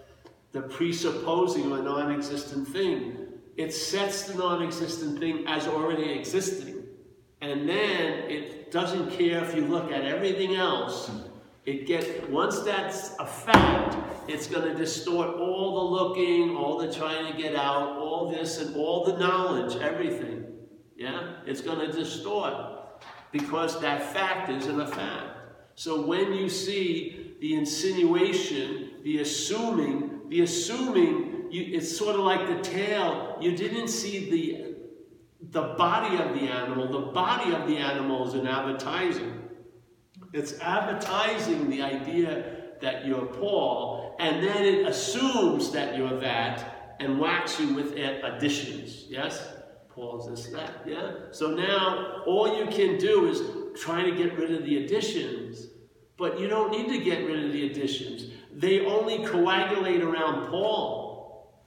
the 0.52 0.62
presupposing 0.62 1.66
of 1.66 1.78
a 1.78 1.82
non-existent 1.82 2.68
thing 2.68 3.20
it 3.61 3.74
sets 3.74 4.22
the 4.22 4.38
non-existent 4.38 5.18
thing 5.18 5.46
as 5.46 5.66
already 5.66 6.12
existing. 6.12 6.82
And 7.42 7.68
then 7.68 8.30
it 8.30 8.70
doesn't 8.70 9.11
care 9.11 9.44
if 9.44 9.54
you 9.54 9.66
look 9.66 9.92
at 9.92 10.04
everything 10.04 10.56
else. 10.56 11.11
It 11.66 11.86
gets, 11.86 12.06
once 12.30 12.61
that's 12.61 13.14
a 13.18 13.26
fact, 13.26 13.98
it's 14.28 14.46
gonna 14.46 14.74
distort 14.74 15.36
all 15.36 15.74
the 15.74 15.94
looking, 15.94 16.56
all 16.56 16.78
the 16.78 16.90
trying 16.90 17.30
to 17.30 17.38
get 17.38 17.54
out, 17.54 17.98
all 17.98 18.30
this 18.30 18.58
and 18.61 18.74
all 18.76 19.04
the 19.04 19.18
knowledge, 19.18 19.76
everything. 19.76 20.46
Yeah? 20.96 21.34
It's 21.44 21.61
gonna 21.61 21.92
distort 21.92 22.54
because 23.30 23.78
that 23.82 24.11
fact 24.14 24.48
isn't 24.48 24.80
a 24.80 24.86
fact. 24.86 25.36
So 25.74 26.06
when 26.06 26.32
you 26.32 26.48
see 26.48 27.20
the 27.41 27.55
insinuation, 27.55 28.91
the 29.03 29.20
assuming, 29.20 30.20
the 30.28 30.43
assuming, 30.43 31.49
you, 31.51 31.76
it's 31.78 31.97
sort 31.97 32.14
of 32.14 32.20
like 32.20 32.47
the 32.47 32.61
tail. 32.62 33.38
You 33.41 33.57
didn't 33.57 33.88
see 33.88 34.30
the 34.30 34.70
the 35.51 35.74
body 35.76 36.16
of 36.16 36.34
the 36.34 36.47
animal. 36.47 36.86
The 36.86 37.12
body 37.12 37.53
of 37.53 37.66
the 37.66 37.76
animal 37.76 38.28
is 38.28 38.34
an 38.34 38.47
advertising. 38.47 39.49
It's 40.32 40.61
advertising 40.61 41.68
the 41.70 41.82
idea 41.82 42.74
that 42.80 43.07
you're 43.07 43.26
Paul, 43.26 44.16
and 44.20 44.45
then 44.45 44.64
it 44.64 44.86
assumes 44.86 45.72
that 45.72 45.97
you're 45.97 46.20
that 46.20 46.97
and 47.01 47.18
whacks 47.18 47.59
you 47.59 47.74
with 47.74 47.97
additions. 47.97 49.07
Yes? 49.09 49.55
Paul's 49.88 50.28
this, 50.30 50.47
that, 50.53 50.82
yeah? 50.86 51.12
So 51.32 51.51
now 51.51 52.22
all 52.26 52.59
you 52.59 52.66
can 52.66 52.97
do 52.99 53.26
is 53.26 53.43
try 53.80 54.05
to 54.05 54.12
get 54.12 54.38
rid 54.38 54.55
of 54.55 54.64
the 54.64 54.84
additions, 54.84 55.66
but 56.21 56.39
you 56.39 56.47
don't 56.47 56.71
need 56.71 56.89
to 56.91 57.03
get 57.03 57.27
rid 57.27 57.47
of 57.47 57.53
the 57.53 57.71
additions. 57.71 58.31
They 58.55 58.85
only 58.85 59.25
coagulate 59.25 60.03
around 60.03 60.51
Paul. 60.51 61.66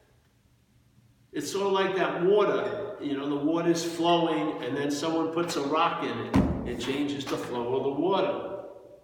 It's 1.32 1.51
sort 1.51 1.66
of 1.66 1.74
like 1.74 1.95
that 1.95 2.24
water. 2.24 2.95
You 3.01 3.18
know, 3.18 3.28
the 3.28 3.43
water's 3.43 3.84
flowing, 3.84 4.64
and 4.64 4.78
then 4.78 4.91
someone 4.91 5.30
puts 5.34 5.56
a 5.56 5.64
rock 5.64 6.04
in 6.04 6.18
it. 6.20 6.76
It 6.76 6.80
changes 6.80 7.26
the 7.26 7.36
flow 7.36 7.76
of 7.78 7.84
the 7.84 8.01
water. 8.01 8.60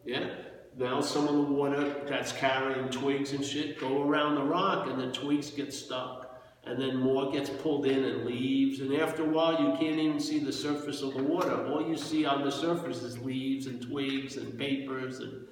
Yeah? 0.05 0.29
Now 0.77 1.01
some 1.01 1.27
of 1.27 1.33
the 1.33 1.41
water 1.41 2.05
that's 2.07 2.31
carrying 2.31 2.89
twigs 2.89 3.33
and 3.33 3.43
shit 3.43 3.79
go 3.79 4.03
around 4.03 4.35
the 4.35 4.43
rock, 4.43 4.87
and 4.87 4.99
the 5.01 5.11
twigs 5.11 5.49
get 5.49 5.73
stuck 5.73 6.28
and 6.65 6.81
then 6.81 6.97
more 6.97 7.31
gets 7.31 7.49
pulled 7.49 7.85
in 7.85 8.03
and 8.03 8.25
leaves. 8.25 8.79
And 8.79 8.93
after 8.95 9.23
a 9.23 9.29
while, 9.29 9.53
you 9.53 9.71
can't 9.79 9.99
even 9.99 10.19
see 10.19 10.39
the 10.39 10.51
surface 10.51 11.01
of 11.01 11.13
the 11.13 11.23
water. 11.23 11.67
All 11.67 11.87
you 11.87 11.97
see 11.97 12.25
on 12.25 12.43
the 12.43 12.51
surface 12.51 13.01
is 13.01 13.17
leaves 13.19 13.67
and 13.67 13.81
twigs 13.81 14.37
and 14.37 14.57
papers 14.57 15.19
and 15.19 15.45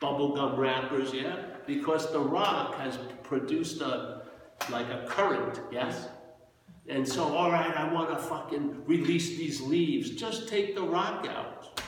bubblegum 0.00 0.56
wrappers, 0.56 1.12
yeah? 1.12 1.36
Because 1.66 2.12
the 2.12 2.20
rock 2.20 2.76
has 2.76 2.98
produced 3.22 3.80
a, 3.80 4.22
like 4.70 4.88
a 4.88 5.06
current, 5.08 5.60
yes? 5.72 6.08
And 6.88 7.06
so, 7.06 7.24
all 7.24 7.50
right, 7.50 7.76
I 7.76 7.92
want 7.92 8.10
to 8.10 8.16
fucking 8.16 8.84
release 8.86 9.36
these 9.36 9.60
leaves. 9.60 10.10
Just 10.10 10.48
take 10.48 10.76
the 10.76 10.82
rock 10.82 11.26
out. 11.28 11.80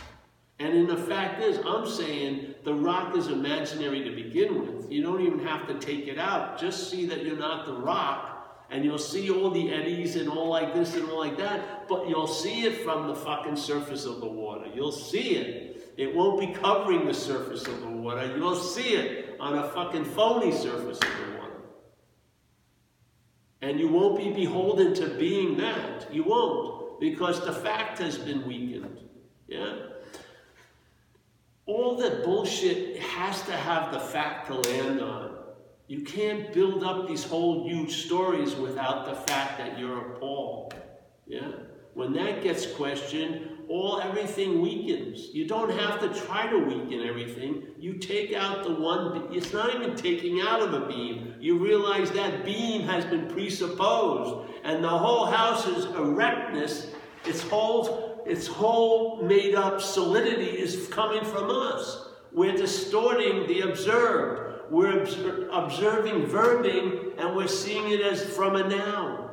And 0.58 0.76
in 0.76 0.88
the 0.88 0.96
fact 0.96 1.40
is, 1.40 1.60
I'm 1.64 1.86
saying 1.86 2.54
the 2.64 2.74
rock 2.74 3.16
is 3.16 3.28
imaginary 3.28 4.02
to 4.02 4.10
begin 4.10 4.60
with. 4.60 4.90
You 4.90 5.02
don't 5.02 5.20
even 5.20 5.38
have 5.40 5.68
to 5.68 5.74
take 5.78 6.08
it 6.08 6.18
out. 6.18 6.58
Just 6.58 6.90
see 6.90 7.06
that 7.06 7.24
you're 7.24 7.36
not 7.36 7.66
the 7.66 7.74
rock 7.74 8.37
and 8.70 8.84
you'll 8.84 8.98
see 8.98 9.30
all 9.30 9.50
the 9.50 9.72
eddies 9.72 10.16
and 10.16 10.28
all 10.28 10.48
like 10.48 10.74
this 10.74 10.94
and 10.94 11.08
all 11.10 11.18
like 11.18 11.38
that, 11.38 11.88
but 11.88 12.08
you'll 12.08 12.26
see 12.26 12.64
it 12.64 12.84
from 12.84 13.08
the 13.08 13.14
fucking 13.14 13.56
surface 13.56 14.04
of 14.04 14.20
the 14.20 14.26
water. 14.26 14.66
You'll 14.74 14.92
see 14.92 15.36
it. 15.36 15.94
It 15.96 16.14
won't 16.14 16.38
be 16.38 16.48
covering 16.48 17.06
the 17.06 17.14
surface 17.14 17.66
of 17.66 17.80
the 17.80 17.88
water. 17.88 18.34
You'll 18.36 18.54
see 18.54 18.94
it 18.94 19.36
on 19.40 19.58
a 19.58 19.68
fucking 19.70 20.04
phony 20.04 20.52
surface 20.52 20.98
of 20.98 21.08
the 21.08 21.38
water. 21.38 21.52
And 23.62 23.80
you 23.80 23.88
won't 23.88 24.18
be 24.18 24.32
beholden 24.32 24.94
to 24.94 25.08
being 25.08 25.56
that. 25.56 26.12
You 26.14 26.24
won't, 26.24 27.00
because 27.00 27.44
the 27.44 27.52
fact 27.52 27.98
has 27.98 28.18
been 28.18 28.46
weakened. 28.46 28.98
Yeah? 29.48 29.76
All 31.66 31.96
that 31.96 32.22
bullshit 32.22 32.98
has 32.98 33.42
to 33.42 33.52
have 33.52 33.92
the 33.92 34.00
fact 34.00 34.46
to 34.48 34.54
land 34.54 35.00
on. 35.00 35.27
You 35.88 36.02
can't 36.02 36.52
build 36.52 36.84
up 36.84 37.08
these 37.08 37.24
whole 37.24 37.66
huge 37.66 38.04
stories 38.04 38.54
without 38.54 39.06
the 39.06 39.14
fact 39.32 39.56
that 39.56 39.78
you're 39.78 39.98
a 39.98 40.18
Paul. 40.18 40.70
Yeah? 41.26 41.50
When 41.94 42.12
that 42.12 42.42
gets 42.42 42.66
questioned, 42.66 43.48
all 43.70 43.98
everything 43.98 44.60
weakens. 44.60 45.30
You 45.32 45.46
don't 45.46 45.70
have 45.70 45.98
to 46.00 46.20
try 46.26 46.46
to 46.46 46.58
weaken 46.58 47.06
everything. 47.06 47.68
You 47.78 47.94
take 47.94 48.34
out 48.34 48.64
the 48.64 48.74
one, 48.74 49.28
it's 49.32 49.54
not 49.54 49.74
even 49.74 49.96
taking 49.96 50.42
out 50.42 50.60
of 50.60 50.74
a 50.74 50.86
beam. 50.86 51.34
You 51.40 51.56
realize 51.56 52.10
that 52.10 52.44
beam 52.44 52.82
has 52.82 53.06
been 53.06 53.26
presupposed. 53.26 54.50
And 54.64 54.84
the 54.84 54.88
whole 54.88 55.24
house's 55.24 55.86
erectness, 55.86 56.88
its 57.24 57.42
whole, 57.42 58.22
its 58.26 58.46
whole 58.46 59.22
made 59.22 59.54
up 59.54 59.80
solidity 59.80 60.50
is 60.58 60.86
coming 60.88 61.24
from 61.24 61.48
us. 61.48 62.08
We're 62.30 62.56
distorting 62.56 63.46
the 63.46 63.62
observed 63.62 64.47
we're 64.70 65.02
observing 65.50 66.26
verbing 66.26 67.18
and 67.18 67.34
we're 67.34 67.46
seeing 67.46 67.90
it 67.90 68.00
as 68.00 68.24
from 68.24 68.56
a 68.56 68.68
noun. 68.68 69.30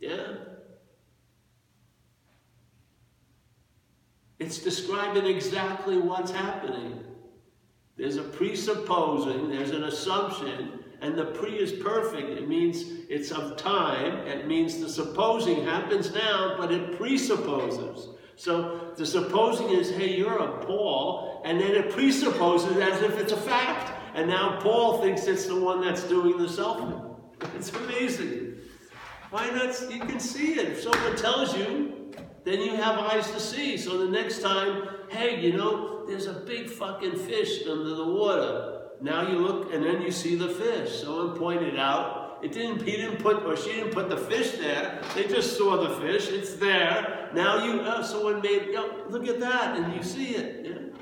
Yeah? 0.00 0.34
It's 4.38 4.58
describing 4.58 5.26
exactly 5.26 5.98
what's 5.98 6.30
happening. 6.30 7.02
There's 7.96 8.16
a 8.16 8.22
presupposing, 8.22 9.48
there's 9.48 9.70
an 9.70 9.84
assumption, 9.84 10.84
and 11.00 11.16
the 11.16 11.26
pre 11.26 11.58
is 11.58 11.72
perfect. 11.72 12.28
It 12.30 12.48
means 12.48 12.84
it's 13.08 13.30
of 13.30 13.56
time. 13.56 14.26
It 14.26 14.46
means 14.46 14.80
the 14.80 14.88
supposing 14.88 15.64
happens 15.64 16.12
now, 16.12 16.56
but 16.58 16.72
it 16.72 16.98
presupposes. 16.98 18.08
So 18.36 18.92
the 18.96 19.06
supposing 19.06 19.70
is, 19.70 19.90
hey, 19.90 20.14
you're 20.14 20.38
a 20.38 20.64
Paul, 20.64 21.40
and 21.44 21.58
then 21.58 21.74
it 21.74 21.90
presupposes 21.90 22.76
as 22.76 23.00
if 23.00 23.18
it's 23.18 23.32
a 23.32 23.36
fact. 23.36 23.95
And 24.16 24.28
now 24.28 24.58
Paul 24.60 25.02
thinks 25.02 25.26
it's 25.26 25.44
the 25.44 25.60
one 25.60 25.82
that's 25.82 26.02
doing 26.04 26.38
the 26.38 26.48
selfing. 26.48 27.16
It's 27.54 27.70
amazing. 27.70 28.54
Why 29.30 29.50
not? 29.50 29.78
You 29.92 30.00
can 30.00 30.18
see 30.18 30.54
it. 30.54 30.68
If 30.70 30.82
someone 30.82 31.16
tells 31.16 31.54
you, 31.54 32.12
then 32.44 32.62
you 32.62 32.76
have 32.76 32.98
eyes 32.98 33.30
to 33.32 33.38
see. 33.38 33.76
So 33.76 33.98
the 33.98 34.10
next 34.10 34.40
time, 34.40 34.88
hey, 35.10 35.38
you 35.40 35.54
know, 35.54 36.06
there's 36.06 36.26
a 36.26 36.32
big 36.32 36.70
fucking 36.70 37.16
fish 37.16 37.66
under 37.68 37.94
the 37.94 38.06
water. 38.06 38.88
Now 39.02 39.28
you 39.28 39.38
look 39.38 39.74
and 39.74 39.84
then 39.84 40.00
you 40.00 40.10
see 40.10 40.34
the 40.34 40.48
fish. 40.48 41.02
Someone 41.02 41.36
pointed 41.36 41.78
out. 41.78 42.38
It 42.42 42.52
didn't, 42.52 42.86
he 42.86 42.92
didn't 42.92 43.18
put, 43.18 43.44
or 43.44 43.54
she 43.54 43.72
didn't 43.72 43.92
put 43.92 44.08
the 44.08 44.16
fish 44.16 44.52
there. 44.52 45.02
They 45.14 45.26
just 45.26 45.58
saw 45.58 45.76
the 45.76 45.94
fish. 46.00 46.28
It's 46.28 46.54
there. 46.54 47.28
Now 47.34 47.64
you, 47.64 47.80
uh, 47.80 48.02
someone 48.02 48.40
made, 48.40 48.74
look 49.10 49.26
at 49.26 49.40
that, 49.40 49.76
and 49.76 49.94
you 49.94 50.02
see 50.02 50.36
it. 50.36 50.95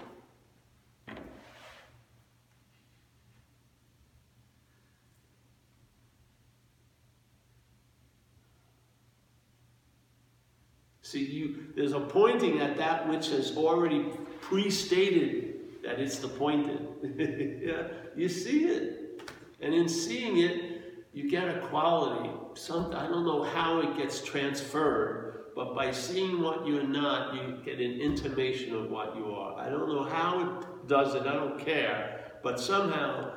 See, 11.05 11.23
you, 11.23 11.67
there's 11.77 11.93
a 11.93 12.01
pointing 12.01 12.61
at 12.61 12.79
that 12.79 13.07
which 13.07 13.29
has 13.29 13.59
already 13.59 14.07
pre-stated 14.41 15.83
that 15.83 16.01
it's 16.01 16.19
the 16.19 16.29
pointed. 16.29 16.81
yeah, 17.63 17.89
you 18.17 18.27
see 18.27 18.65
it. 18.65 19.21
And 19.61 19.75
in 19.75 19.87
seeing 19.87 20.39
it, 20.39 21.05
you 21.13 21.29
get 21.29 21.47
a 21.47 21.61
quality. 21.67 22.31
Some, 22.55 22.95
I 22.95 23.07
don't 23.07 23.27
know 23.27 23.43
how 23.43 23.81
it 23.81 23.99
gets 23.99 24.23
transferred, 24.23 25.51
but 25.55 25.75
by 25.75 25.91
seeing 25.91 26.41
what 26.41 26.67
you're 26.67 26.83
not, 26.83 27.35
you 27.35 27.59
get 27.63 27.81
an 27.81 28.01
intimation 28.01 28.75
of 28.75 28.91
what 28.91 29.15
you 29.15 29.27
are. 29.27 29.61
I 29.61 29.69
don't 29.69 29.91
know 29.91 30.05
how 30.05 30.41
it 30.41 30.89
does 30.89 31.15
it, 31.15 31.27
I 31.27 31.35
don't 31.35 31.63
care. 31.63 32.33
But 32.43 32.59
somehow 32.59 33.31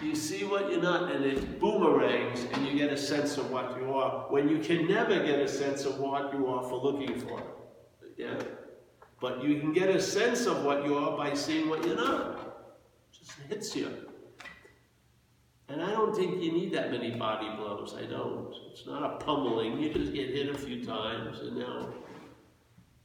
you 0.00 0.14
see 0.14 0.44
what 0.44 0.70
you're 0.70 0.82
not, 0.82 1.12
and 1.12 1.24
it 1.24 1.60
boomerangs, 1.60 2.44
and 2.52 2.66
you 2.66 2.76
get 2.76 2.92
a 2.92 2.96
sense 2.96 3.36
of 3.36 3.50
what 3.50 3.76
you 3.78 3.92
are, 3.92 4.26
when 4.30 4.48
you 4.48 4.58
can 4.58 4.88
never 4.88 5.16
get 5.24 5.38
a 5.38 5.48
sense 5.48 5.84
of 5.84 5.98
what 5.98 6.32
you 6.32 6.46
are 6.46 6.62
for 6.62 6.76
looking 6.76 7.18
for. 7.20 7.42
Yeah? 8.16 8.40
But 9.20 9.44
you 9.44 9.60
can 9.60 9.72
get 9.72 9.90
a 9.90 10.00
sense 10.00 10.46
of 10.46 10.64
what 10.64 10.84
you 10.84 10.96
are 10.96 11.16
by 11.16 11.34
seeing 11.34 11.68
what 11.68 11.86
you're 11.86 11.96
not. 11.96 12.38
It 13.12 13.18
just 13.18 13.32
hits 13.48 13.76
you. 13.76 14.06
And 15.68 15.82
I 15.82 15.90
don't 15.90 16.16
think 16.16 16.42
you 16.42 16.50
need 16.50 16.72
that 16.72 16.90
many 16.90 17.10
body 17.12 17.48
blows. 17.56 17.94
I 17.96 18.04
don't. 18.04 18.52
It's 18.72 18.86
not 18.86 19.04
a 19.04 19.24
pummeling. 19.24 19.80
You 19.80 19.92
just 19.92 20.12
get 20.12 20.30
hit 20.30 20.48
a 20.48 20.58
few 20.58 20.84
times, 20.84 21.40
and 21.40 21.58
now 21.58 21.92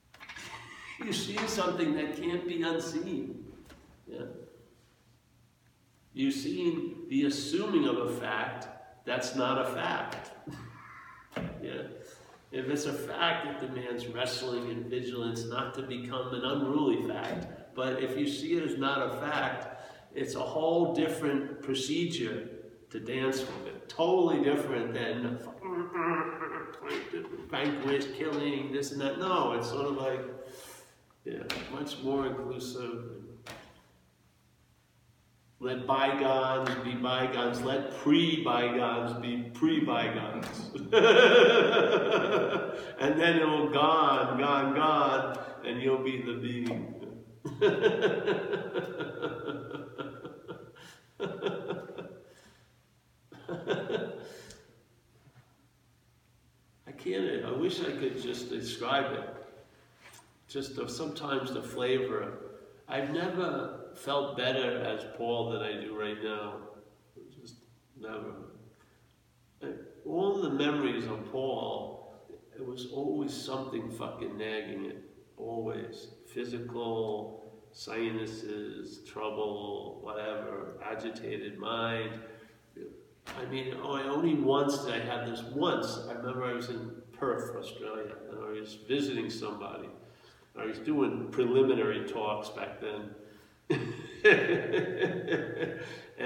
you 1.05 1.13
see 1.13 1.37
something 1.45 1.93
that 1.95 2.17
can't 2.19 2.47
be 2.47 2.63
unseen. 2.63 3.45
Yeah? 4.07 4.25
You've 6.15 6.33
seen 6.33 6.95
the 7.09 7.25
assuming 7.25 7.89
of 7.89 7.97
a 7.97 8.07
fact 8.07 8.69
that's 9.03 9.35
not 9.35 9.59
a 9.59 9.65
fact. 9.65 10.31
yeah. 11.61 11.83
If 12.53 12.69
it's 12.69 12.85
a 12.85 12.93
fact, 12.93 13.47
it 13.47 13.67
demands 13.67 14.07
wrestling 14.07 14.71
and 14.71 14.85
vigilance 14.85 15.43
not 15.43 15.73
to 15.73 15.81
become 15.81 16.33
an 16.33 16.45
unruly 16.45 17.05
fact. 17.05 17.75
But 17.75 18.01
if 18.01 18.17
you 18.17 18.29
see 18.29 18.53
it 18.53 18.63
as 18.63 18.77
not 18.77 19.01
a 19.01 19.17
fact, 19.19 19.83
it's 20.15 20.35
a 20.35 20.39
whole 20.39 20.95
different 20.95 21.61
procedure 21.61 22.47
to 22.91 22.99
dance 23.01 23.41
with 23.41 23.67
it. 23.67 23.89
Totally 23.89 24.41
different 24.41 24.93
than 24.93 25.37
banquet, 27.51 28.15
killing, 28.17 28.71
this 28.71 28.93
and 28.93 29.01
that. 29.01 29.19
No, 29.19 29.51
it's 29.51 29.67
sort 29.67 29.87
of 29.87 29.97
like, 29.97 30.21
yeah, 31.25 31.43
much 31.73 32.01
more 32.03 32.27
inclusive. 32.27 33.24
Let 35.59 35.87
bygones 35.87 36.69
be 36.83 36.95
bygones. 36.95 37.61
Let 37.61 37.97
pre-bygones 37.97 39.13
be 39.21 39.49
pre-bygones. 39.53 40.71
and 42.99 43.19
then 43.19 43.39
oh 43.39 43.41
it'll 43.41 43.69
gone, 43.69 44.37
gone, 44.37 44.75
gone, 44.75 45.39
and 45.65 45.81
you'll 45.81 46.03
be 46.03 46.21
the 46.21 46.33
being. 46.33 46.91
I 56.87 56.91
can't, 56.91 57.45
I 57.45 57.51
wish 57.53 57.79
I 57.79 57.91
could 57.91 58.21
just 58.21 58.49
describe 58.49 59.13
it. 59.13 59.29
Just 60.49 60.75
the, 60.75 60.89
sometimes 60.89 61.53
the 61.53 61.61
flavor. 61.61 62.39
I've 62.87 63.11
never 63.11 63.74
felt 63.97 64.37
better 64.37 64.81
as 64.81 65.05
Paul 65.17 65.51
than 65.51 65.61
I 65.61 65.81
do 65.81 65.97
right 65.99 66.21
now. 66.23 66.55
Just 67.41 67.55
never. 67.99 68.33
All 70.05 70.41
the 70.41 70.49
memories 70.49 71.05
of 71.05 71.31
Paul, 71.31 72.13
it 72.55 72.65
was 72.65 72.87
always 72.91 73.33
something 73.33 73.89
fucking 73.89 74.37
nagging 74.37 74.85
it. 74.85 75.03
Always. 75.37 76.09
Physical, 76.27 77.45
sinuses, 77.71 78.99
trouble, 79.05 79.99
whatever, 80.01 80.77
agitated 80.83 81.57
mind. 81.57 82.19
I 83.37 83.45
mean, 83.45 83.75
oh, 83.81 83.97
only 83.97 84.35
once 84.35 84.85
did 84.85 84.93
I 84.93 84.99
have 84.99 85.27
this. 85.27 85.41
Once, 85.53 85.99
I 86.07 86.13
remember 86.13 86.45
I 86.45 86.53
was 86.53 86.69
in 86.69 86.91
Perth, 87.11 87.55
Australia, 87.55 88.15
and 88.29 88.39
I 88.39 88.59
was 88.59 88.77
visiting 88.87 89.29
somebody. 89.29 89.89
I 90.57 90.65
was 90.65 90.79
doing 90.79 91.27
preliminary 91.31 92.07
talks 92.07 92.49
back 92.49 92.79
then. 92.79 93.09
and 93.69 93.83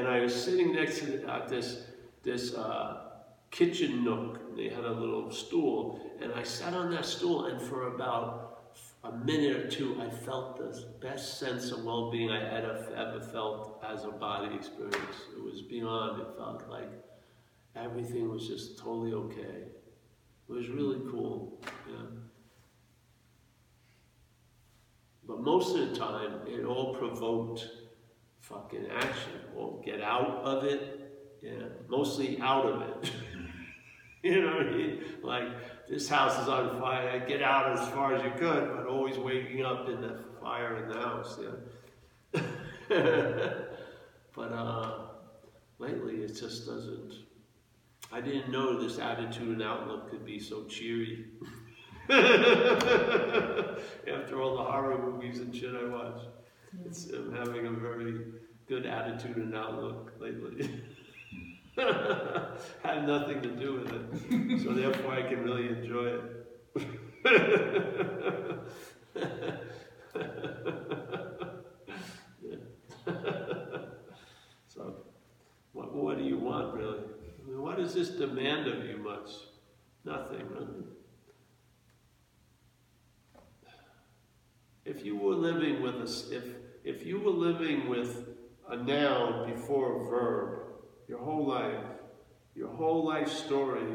I 0.07 0.19
was 0.19 0.33
sitting 0.33 0.73
next 0.73 0.99
to 0.99 1.27
uh, 1.27 1.47
this, 1.47 1.83
this 2.23 2.53
uh, 2.53 3.09
kitchen 3.51 4.03
nook. 4.03 4.55
They 4.55 4.69
had 4.69 4.83
a 4.83 4.91
little 4.91 5.31
stool, 5.31 5.99
and 6.21 6.33
I 6.33 6.43
sat 6.43 6.73
on 6.73 6.91
that 6.91 7.05
stool, 7.05 7.45
and 7.45 7.61
for 7.61 7.95
about 7.95 8.45
a 9.03 9.11
minute 9.11 9.55
or 9.55 9.69
two, 9.69 10.01
I 10.01 10.09
felt 10.09 10.57
the 10.57 10.85
best 10.99 11.39
sense 11.39 11.71
of 11.71 11.83
well-being 11.83 12.29
I 12.29 12.39
had 12.39 12.65
ever 12.65 13.21
felt 13.31 13.81
as 13.87 14.03
a 14.03 14.09
body 14.09 14.53
experience. 14.53 15.15
It 15.35 15.43
was 15.43 15.61
beyond. 15.61 16.21
It 16.21 16.27
felt 16.37 16.69
like 16.69 16.91
everything 17.75 18.29
was 18.29 18.47
just 18.47 18.77
totally 18.77 19.13
okay. 19.13 19.63
It 20.49 20.51
was 20.51 20.67
really 20.69 20.99
cool. 21.09 21.61
Yeah. 21.87 22.28
But 25.29 25.41
most 25.41 25.75
of 25.77 25.87
the 25.87 25.95
time, 25.95 26.39
it 26.47 26.65
all 26.65 26.95
provoked 26.95 27.69
fucking 28.39 28.87
action. 28.91 29.33
Well, 29.53 29.79
get 29.85 30.01
out 30.01 30.41
of 30.43 30.63
it. 30.63 31.13
Yeah, 31.43 31.67
mostly 31.87 32.41
out 32.41 32.65
of 32.65 32.81
it. 32.81 33.11
you 34.23 34.41
know 34.41 34.57
what 34.57 34.67
I 34.67 34.71
mean? 34.71 35.03
Like, 35.21 35.87
this 35.87 36.09
house 36.09 36.41
is 36.41 36.47
on 36.49 36.79
fire, 36.79 37.23
get 37.27 37.43
out 37.43 37.77
as 37.77 37.87
far 37.89 38.15
as 38.15 38.23
you 38.23 38.31
could, 38.39 38.75
but 38.75 38.87
always 38.87 39.19
waking 39.19 39.63
up 39.63 39.87
in 39.87 40.01
the 40.01 40.19
fire 40.41 40.83
in 40.83 40.89
the 40.89 40.99
house, 40.99 41.39
yeah. 41.39 42.41
but 44.35 44.51
uh, 44.51 44.97
lately 45.77 46.23
it 46.23 46.35
just 46.35 46.65
doesn't. 46.65 47.13
I 48.11 48.19
didn't 48.19 48.51
know 48.51 48.81
this 48.81 48.97
attitude 48.97 49.49
and 49.49 49.61
outlook 49.61 50.09
could 50.09 50.25
be 50.25 50.39
so 50.39 50.63
cheery. 50.63 51.27
After 52.09 53.77
all 54.41 54.57
the 54.57 54.63
horror 54.63 54.97
movies 54.97 55.37
and 55.39 55.55
shit 55.55 55.75
I 55.75 55.87
watch, 55.87 56.21
it's, 56.83 57.07
I'm 57.11 57.35
having 57.35 57.67
a 57.67 57.71
very 57.71 58.25
good 58.67 58.87
attitude 58.87 59.37
and 59.37 59.55
outlook 59.55 60.13
lately. 60.19 60.81
Had 62.83 63.07
nothing 63.07 63.43
to 63.43 63.49
do 63.49 63.75
with 63.75 63.93
it, 63.93 64.63
so 64.63 64.73
therefore 64.73 65.13
I 65.13 65.21
can 65.21 65.43
really 65.43 65.69
enjoy 65.69 66.07
it. 66.07 66.23
so, 74.67 74.95
what 75.73 75.95
more 75.95 76.15
do 76.15 76.23
you 76.23 76.39
want, 76.39 76.73
really? 76.73 76.97
I 76.97 77.47
mean, 77.47 77.61
what 77.61 77.77
does 77.77 77.93
this 77.93 78.09
demand 78.09 78.67
of 78.67 78.83
you 78.83 78.97
much? 78.97 79.29
Nothing, 80.03 80.49
really. 80.49 80.85
If 84.89 85.05
you 85.05 85.15
were 85.15 85.35
living 85.35 85.83
with 85.83 85.95
a, 85.97 86.35
if 86.35 86.45
if 86.83 87.05
you 87.05 87.19
were 87.19 87.29
living 87.29 87.87
with 87.87 88.27
a 88.67 88.75
noun 88.75 89.53
before 89.53 90.01
a 90.01 90.09
verb, 90.09 90.61
your 91.07 91.19
whole 91.19 91.45
life, 91.45 91.85
your 92.55 92.69
whole 92.69 93.05
life 93.05 93.29
story, 93.29 93.85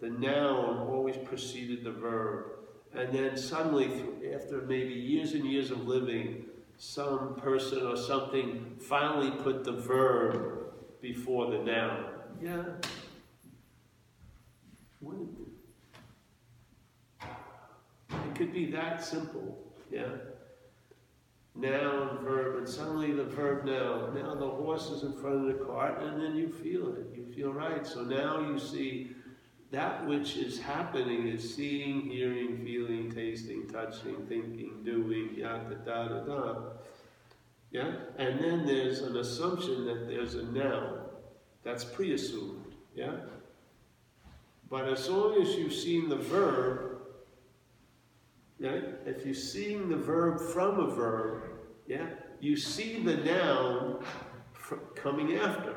the 0.00 0.10
noun 0.10 0.86
always 0.88 1.16
preceded 1.16 1.82
the 1.82 1.90
verb. 1.90 2.52
And 2.94 3.12
then 3.12 3.36
suddenly, 3.36 3.86
after 4.32 4.62
maybe 4.62 4.94
years 4.94 5.32
and 5.32 5.44
years 5.44 5.72
of 5.72 5.88
living, 5.88 6.44
some 6.78 7.34
person 7.34 7.84
or 7.84 7.96
something 7.96 8.76
finally 8.78 9.32
put 9.42 9.64
the 9.64 9.72
verb 9.72 10.72
before 11.00 11.50
the 11.50 11.58
noun. 11.58 12.04
Yeah. 12.40 12.62
wouldn't 15.00 15.30
It 17.20 18.34
could 18.36 18.52
be 18.52 18.70
that 18.70 19.04
simple. 19.04 19.58
Yeah 19.90 20.10
noun, 21.54 22.18
verb, 22.24 22.56
and 22.56 22.68
suddenly 22.68 23.12
the 23.12 23.24
verb 23.24 23.64
now, 23.64 24.10
now 24.14 24.34
the 24.34 24.48
horse 24.48 24.90
is 24.90 25.02
in 25.04 25.12
front 25.12 25.48
of 25.48 25.58
the 25.58 25.64
cart, 25.64 26.02
and 26.02 26.20
then 26.20 26.34
you 26.34 26.48
feel 26.48 26.92
it. 26.94 27.06
You 27.14 27.26
feel 27.34 27.52
right. 27.52 27.86
So 27.86 28.02
now 28.02 28.40
you 28.40 28.58
see 28.58 29.12
that 29.70 30.06
which 30.06 30.36
is 30.36 30.60
happening 30.60 31.26
is 31.26 31.54
seeing, 31.54 32.02
hearing, 32.02 32.64
feeling, 32.64 33.10
tasting, 33.10 33.68
touching, 33.68 34.26
thinking, 34.28 34.82
doing, 34.84 35.30
yada, 35.36 35.74
da, 35.84 36.08
da, 36.08 36.20
da. 36.20 36.60
Yeah? 37.70 37.92
And 38.18 38.38
then 38.38 38.66
there's 38.66 39.00
an 39.00 39.16
assumption 39.16 39.84
that 39.86 40.06
there's 40.06 40.34
a 40.34 40.44
noun. 40.44 41.00
That's 41.64 41.84
pre-assumed. 41.84 42.74
Yeah? 42.94 43.16
But 44.70 44.88
as 44.88 45.08
long 45.08 45.42
as 45.42 45.56
you've 45.56 45.74
seen 45.74 46.08
the 46.08 46.16
verb, 46.16 46.93
Right? 48.60 48.84
If 49.04 49.24
you're 49.24 49.34
seeing 49.34 49.88
the 49.88 49.96
verb 49.96 50.40
from 50.40 50.78
a 50.78 50.94
verb, 50.94 51.42
yeah, 51.86 52.06
you 52.40 52.56
see 52.56 53.02
the 53.02 53.16
noun 53.16 54.04
coming 54.94 55.36
after. 55.36 55.74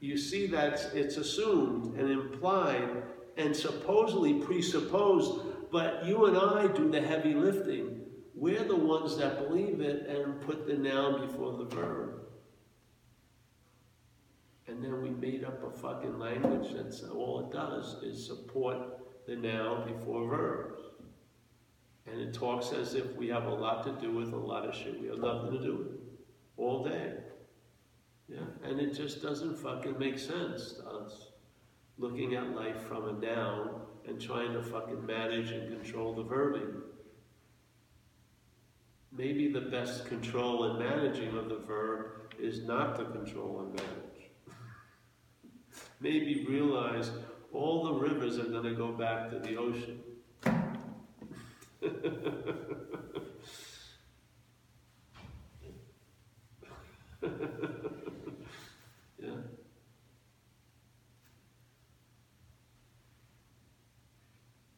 You 0.00 0.16
see 0.16 0.46
that 0.48 0.90
it's 0.94 1.16
assumed 1.16 1.98
and 1.98 2.10
implied 2.10 3.02
and 3.36 3.56
supposedly 3.56 4.34
presupposed, 4.34 5.40
but 5.72 6.04
you 6.04 6.26
and 6.26 6.36
I 6.36 6.68
do 6.68 6.90
the 6.90 7.00
heavy 7.00 7.34
lifting. 7.34 8.02
We're 8.34 8.64
the 8.64 8.76
ones 8.76 9.16
that 9.16 9.48
believe 9.48 9.80
it 9.80 10.06
and 10.06 10.40
put 10.40 10.66
the 10.66 10.74
noun 10.74 11.26
before 11.26 11.56
the 11.56 11.64
verb. 11.64 12.20
And 14.66 14.82
then 14.82 15.02
we 15.02 15.10
made 15.10 15.44
up 15.44 15.62
a 15.62 15.70
fucking 15.70 16.18
language 16.18 16.74
that's 16.74 17.02
all 17.02 17.46
it 17.46 17.52
does 17.52 18.02
is 18.02 18.26
support 18.26 18.78
the 19.26 19.36
noun 19.36 19.92
before 19.92 20.28
verbs. 20.28 20.82
And 22.06 22.20
it 22.20 22.34
talks 22.34 22.72
as 22.72 22.94
if 22.94 23.16
we 23.16 23.28
have 23.28 23.44
a 23.44 23.54
lot 23.54 23.84
to 23.84 23.92
do 24.00 24.14
with 24.14 24.32
a 24.32 24.36
lot 24.36 24.68
of 24.68 24.74
shit 24.74 25.00
we 25.00 25.08
have 25.08 25.18
nothing 25.18 25.52
to 25.52 25.58
do 25.58 25.76
with 25.76 25.98
all 26.56 26.84
day. 26.84 27.14
Yeah, 28.28 28.38
and 28.62 28.80
it 28.80 28.94
just 28.94 29.22
doesn't 29.22 29.56
fucking 29.56 29.98
make 29.98 30.18
sense 30.18 30.74
to 30.74 30.88
us 30.88 31.28
looking 31.98 32.34
at 32.34 32.54
life 32.54 32.80
from 32.82 33.08
a 33.08 33.12
noun 33.12 33.82
and 34.06 34.20
trying 34.20 34.52
to 34.52 34.62
fucking 34.62 35.04
manage 35.04 35.50
and 35.50 35.68
control 35.70 36.14
the 36.14 36.24
verbing. 36.24 36.80
Maybe 39.12 39.52
the 39.52 39.60
best 39.60 40.06
control 40.06 40.64
and 40.64 40.78
managing 40.78 41.36
of 41.36 41.48
the 41.48 41.58
verb 41.58 42.32
is 42.38 42.62
not 42.62 42.96
to 42.98 43.04
control 43.04 43.60
and 43.60 43.74
manage. 43.74 44.30
Maybe 46.00 46.44
realize 46.48 47.10
all 47.52 47.84
the 47.84 47.92
rivers 47.92 48.38
are 48.38 48.44
going 48.44 48.64
to 48.64 48.74
go 48.74 48.92
back 48.92 49.30
to 49.30 49.38
the 49.38 49.56
ocean. 49.56 50.00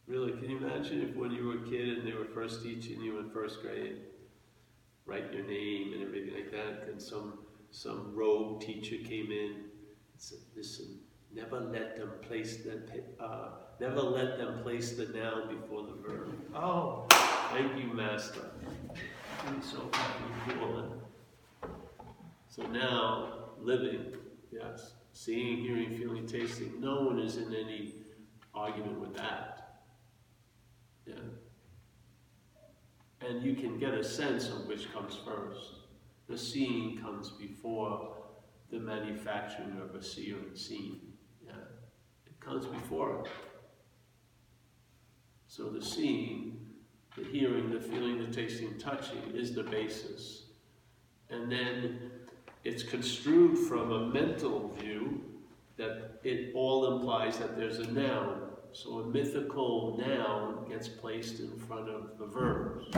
Really, 0.06 0.32
can 0.32 0.48
you 0.50 0.56
imagine 0.56 1.02
if 1.02 1.14
when 1.16 1.30
you 1.32 1.44
were 1.44 1.54
a 1.58 1.68
kid 1.68 1.98
and 1.98 2.06
they 2.06 2.12
were 2.12 2.24
first 2.24 2.62
teaching 2.62 3.00
you 3.00 3.18
in 3.18 3.28
first 3.30 3.60
grade, 3.60 3.96
write 5.04 5.32
your 5.32 5.42
name 5.44 5.92
and 5.92 6.02
everything 6.02 6.34
like 6.34 6.50
that, 6.50 6.88
and 6.88 7.00
some 7.00 7.38
some 7.70 8.14
rogue 8.14 8.60
teacher 8.60 8.96
came 8.96 9.30
in 9.30 9.50
and 10.12 10.18
said, 10.18 10.38
listen, 10.54 10.98
Never 11.30 11.60
let 11.60 11.96
them 11.96 12.14
place 12.22 12.56
the, 12.56 12.80
uh, 13.18 13.50
never 13.80 14.00
let 14.00 14.38
them 14.38 14.62
place 14.62 14.92
the 14.92 15.06
noun 15.06 15.48
before 15.60 15.86
the 15.86 15.94
verb. 15.94 16.34
Oh, 16.54 17.06
thank 17.52 17.76
you, 17.76 17.92
master. 17.92 18.50
You're 19.50 19.62
so 19.62 19.88
fucking 19.92 20.58
cool. 20.58 21.02
So 22.48 22.62
now, 22.64 23.50
living, 23.60 24.14
yes, 24.50 24.94
seeing, 25.12 25.58
hearing, 25.58 25.96
feeling, 25.96 26.26
tasting. 26.26 26.80
No 26.80 27.02
one 27.02 27.18
is 27.18 27.36
in 27.36 27.54
any 27.54 27.94
argument 28.54 28.98
with 28.98 29.14
that. 29.16 29.82
Yeah. 31.06 31.14
And 33.20 33.42
you 33.42 33.54
can 33.54 33.78
get 33.78 33.94
a 33.94 34.02
sense 34.04 34.48
of 34.48 34.66
which 34.66 34.92
comes 34.92 35.18
first. 35.24 35.74
The 36.28 36.36
seeing 36.36 36.98
comes 36.98 37.30
before 37.30 38.16
the 38.70 38.78
manufacturing 38.78 39.80
of 39.80 39.94
a 39.94 40.02
seer 40.02 40.36
and 40.36 40.56
seen. 40.56 41.00
Yeah. 41.44 41.52
It 42.26 42.40
comes 42.40 42.66
before 42.66 43.20
it. 43.20 43.30
So 45.56 45.70
the 45.70 45.82
seeing, 45.82 46.58
the 47.16 47.24
hearing, 47.24 47.70
the 47.70 47.80
feeling, 47.80 48.18
the 48.18 48.30
tasting, 48.30 48.76
touching 48.78 49.22
is 49.34 49.54
the 49.54 49.62
basis. 49.62 50.42
And 51.30 51.50
then 51.50 52.10
it's 52.64 52.82
construed 52.82 53.56
from 53.56 53.90
a 53.90 54.06
mental 54.08 54.68
view 54.78 55.24
that 55.78 56.20
it 56.24 56.52
all 56.54 56.98
implies 56.98 57.38
that 57.38 57.56
there's 57.56 57.78
a 57.78 57.90
noun. 57.90 58.50
So 58.72 58.98
a 58.98 59.06
mythical 59.06 59.96
noun 59.98 60.68
gets 60.68 60.88
placed 60.88 61.40
in 61.40 61.56
front 61.56 61.88
of 61.88 62.18
the 62.18 62.26
verbs. 62.26 62.94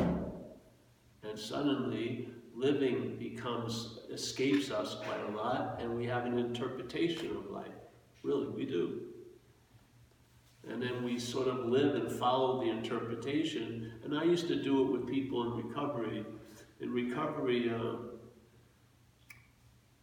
And 1.23 1.39
suddenly, 1.39 2.29
living 2.57 3.19
becomes, 3.21 4.01
escapes 4.11 4.73
us 4.73 4.97
quite 4.97 5.33
a 5.33 5.37
lot, 5.37 5.79
and 5.81 5.97
we 5.97 6.07
have 6.07 6.27
an 6.27 6.37
interpretation 6.37 7.37
of 7.37 7.53
life. 7.53 7.69
Really, 8.25 8.49
we 8.49 8.65
do. 8.65 9.03
And 10.71 10.83
then 10.83 11.03
we 11.03 11.19
sort 11.19 11.49
of 11.49 11.67
live 11.67 11.95
and 11.95 12.11
follow 12.11 12.61
the 12.61 12.71
interpretation. 12.71 13.93
And 14.05 14.17
I 14.17 14.25
used 14.25 14.49
to 14.49 14.63
do 14.63 14.83
it 14.83 14.93
with 14.93 15.07
people 15.09 15.43
in 15.45 15.67
recovery. 15.67 16.25
In 16.81 16.93
recovery, 16.93 17.71
uh, 17.71 17.97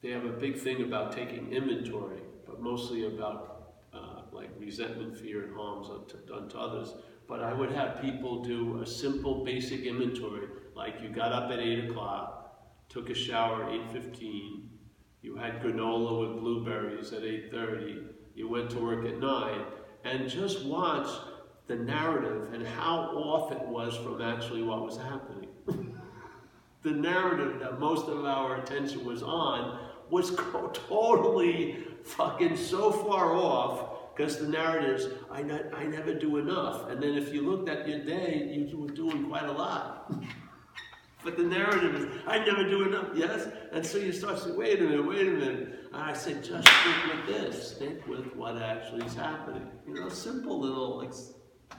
they 0.01 0.09
have 0.11 0.25
a 0.25 0.29
big 0.29 0.57
thing 0.57 0.83
about 0.83 1.11
taking 1.11 1.51
inventory, 1.51 2.19
but 2.45 2.61
mostly 2.61 3.07
about 3.07 3.73
uh, 3.93 4.21
like 4.31 4.49
resentment, 4.59 5.17
fear, 5.17 5.43
and 5.45 5.55
harms 5.55 5.87
done 6.27 6.49
to 6.49 6.59
others. 6.59 6.93
But 7.27 7.41
I 7.41 7.53
would 7.53 7.71
have 7.71 8.01
people 8.01 8.43
do 8.43 8.81
a 8.81 8.85
simple, 8.85 9.43
basic 9.43 9.81
inventory, 9.81 10.47
like 10.75 11.01
you 11.01 11.09
got 11.09 11.31
up 11.31 11.49
at 11.49 11.59
eight 11.59 11.89
o'clock, 11.89 12.59
took 12.87 13.09
a 13.09 13.15
shower 13.15 13.63
at 13.63 13.71
eight 13.73 13.91
fifteen, 13.91 14.69
you 15.23 15.35
had 15.35 15.59
granola 15.59 16.19
with 16.19 16.39
blueberries 16.39 17.13
at 17.13 17.23
eight 17.23 17.49
thirty, 17.49 17.97
you 18.35 18.47
went 18.47 18.69
to 18.71 18.79
work 18.79 19.07
at 19.07 19.17
nine, 19.19 19.61
and 20.05 20.29
just 20.29 20.63
watch 20.65 21.07
the 21.67 21.75
narrative 21.75 22.53
and 22.53 22.65
how 22.65 23.11
off 23.15 23.51
it 23.51 23.61
was 23.67 23.97
from 23.97 24.21
actually 24.21 24.61
what 24.61 24.85
was 24.85 24.97
happening. 24.97 25.49
the 26.83 26.91
narrative 26.91 27.59
that 27.59 27.79
most 27.79 28.07
of 28.07 28.23
our 28.23 28.57
attention 28.57 29.03
was 29.03 29.23
on 29.23 29.79
was 30.09 30.35
totally 30.87 31.83
fucking 32.03 32.55
so 32.55 32.91
far 32.91 33.35
off 33.35 34.15
because 34.15 34.37
the 34.37 34.47
narrative 34.47 34.99
is, 34.99 35.07
I, 35.29 35.41
I 35.75 35.85
never 35.85 36.13
do 36.13 36.37
enough. 36.37 36.89
And 36.89 37.01
then 37.01 37.15
if 37.15 37.33
you 37.33 37.41
looked 37.41 37.67
at 37.67 37.87
your 37.87 37.99
day, 37.99 38.65
you 38.69 38.77
were 38.77 38.87
doing 38.87 39.25
quite 39.25 39.45
a 39.45 39.51
lot. 39.51 40.13
but 41.25 41.37
the 41.37 41.43
narrative 41.43 41.95
is, 41.95 42.07
I 42.27 42.37
never 42.45 42.63
do 42.69 42.83
enough, 42.83 43.07
yes? 43.15 43.47
And 43.73 43.83
so 43.83 43.97
you 43.97 44.13
start 44.13 44.37
saying, 44.37 44.55
wait 44.55 44.79
a 44.79 44.83
minute, 44.83 45.05
wait 45.05 45.27
a 45.27 45.31
minute. 45.31 45.89
And 45.91 46.01
I 46.01 46.13
said, 46.13 46.43
just 46.43 46.67
stick 46.67 46.95
with 47.11 47.25
this. 47.25 47.75
Stick 47.75 48.07
with 48.07 48.35
what 48.35 48.61
actually 48.61 49.05
is 49.05 49.15
happening. 49.15 49.67
You 49.87 49.95
know, 49.95 50.09
simple 50.09 50.59
little 50.59 50.99
like, 50.99 51.13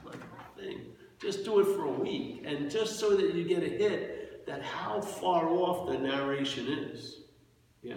like 0.05 0.21
thing. 0.57 0.87
Just 1.21 1.45
do 1.45 1.61
it 1.61 1.67
for 1.77 1.85
a 1.85 1.93
week. 1.93 2.43
And 2.45 2.69
just 2.69 2.99
so 2.99 3.17
that 3.17 3.35
you 3.35 3.45
get 3.45 3.63
a 3.63 3.69
hit 3.69 4.47
that 4.47 4.63
how 4.63 5.01
far 5.01 5.49
off 5.49 5.89
the 5.89 5.99
narration 5.99 6.67
is. 6.67 7.21
Yeah? 7.83 7.95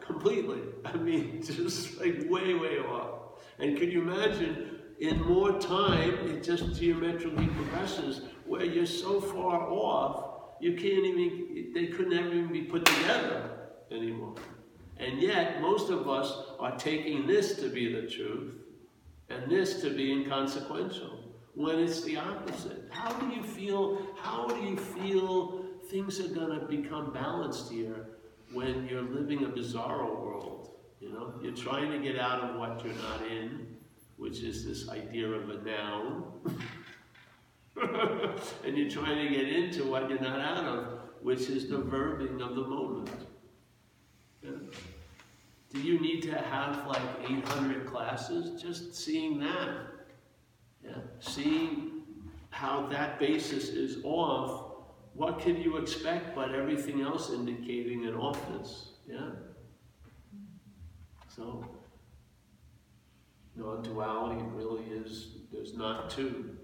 Completely. 0.00 0.60
I 0.84 0.96
mean, 0.96 1.42
just 1.44 1.98
like 1.98 2.30
way, 2.30 2.54
way 2.54 2.78
off. 2.78 3.42
And 3.58 3.76
can 3.76 3.90
you 3.90 4.02
imagine, 4.02 4.78
in 5.00 5.20
more 5.22 5.58
time, 5.58 6.14
it 6.28 6.44
just 6.44 6.78
geometrically 6.78 7.48
progresses 7.48 8.22
where 8.46 8.64
you're 8.64 8.86
so 8.86 9.20
far 9.20 9.68
off, 9.70 10.25
you 10.60 10.72
can't 10.72 11.04
even, 11.04 11.72
they 11.74 11.86
could 11.86 12.08
never 12.08 12.28
even 12.28 12.52
be 12.52 12.62
put 12.62 12.84
together 12.84 13.50
anymore. 13.90 14.34
And 14.98 15.20
yet, 15.20 15.60
most 15.60 15.90
of 15.90 16.08
us 16.08 16.32
are 16.58 16.76
taking 16.76 17.26
this 17.26 17.56
to 17.56 17.68
be 17.68 17.92
the 17.92 18.08
truth 18.08 18.54
and 19.28 19.50
this 19.50 19.80
to 19.82 19.90
be 19.90 20.12
inconsequential 20.12 21.26
when 21.54 21.78
it's 21.78 22.02
the 22.04 22.16
opposite. 22.16 22.84
How 22.90 23.12
do 23.14 23.34
you 23.34 23.42
feel, 23.42 24.06
how 24.20 24.46
do 24.46 24.56
you 24.60 24.76
feel 24.76 25.64
things 25.90 26.20
are 26.20 26.28
going 26.28 26.58
to 26.58 26.66
become 26.66 27.12
balanced 27.12 27.70
here 27.70 28.06
when 28.52 28.86
you're 28.86 29.02
living 29.02 29.44
a 29.44 29.48
bizarro 29.48 30.20
world? 30.20 30.70
You 31.00 31.12
know, 31.12 31.34
you're 31.42 31.54
trying 31.54 31.90
to 31.90 31.98
get 31.98 32.18
out 32.18 32.40
of 32.40 32.56
what 32.58 32.82
you're 32.84 32.94
not 32.94 33.26
in, 33.30 33.76
which 34.16 34.40
is 34.40 34.64
this 34.64 34.88
idea 34.88 35.28
of 35.28 35.50
a 35.50 35.62
noun. 35.62 36.24
and 38.64 38.76
you're 38.76 38.90
trying 38.90 39.28
to 39.28 39.34
get 39.34 39.48
into 39.48 39.84
what 39.84 40.08
you're 40.08 40.20
not 40.20 40.40
out 40.40 40.64
of, 40.64 40.98
which 41.20 41.50
is 41.50 41.68
the 41.68 41.76
verbing 41.76 42.40
of 42.40 42.54
the 42.56 42.62
moment. 42.62 43.10
Do 44.42 45.80
you 45.82 46.00
need 46.00 46.22
to 46.22 46.34
have 46.34 46.86
like 46.86 47.02
800 47.28 47.86
classes? 47.86 48.60
Just 48.60 48.94
seeing 48.94 49.38
that. 49.40 49.78
Yeah. 50.82 50.94
Seeing 51.20 52.02
how 52.50 52.86
that 52.86 53.18
basis 53.18 53.68
is 53.68 53.98
off, 54.04 54.76
what 55.14 55.40
can 55.40 55.60
you 55.60 55.76
expect 55.76 56.34
but 56.34 56.54
everything 56.54 57.02
else 57.02 57.30
indicating 57.30 58.06
an 58.06 58.14
offness? 58.14 58.90
Yeah. 59.06 59.30
So, 61.34 61.64
non-duality 63.54 64.42
really 64.54 64.84
is, 64.84 65.36
there's 65.52 65.74
not 65.74 66.08
two. 66.08 66.56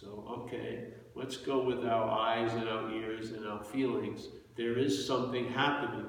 So, 0.00 0.24
okay, 0.28 0.88
let's 1.14 1.36
go 1.36 1.62
with 1.62 1.84
our 1.84 2.10
eyes 2.10 2.52
and 2.54 2.68
our 2.68 2.90
ears 2.90 3.30
and 3.30 3.46
our 3.46 3.62
feelings. 3.62 4.26
There 4.56 4.76
is 4.76 5.06
something 5.06 5.48
happening. 5.48 6.08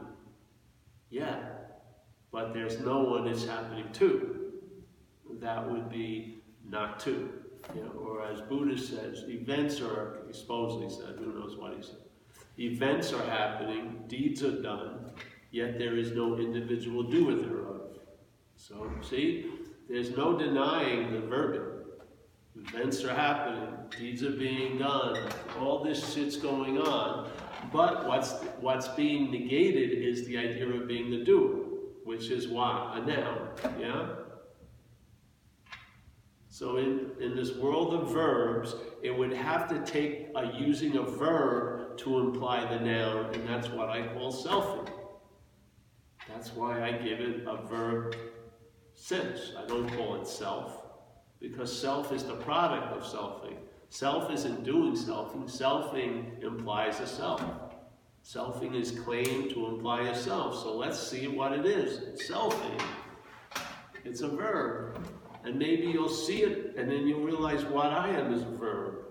Yeah, 1.12 1.50
but 2.32 2.56
there's 2.56 2.80
no 2.80 3.04
one 3.04 3.28
it's 3.28 3.46
happening 3.46 3.86
to. 3.94 4.54
That 5.40 5.72
would 5.72 5.88
be 5.88 6.42
not 6.68 7.00
to. 7.02 7.30
You 7.76 7.84
know, 7.84 7.92
or 7.92 8.26
as 8.26 8.42
Buddha 8.42 8.76
says, 8.76 9.24
events 9.28 9.80
are, 9.82 10.24
he 10.26 10.34
supposedly 10.34 10.90
said, 10.90 11.18
who 11.20 11.40
knows 11.40 11.56
what 11.56 11.76
he 11.76 11.84
said. 11.84 12.02
Events 12.58 13.14
are 13.14 13.26
happening, 13.26 14.06
deeds 14.08 14.42
are 14.42 14.64
done, 14.64 15.12
yet 15.52 15.78
there 15.78 15.96
is 15.96 16.12
no 16.12 16.40
individual 16.40 17.04
doer 17.04 17.36
thereof. 17.36 18.00
So, 18.56 18.90
see, 19.04 19.52
there's 19.88 20.18
no 20.18 20.36
denying 20.36 21.12
the 21.12 21.20
verbing. 21.20 21.75
Events 22.70 23.04
are 23.04 23.14
happening, 23.14 23.70
deeds 23.98 24.24
are 24.24 24.32
being 24.32 24.78
done, 24.78 25.18
all 25.60 25.84
this 25.84 26.14
shit's 26.14 26.36
going 26.36 26.78
on. 26.78 27.30
But 27.72 28.08
what's, 28.08 28.34
what's 28.60 28.88
being 28.90 29.32
negated 29.32 29.92
is 29.92 30.26
the 30.28 30.38
idea 30.38 30.68
of 30.68 30.88
being 30.88 31.10
the 31.10 31.24
doer, 31.24 31.66
which 32.04 32.30
is 32.30 32.48
what? 32.48 32.98
A 32.98 33.06
noun, 33.06 33.50
yeah? 33.80 34.08
So 36.50 36.78
in, 36.78 37.12
in 37.20 37.36
this 37.36 37.56
world 37.58 37.94
of 37.94 38.12
verbs, 38.12 38.76
it 39.04 39.16
would 39.16 39.34
have 39.34 39.68
to 39.70 39.80
take 39.80 40.30
a 40.36 40.54
using 40.58 40.98
a 40.98 41.04
verb 41.04 41.98
to 41.98 42.20
imply 42.20 42.66
the 42.66 42.80
noun, 42.80 43.34
and 43.34 43.48
that's 43.48 43.68
what 43.70 43.90
I 43.90 44.08
call 44.08 44.32
selfing. 44.32 44.90
That's 46.30 46.54
why 46.54 46.82
I 46.82 46.94
give 46.94 47.20
it 47.20 47.46
a 47.46 47.58
verb 47.68 48.16
sense. 48.94 49.52
I 49.58 49.68
don't 49.68 49.90
call 49.98 50.16
it 50.16 50.28
self, 50.28 50.85
because 51.50 51.72
self 51.80 52.12
is 52.12 52.24
the 52.24 52.34
product 52.34 52.92
of 52.92 53.04
selfing. 53.04 53.58
Self 53.90 54.32
isn't 54.32 54.64
doing 54.64 54.94
selfing. 54.94 55.44
Selfing 55.46 56.44
implies 56.44 57.00
a 57.00 57.08
self. 57.08 57.44
Selfing 58.24 58.74
is 58.74 58.92
claimed 58.92 59.52
to 59.52 59.68
imply 59.68 60.10
a 60.10 60.16
self. 60.16 60.62
So 60.64 60.76
let's 60.76 61.00
see 61.00 61.28
what 61.28 61.54
it 61.54 61.66
is. 61.66 62.02
It's 62.02 62.28
selfing. 62.28 62.82
It's 64.04 64.22
a 64.22 64.28
verb. 64.28 65.08
And 65.44 65.60
maybe 65.60 65.86
you'll 65.86 66.10
see 66.10 66.42
it, 66.42 66.76
and 66.76 66.90
then 66.90 67.08
you'll 67.08 67.24
realize 67.24 67.64
what 67.66 67.92
I 67.92 68.10
am 68.10 68.34
is 68.34 68.42
a 68.42 68.46
verb. 68.46 69.06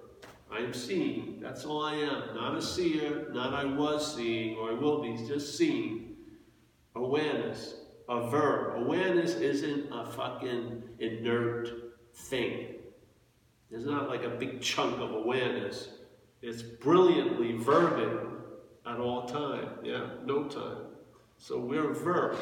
I 0.51 0.59
am 0.59 0.75
seeing. 0.75 1.39
That's 1.41 1.65
all 1.65 1.85
I 1.85 1.95
am. 1.95 2.35
Not 2.35 2.57
a 2.57 2.63
seer, 2.63 3.29
not 3.31 3.55
I 3.55 3.65
was 3.65 4.17
seeing, 4.17 4.57
or 4.57 4.71
I 4.71 4.75
will 4.75 5.01
be, 5.01 5.17
just 5.25 5.57
seeing. 5.57 6.17
Awareness. 6.97 7.77
A 8.09 8.29
verb. 8.29 8.83
Awareness 8.83 9.37
isn't 9.37 9.93
a 9.93 10.05
fucking 10.05 10.83
inert 10.99 11.84
thing. 12.15 12.75
There's 13.71 13.87
not 13.87 14.09
like 14.09 14.23
a 14.23 14.29
big 14.29 14.61
chunk 14.61 15.01
of 15.01 15.13
awareness. 15.13 15.89
It's 16.43 16.63
brilliantly 16.63 17.55
verbing 17.55 18.35
at 18.87 18.99
all 18.99 19.27
time. 19.27 19.69
Yeah, 19.83 20.07
no 20.25 20.45
time. 20.45 20.87
So 21.39 21.59
we're 21.59 21.93
verb. 21.93 22.39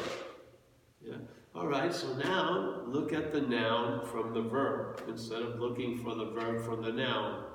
Yeah. 1.01 1.15
All 1.55 1.67
right, 1.67 1.93
so 1.93 2.13
now 2.15 2.81
look 2.85 3.13
at 3.13 3.31
the 3.31 3.41
noun 3.41 4.05
from 4.07 4.33
the 4.33 4.41
verb 4.41 5.03
instead 5.07 5.41
of 5.41 5.59
looking 5.59 5.97
for 6.03 6.15
the 6.15 6.25
verb 6.25 6.65
from 6.65 6.81
the 6.81 6.91
noun. 6.91 7.45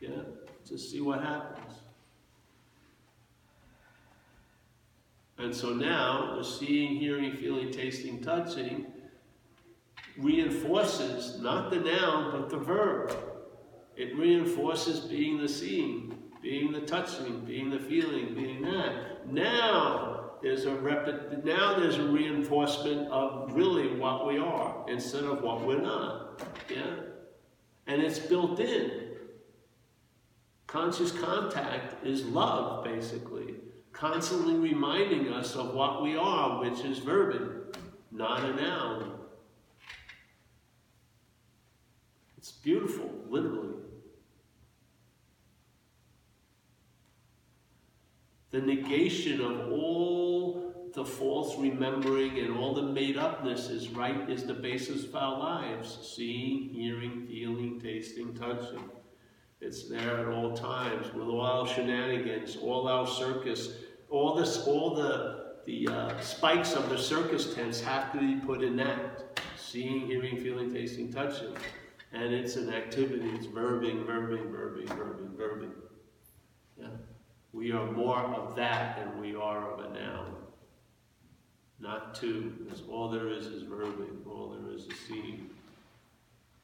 Yeah, 0.00 0.22
just 0.66 0.90
see 0.90 1.00
what 1.00 1.22
happens. 1.22 1.74
And 5.38 5.54
so 5.54 5.74
now 5.74 6.36
the 6.36 6.44
seeing, 6.44 6.96
hearing, 6.96 7.36
feeling, 7.36 7.70
tasting, 7.70 8.22
touching 8.22 8.86
reinforces 10.18 11.40
not 11.40 11.70
the 11.70 11.80
noun 11.80 12.32
but 12.32 12.50
the 12.50 12.56
verb. 12.56 13.16
It 13.96 14.16
reinforces 14.16 15.00
being 15.00 15.38
the 15.38 15.48
seeing, 15.48 16.16
being 16.42 16.72
the 16.72 16.82
touching, 16.82 17.40
being 17.40 17.70
the 17.70 17.78
feeling, 17.78 18.34
being 18.34 18.62
that. 18.62 19.26
Now 19.26 20.32
there's 20.42 20.66
a 20.66 20.74
rep- 20.74 21.44
now 21.44 21.78
there's 21.78 21.98
a 21.98 22.06
reinforcement 22.06 23.08
of 23.10 23.54
really 23.54 23.96
what 23.98 24.26
we 24.26 24.38
are 24.38 24.84
instead 24.88 25.24
of 25.24 25.42
what 25.42 25.66
we're 25.66 25.80
not. 25.80 26.42
Yeah? 26.70 26.96
And 27.86 28.02
it's 28.02 28.18
built 28.18 28.60
in. 28.60 29.06
Conscious 30.66 31.12
contact 31.12 32.04
is 32.04 32.24
love, 32.24 32.84
basically. 32.84 33.54
Constantly 33.92 34.54
reminding 34.54 35.32
us 35.32 35.54
of 35.54 35.72
what 35.72 36.02
we 36.02 36.16
are, 36.16 36.60
which 36.60 36.80
is 36.80 37.00
verbing, 37.00 37.74
not 38.10 38.44
a 38.44 38.54
noun. 38.54 39.15
It's 42.46 42.52
beautiful, 42.52 43.10
literally. 43.28 43.74
The 48.52 48.60
negation 48.60 49.40
of 49.40 49.72
all 49.72 50.90
the 50.94 51.04
false 51.04 51.58
remembering 51.58 52.38
and 52.38 52.56
all 52.56 52.72
the 52.72 52.84
made 52.84 53.16
upness 53.16 53.68
is 53.68 53.88
right 53.88 54.30
is 54.30 54.44
the 54.44 54.54
basis 54.54 55.02
of 55.06 55.16
our 55.16 55.36
lives. 55.36 55.98
Seeing, 56.14 56.68
hearing, 56.68 57.26
feeling, 57.26 57.80
tasting, 57.80 58.32
touching. 58.32 58.90
It's 59.60 59.88
there 59.88 60.18
at 60.18 60.28
all 60.28 60.56
times 60.56 61.12
with 61.14 61.26
all 61.26 61.40
our 61.40 61.66
shenanigans, 61.66 62.58
all 62.62 62.86
our 62.86 63.08
circus, 63.08 63.70
all 64.08 64.36
this, 64.36 64.68
all 64.68 64.94
the 64.94 65.46
the 65.66 65.88
uh, 65.88 66.20
spikes 66.20 66.74
of 66.74 66.88
the 66.90 66.96
circus 66.96 67.56
tents 67.56 67.80
have 67.80 68.12
to 68.12 68.20
be 68.20 68.36
put 68.36 68.62
in 68.62 68.76
that. 68.76 69.40
Seeing, 69.56 70.06
hearing, 70.06 70.36
feeling, 70.36 70.72
tasting, 70.72 71.12
touching. 71.12 71.56
And 72.12 72.32
it's 72.32 72.56
an 72.56 72.72
activity, 72.72 73.28
it's 73.34 73.46
verbing, 73.46 74.06
verbing, 74.06 74.50
verbing, 74.50 74.86
verbing, 74.86 75.36
verbing. 75.36 75.72
Yeah. 76.78 76.88
We 77.52 77.72
are 77.72 77.90
more 77.90 78.18
of 78.18 78.54
that 78.56 78.96
than 78.98 79.20
we 79.20 79.34
are 79.34 79.72
of 79.72 79.80
a 79.80 79.94
noun. 79.94 80.36
Not 81.78 82.14
two, 82.14 82.54
because 82.58 82.82
all 82.88 83.10
there 83.10 83.28
is 83.28 83.46
is 83.46 83.64
verbing, 83.64 84.26
all 84.26 84.56
there 84.58 84.74
is 84.74 84.82
is 84.82 84.98
seeing. 85.06 85.50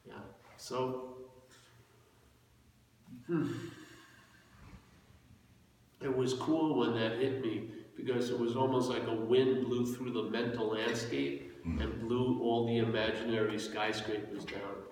Yeah. 0.07 0.13
So, 0.57 1.17
hmm. 3.27 3.51
it 6.01 6.15
was 6.15 6.33
cool 6.33 6.79
when 6.79 6.93
that 6.95 7.19
hit 7.19 7.41
me 7.41 7.69
because 7.95 8.29
it 8.29 8.39
was 8.39 8.55
almost 8.55 8.89
like 8.89 9.03
a 9.07 9.13
wind 9.13 9.65
blew 9.65 9.93
through 9.93 10.11
the 10.11 10.23
mental 10.23 10.71
landscape 10.71 11.53
and 11.63 11.99
blew 12.01 12.41
all 12.41 12.67
the 12.67 12.77
imaginary 12.77 13.57
skyscrapers 13.57 14.45
down. 14.45 14.82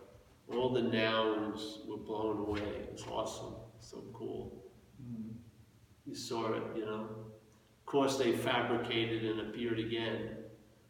All 0.55 0.73
the 0.73 0.81
nouns 0.81 1.79
were 1.87 1.97
blown 1.97 2.39
away. 2.39 2.61
It 2.61 2.89
was 2.91 3.03
awesome. 3.09 3.55
So 3.79 4.03
cool. 4.13 4.65
Mm-hmm. 5.01 5.31
You 6.05 6.15
saw 6.15 6.53
it, 6.53 6.63
you 6.75 6.85
know. 6.85 7.07
Of 7.79 7.85
course, 7.85 8.17
they 8.17 8.31
fabricated 8.31 9.23
and 9.25 9.41
appeared 9.41 9.79
again, 9.79 10.37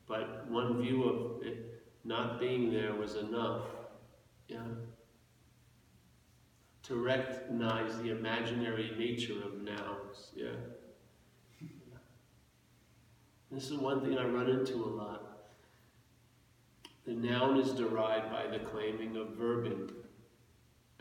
but 0.07 0.49
one 0.49 0.82
view 0.82 1.03
of 1.03 1.45
it 1.45 1.84
not 2.03 2.39
being 2.39 2.72
there 2.72 2.93
was 2.93 3.16
enough. 3.16 3.64
Yeah. 4.47 4.64
To 6.84 6.95
recognize 6.95 7.97
the 7.97 8.09
imaginary 8.09 8.91
nature 8.97 9.41
of 9.43 9.62
nouns. 9.62 10.32
Yeah. 10.36 10.55
This 13.51 13.70
is 13.70 13.78
one 13.78 13.99
thing 13.99 14.18
I 14.18 14.24
run 14.24 14.49
into 14.49 14.76
a 14.76 14.88
lot. 14.88 15.31
The 17.12 17.18
noun 17.28 17.59
is 17.59 17.74
derived 17.74 18.32
by 18.32 18.47
the 18.47 18.59
claiming 18.59 19.18
of 19.18 19.32
verbing. 19.38 19.91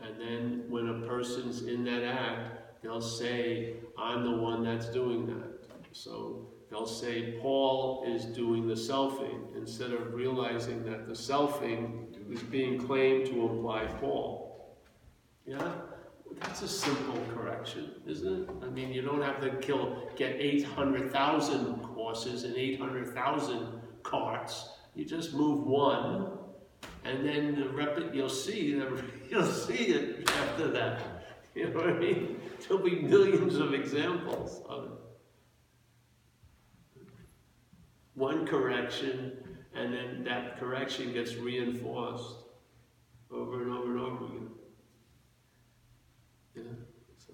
And 0.01 0.19
then 0.19 0.65
when 0.67 0.89
a 0.89 1.07
person's 1.07 1.61
in 1.61 1.85
that 1.85 2.03
act, 2.03 2.83
they'll 2.83 2.99
say, 2.99 3.75
I'm 3.97 4.25
the 4.25 4.35
one 4.35 4.61
that's 4.61 4.89
doing 4.89 5.25
that. 5.27 5.69
So 5.93 6.49
they'll 6.69 6.85
say, 6.85 7.37
Paul 7.41 8.03
is 8.05 8.25
doing 8.25 8.67
the 8.67 8.73
selfing, 8.73 9.55
instead 9.55 9.93
of 9.93 10.13
realizing 10.13 10.83
that 10.83 11.07
the 11.07 11.13
selfing 11.13 12.07
is 12.29 12.43
being 12.43 12.77
claimed 12.85 13.27
to 13.27 13.49
imply 13.49 13.85
Paul. 14.01 14.75
Yeah? 15.45 15.71
That's 16.41 16.61
a 16.61 16.67
simple 16.67 17.21
correction, 17.33 17.91
isn't 18.05 18.49
it? 18.49 18.49
I 18.61 18.65
mean, 18.67 18.91
you 18.91 19.01
don't 19.01 19.21
have 19.21 19.39
to 19.39 19.51
kill, 19.65 20.09
get 20.17 20.35
800,000 20.37 21.85
horses 21.85 22.43
and 22.43 22.57
800,000 22.57 23.81
carts. 24.03 24.71
You 24.95 25.05
just 25.05 25.33
move 25.33 25.65
one, 25.65 26.31
and 27.05 27.25
then 27.27 27.55
the 27.55 27.69
rep- 27.69 28.13
you'll 28.13 28.29
see 28.29 28.73
the, 28.73 29.03
you'll 29.29 29.45
see 29.45 29.85
it 29.85 30.29
after 30.29 30.67
that. 30.69 31.01
You 31.53 31.67
know 31.67 31.79
what 31.79 31.89
I 31.89 31.99
mean? 31.99 32.39
There'll 32.61 32.81
be 32.81 33.01
millions 33.01 33.57
of 33.57 33.73
examples 33.73 34.61
of 34.69 34.85
it. 34.85 34.91
One 38.13 38.47
correction, 38.47 39.33
and 39.75 39.93
then 39.93 40.23
that 40.23 40.57
correction 40.57 41.11
gets 41.11 41.35
reinforced 41.35 42.35
over 43.29 43.63
and 43.63 43.71
over 43.71 43.97
and 43.97 43.99
over 43.99 44.25
again. 44.25 44.49
Yeah, 46.55 46.63
so. 47.17 47.33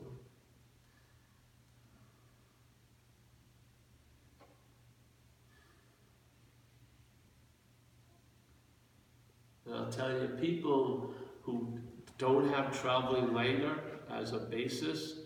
And 9.65 9.66
I'll 9.77 9.91
tell 9.91 10.11
you, 10.11 10.27
people 10.41 11.13
who 11.43 11.79
don't 12.17 12.51
have 12.53 12.79
traveling 12.81 13.33
later 13.33 13.79
as 14.11 14.33
a 14.33 14.39
basis 14.39 15.19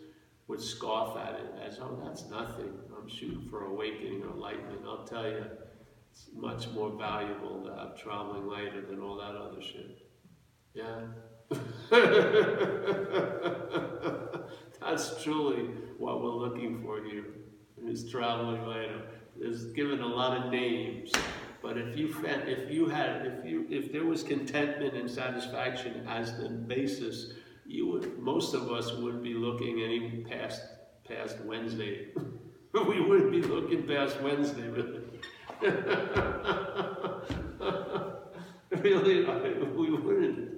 would 0.48 0.62
scoff 0.62 1.18
at 1.18 1.40
it 1.40 1.54
as, 1.66 1.80
oh, 1.80 2.00
that's 2.04 2.30
nothing. 2.30 2.74
I'm 2.98 3.08
shooting 3.08 3.48
for 3.50 3.66
awakening 3.66 4.24
or 4.24 4.32
enlightenment. 4.32 4.82
I'll 4.86 5.06
tell 5.06 5.28
you, 5.28 5.46
it's 6.12 6.28
much 6.36 6.68
more 6.70 6.92
valuable 6.92 7.64
to 7.64 7.74
have 7.74 7.98
traveling 7.98 8.48
later 8.48 8.82
than 8.82 9.00
all 9.00 9.16
that 9.18 9.36
other 9.36 9.62
shit. 9.62 10.00
Yeah? 10.74 11.02
That's 14.82 15.24
truly 15.24 15.70
what 15.98 16.22
we're 16.22 16.30
looking 16.30 16.84
for 16.84 17.04
here, 17.04 17.26
is 17.86 18.10
traveling 18.10 18.68
later. 18.68 19.02
It's 19.40 19.66
given 19.66 20.02
a 20.02 20.08
lot 20.08 20.38
of 20.38 20.52
names, 20.52 21.12
but 21.62 21.78
if 21.78 21.98
you 21.98 22.14
if 22.26 22.72
you 22.72 22.88
had 22.88 23.26
if 23.26 23.46
you 23.46 23.66
if 23.70 23.92
there 23.92 24.06
was 24.06 24.24
contentment 24.24 24.96
and 24.96 25.10
satisfaction 25.10 26.06
as 26.08 26.38
the 26.38 26.50
basis, 26.50 27.34
you 27.66 27.88
would 27.88 28.20
most 28.20 28.54
of 28.54 28.72
us 28.72 28.92
wouldn't 28.94 29.24
be 29.24 29.34
looking 29.34 29.82
any 29.82 30.24
past 30.30 30.62
past 31.08 31.40
Wednesday. 31.42 32.08
we 32.74 33.02
wouldn't 33.02 33.32
be 33.32 33.42
looking 33.42 33.84
past 33.84 34.20
Wednesday, 34.22 34.68
really. 34.68 35.02
really, 38.72 39.28
I- 39.28 39.64
we 39.76 39.92
wouldn't. 39.92 40.50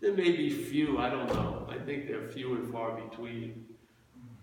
There 0.00 0.12
may 0.12 0.32
be 0.32 0.50
few, 0.50 0.98
I 0.98 1.08
don't 1.08 1.28
know. 1.28 1.66
I 1.70 1.78
think 1.78 2.06
they're 2.06 2.28
few 2.28 2.54
and 2.56 2.70
far 2.72 3.00
between. 3.00 3.64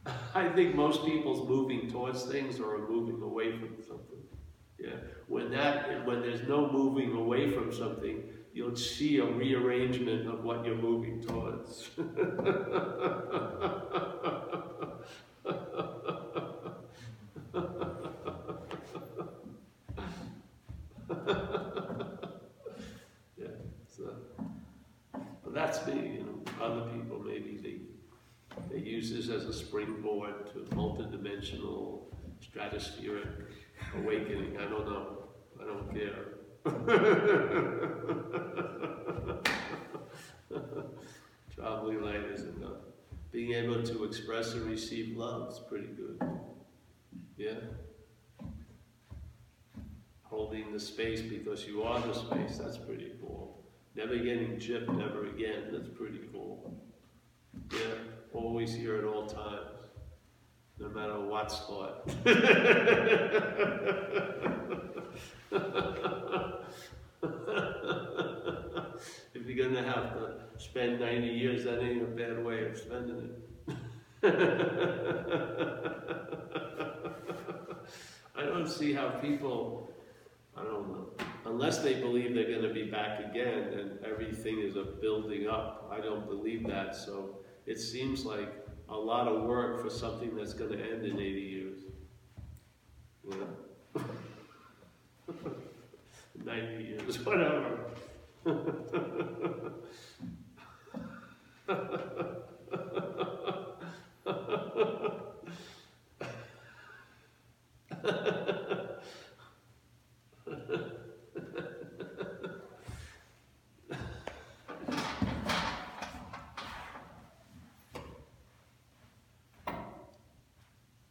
I 0.35 0.49
think 0.49 0.75
most 0.75 1.05
people's 1.05 1.47
moving 1.47 1.89
towards 1.89 2.23
things 2.23 2.59
or 2.59 2.75
are 2.75 2.89
moving 2.89 3.21
away 3.21 3.51
from 3.57 3.75
something. 3.87 4.17
Yeah. 4.79 4.95
When 5.27 5.51
that 5.51 6.05
when 6.05 6.21
there's 6.21 6.47
no 6.47 6.69
moving 6.69 7.13
away 7.13 7.49
from 7.51 7.73
something, 7.73 8.23
you'll 8.53 8.75
see 8.75 9.17
a 9.19 9.25
rearrangement 9.25 10.27
of 10.27 10.43
what 10.43 10.65
you're 10.65 10.75
moving 10.75 11.21
towards. 11.21 11.89
yeah. 23.37 23.47
So 23.95 24.15
but 25.43 25.53
that's 25.53 25.85
me, 25.87 25.93
you 25.93 26.19
know. 26.23 26.39
Other 26.61 26.81
people 26.91 27.19
maybe 27.19 27.57
they 27.61 28.73
they 28.73 28.81
use 28.81 29.11
this 29.11 29.29
as 29.29 29.45
a 29.45 29.53
springboard 29.53 30.47
to 30.53 30.59
multidimensional 30.75 32.03
stratospheric 32.41 33.51
awakening. 33.95 34.57
I 34.57 34.65
don't 34.65 34.87
know. 34.87 35.17
I 35.61 35.65
don't 35.65 35.93
care. 35.93 36.25
Traveling 41.55 42.01
light 42.01 42.25
is 42.33 42.43
enough. 42.43 42.81
Being 43.31 43.53
able 43.53 43.81
to 43.83 44.03
express 44.03 44.53
and 44.53 44.65
receive 44.65 45.17
love 45.17 45.51
is 45.51 45.59
pretty 45.59 45.87
good. 45.87 46.21
Yeah. 47.37 47.55
Holding 50.23 50.71
the 50.71 50.79
space 50.79 51.21
because 51.21 51.67
you 51.67 51.83
are 51.83 51.99
the 51.99 52.13
space, 52.13 52.57
that's 52.57 52.77
pretty 52.77 53.11
cool. 53.21 53.63
Never 53.95 54.17
getting 54.17 54.57
gypped 54.57 55.01
ever 55.03 55.27
again, 55.27 55.69
that's 55.71 55.89
pretty 55.89 56.21
cool. 56.31 56.73
Yeah, 57.71 57.79
always 58.33 58.73
here 58.73 58.97
at 58.97 59.03
all 59.03 59.25
times, 59.25 59.82
no 60.79 60.89
matter 60.89 61.19
what 61.19 61.51
spot. 61.51 62.09
If 69.33 69.47
you're 69.47 69.67
gonna 69.67 69.83
have 69.83 70.13
to 70.13 70.33
spend 70.57 70.99
ninety 70.99 71.27
years, 71.27 71.63
that 71.65 71.81
ain't 71.81 72.01
a 72.01 72.05
bad 72.05 72.43
way 72.43 72.65
of 72.65 72.77
spending 72.77 73.29
it. 73.29 73.75
I 78.35 78.43
don't 78.45 78.67
see 78.67 78.93
how 78.93 79.09
people, 79.09 79.91
I 80.55 80.63
don't 80.63 80.89
know, 80.89 81.07
unless 81.45 81.79
they 81.79 81.95
believe 81.95 82.33
they're 82.33 82.55
gonna 82.55 82.73
be 82.73 82.89
back 82.89 83.19
again 83.19 83.73
and 83.73 83.99
everything 84.05 84.59
is 84.59 84.75
a 84.77 84.83
building 84.83 85.47
up, 85.47 85.89
I 85.91 85.99
don't 85.99 86.25
believe 86.25 86.65
that, 86.67 86.95
so 86.95 87.37
it 87.65 87.79
seems 87.79 88.25
like 88.25 88.62
a 88.89 88.95
lot 88.95 89.27
of 89.27 89.43
work 89.43 89.81
for 89.81 89.89
something 89.89 90.35
that's 90.35 90.53
gonna 90.53 90.77
end 90.77 91.05
in 91.05 91.19
eighty 91.19 91.41
years. 91.41 91.79
You 93.23 93.31
know? 93.95 94.03
Ninety 96.45 96.83
years, 96.83 97.25
whatever. 97.25 97.79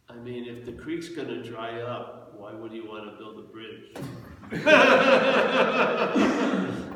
I 0.09 0.15
mean, 0.23 0.45
creek's 1.03 1.15
gonna 1.15 1.43
dry 1.43 1.81
up, 1.81 2.33
why 2.37 2.53
would 2.53 2.71
you 2.71 2.87
wanna 2.87 3.13
build 3.17 3.39
a 3.39 3.41
bridge? 3.41 3.91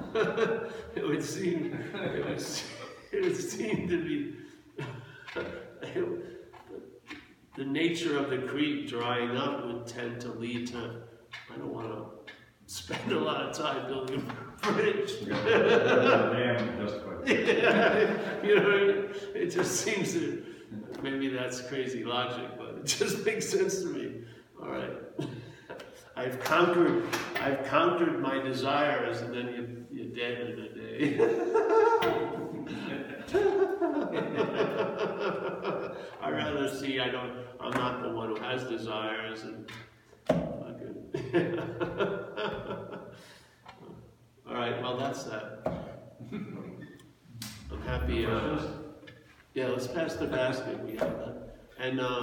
It 0.96 1.06
would 1.06 1.24
seem, 1.24 1.80
it 1.94 2.26
would, 2.26 2.44
it 3.12 3.24
would 3.24 3.38
seem 3.38 3.88
to 3.88 4.04
be, 4.04 4.34
the 7.56 7.66
nature 7.66 8.18
of 8.18 8.32
the 8.32 8.40
creek 8.40 8.88
drying 8.88 9.38
up 9.38 9.68
would 9.68 9.86
tend 9.86 10.20
to 10.22 10.30
lead 10.30 10.66
to, 10.68 11.04
I 11.54 11.58
don't 11.58 11.72
wanna 11.72 12.06
spend 12.66 13.12
a 13.12 13.20
lot 13.20 13.44
of 13.44 13.56
time 13.56 13.86
building 13.88 14.28
a 14.64 14.72
bridge. 14.72 15.12
You 15.22 15.28
got 15.28 15.44
the. 15.44 17.18
You 17.28 18.56
know, 18.56 18.64
what 18.64 18.74
I 18.74 18.86
mean? 18.86 19.06
it 19.36 19.50
just 19.50 19.82
seems 19.82 20.14
that, 20.14 20.44
maybe 21.04 21.28
that's 21.28 21.62
crazy 21.62 22.04
logic, 22.04 22.58
but 22.58 22.67
just 23.00 23.26
makes 23.26 23.50
sense 23.50 23.82
to 23.82 23.88
me. 23.88 24.22
All 24.62 24.70
right. 24.70 24.92
I've 26.16 26.40
conquered, 26.40 27.04
I've 27.42 27.66
conquered 27.66 28.22
my 28.22 28.40
desires 28.40 29.20
and 29.22 29.34
then 29.34 29.50
you, 29.50 29.86
you're 29.92 30.16
dead 30.16 30.50
in 30.50 30.60
a 30.60 30.70
day. 30.74 31.20
I'd 36.22 36.32
rather 36.32 36.70
see 36.70 37.00
I 37.00 37.10
don't, 37.10 37.34
I'm 37.60 37.72
not 37.72 38.02
the 38.02 38.10
one 38.10 38.30
who 38.30 38.38
has 38.42 38.64
desires 38.64 39.44
and. 39.44 39.70
All 44.48 44.54
right, 44.54 44.82
well, 44.82 44.96
that's 44.98 45.26
that. 45.26 45.60
I'm 46.32 47.82
happy, 47.86 48.26
uh, 48.26 48.62
yeah, 49.54 49.68
let's 49.68 49.88
pass 49.88 50.16
the 50.16 50.26
basket, 50.26 50.82
we 50.86 50.94
have 50.94 51.20
that. 51.20 51.58
And, 51.80 52.00
uh, 52.00 52.22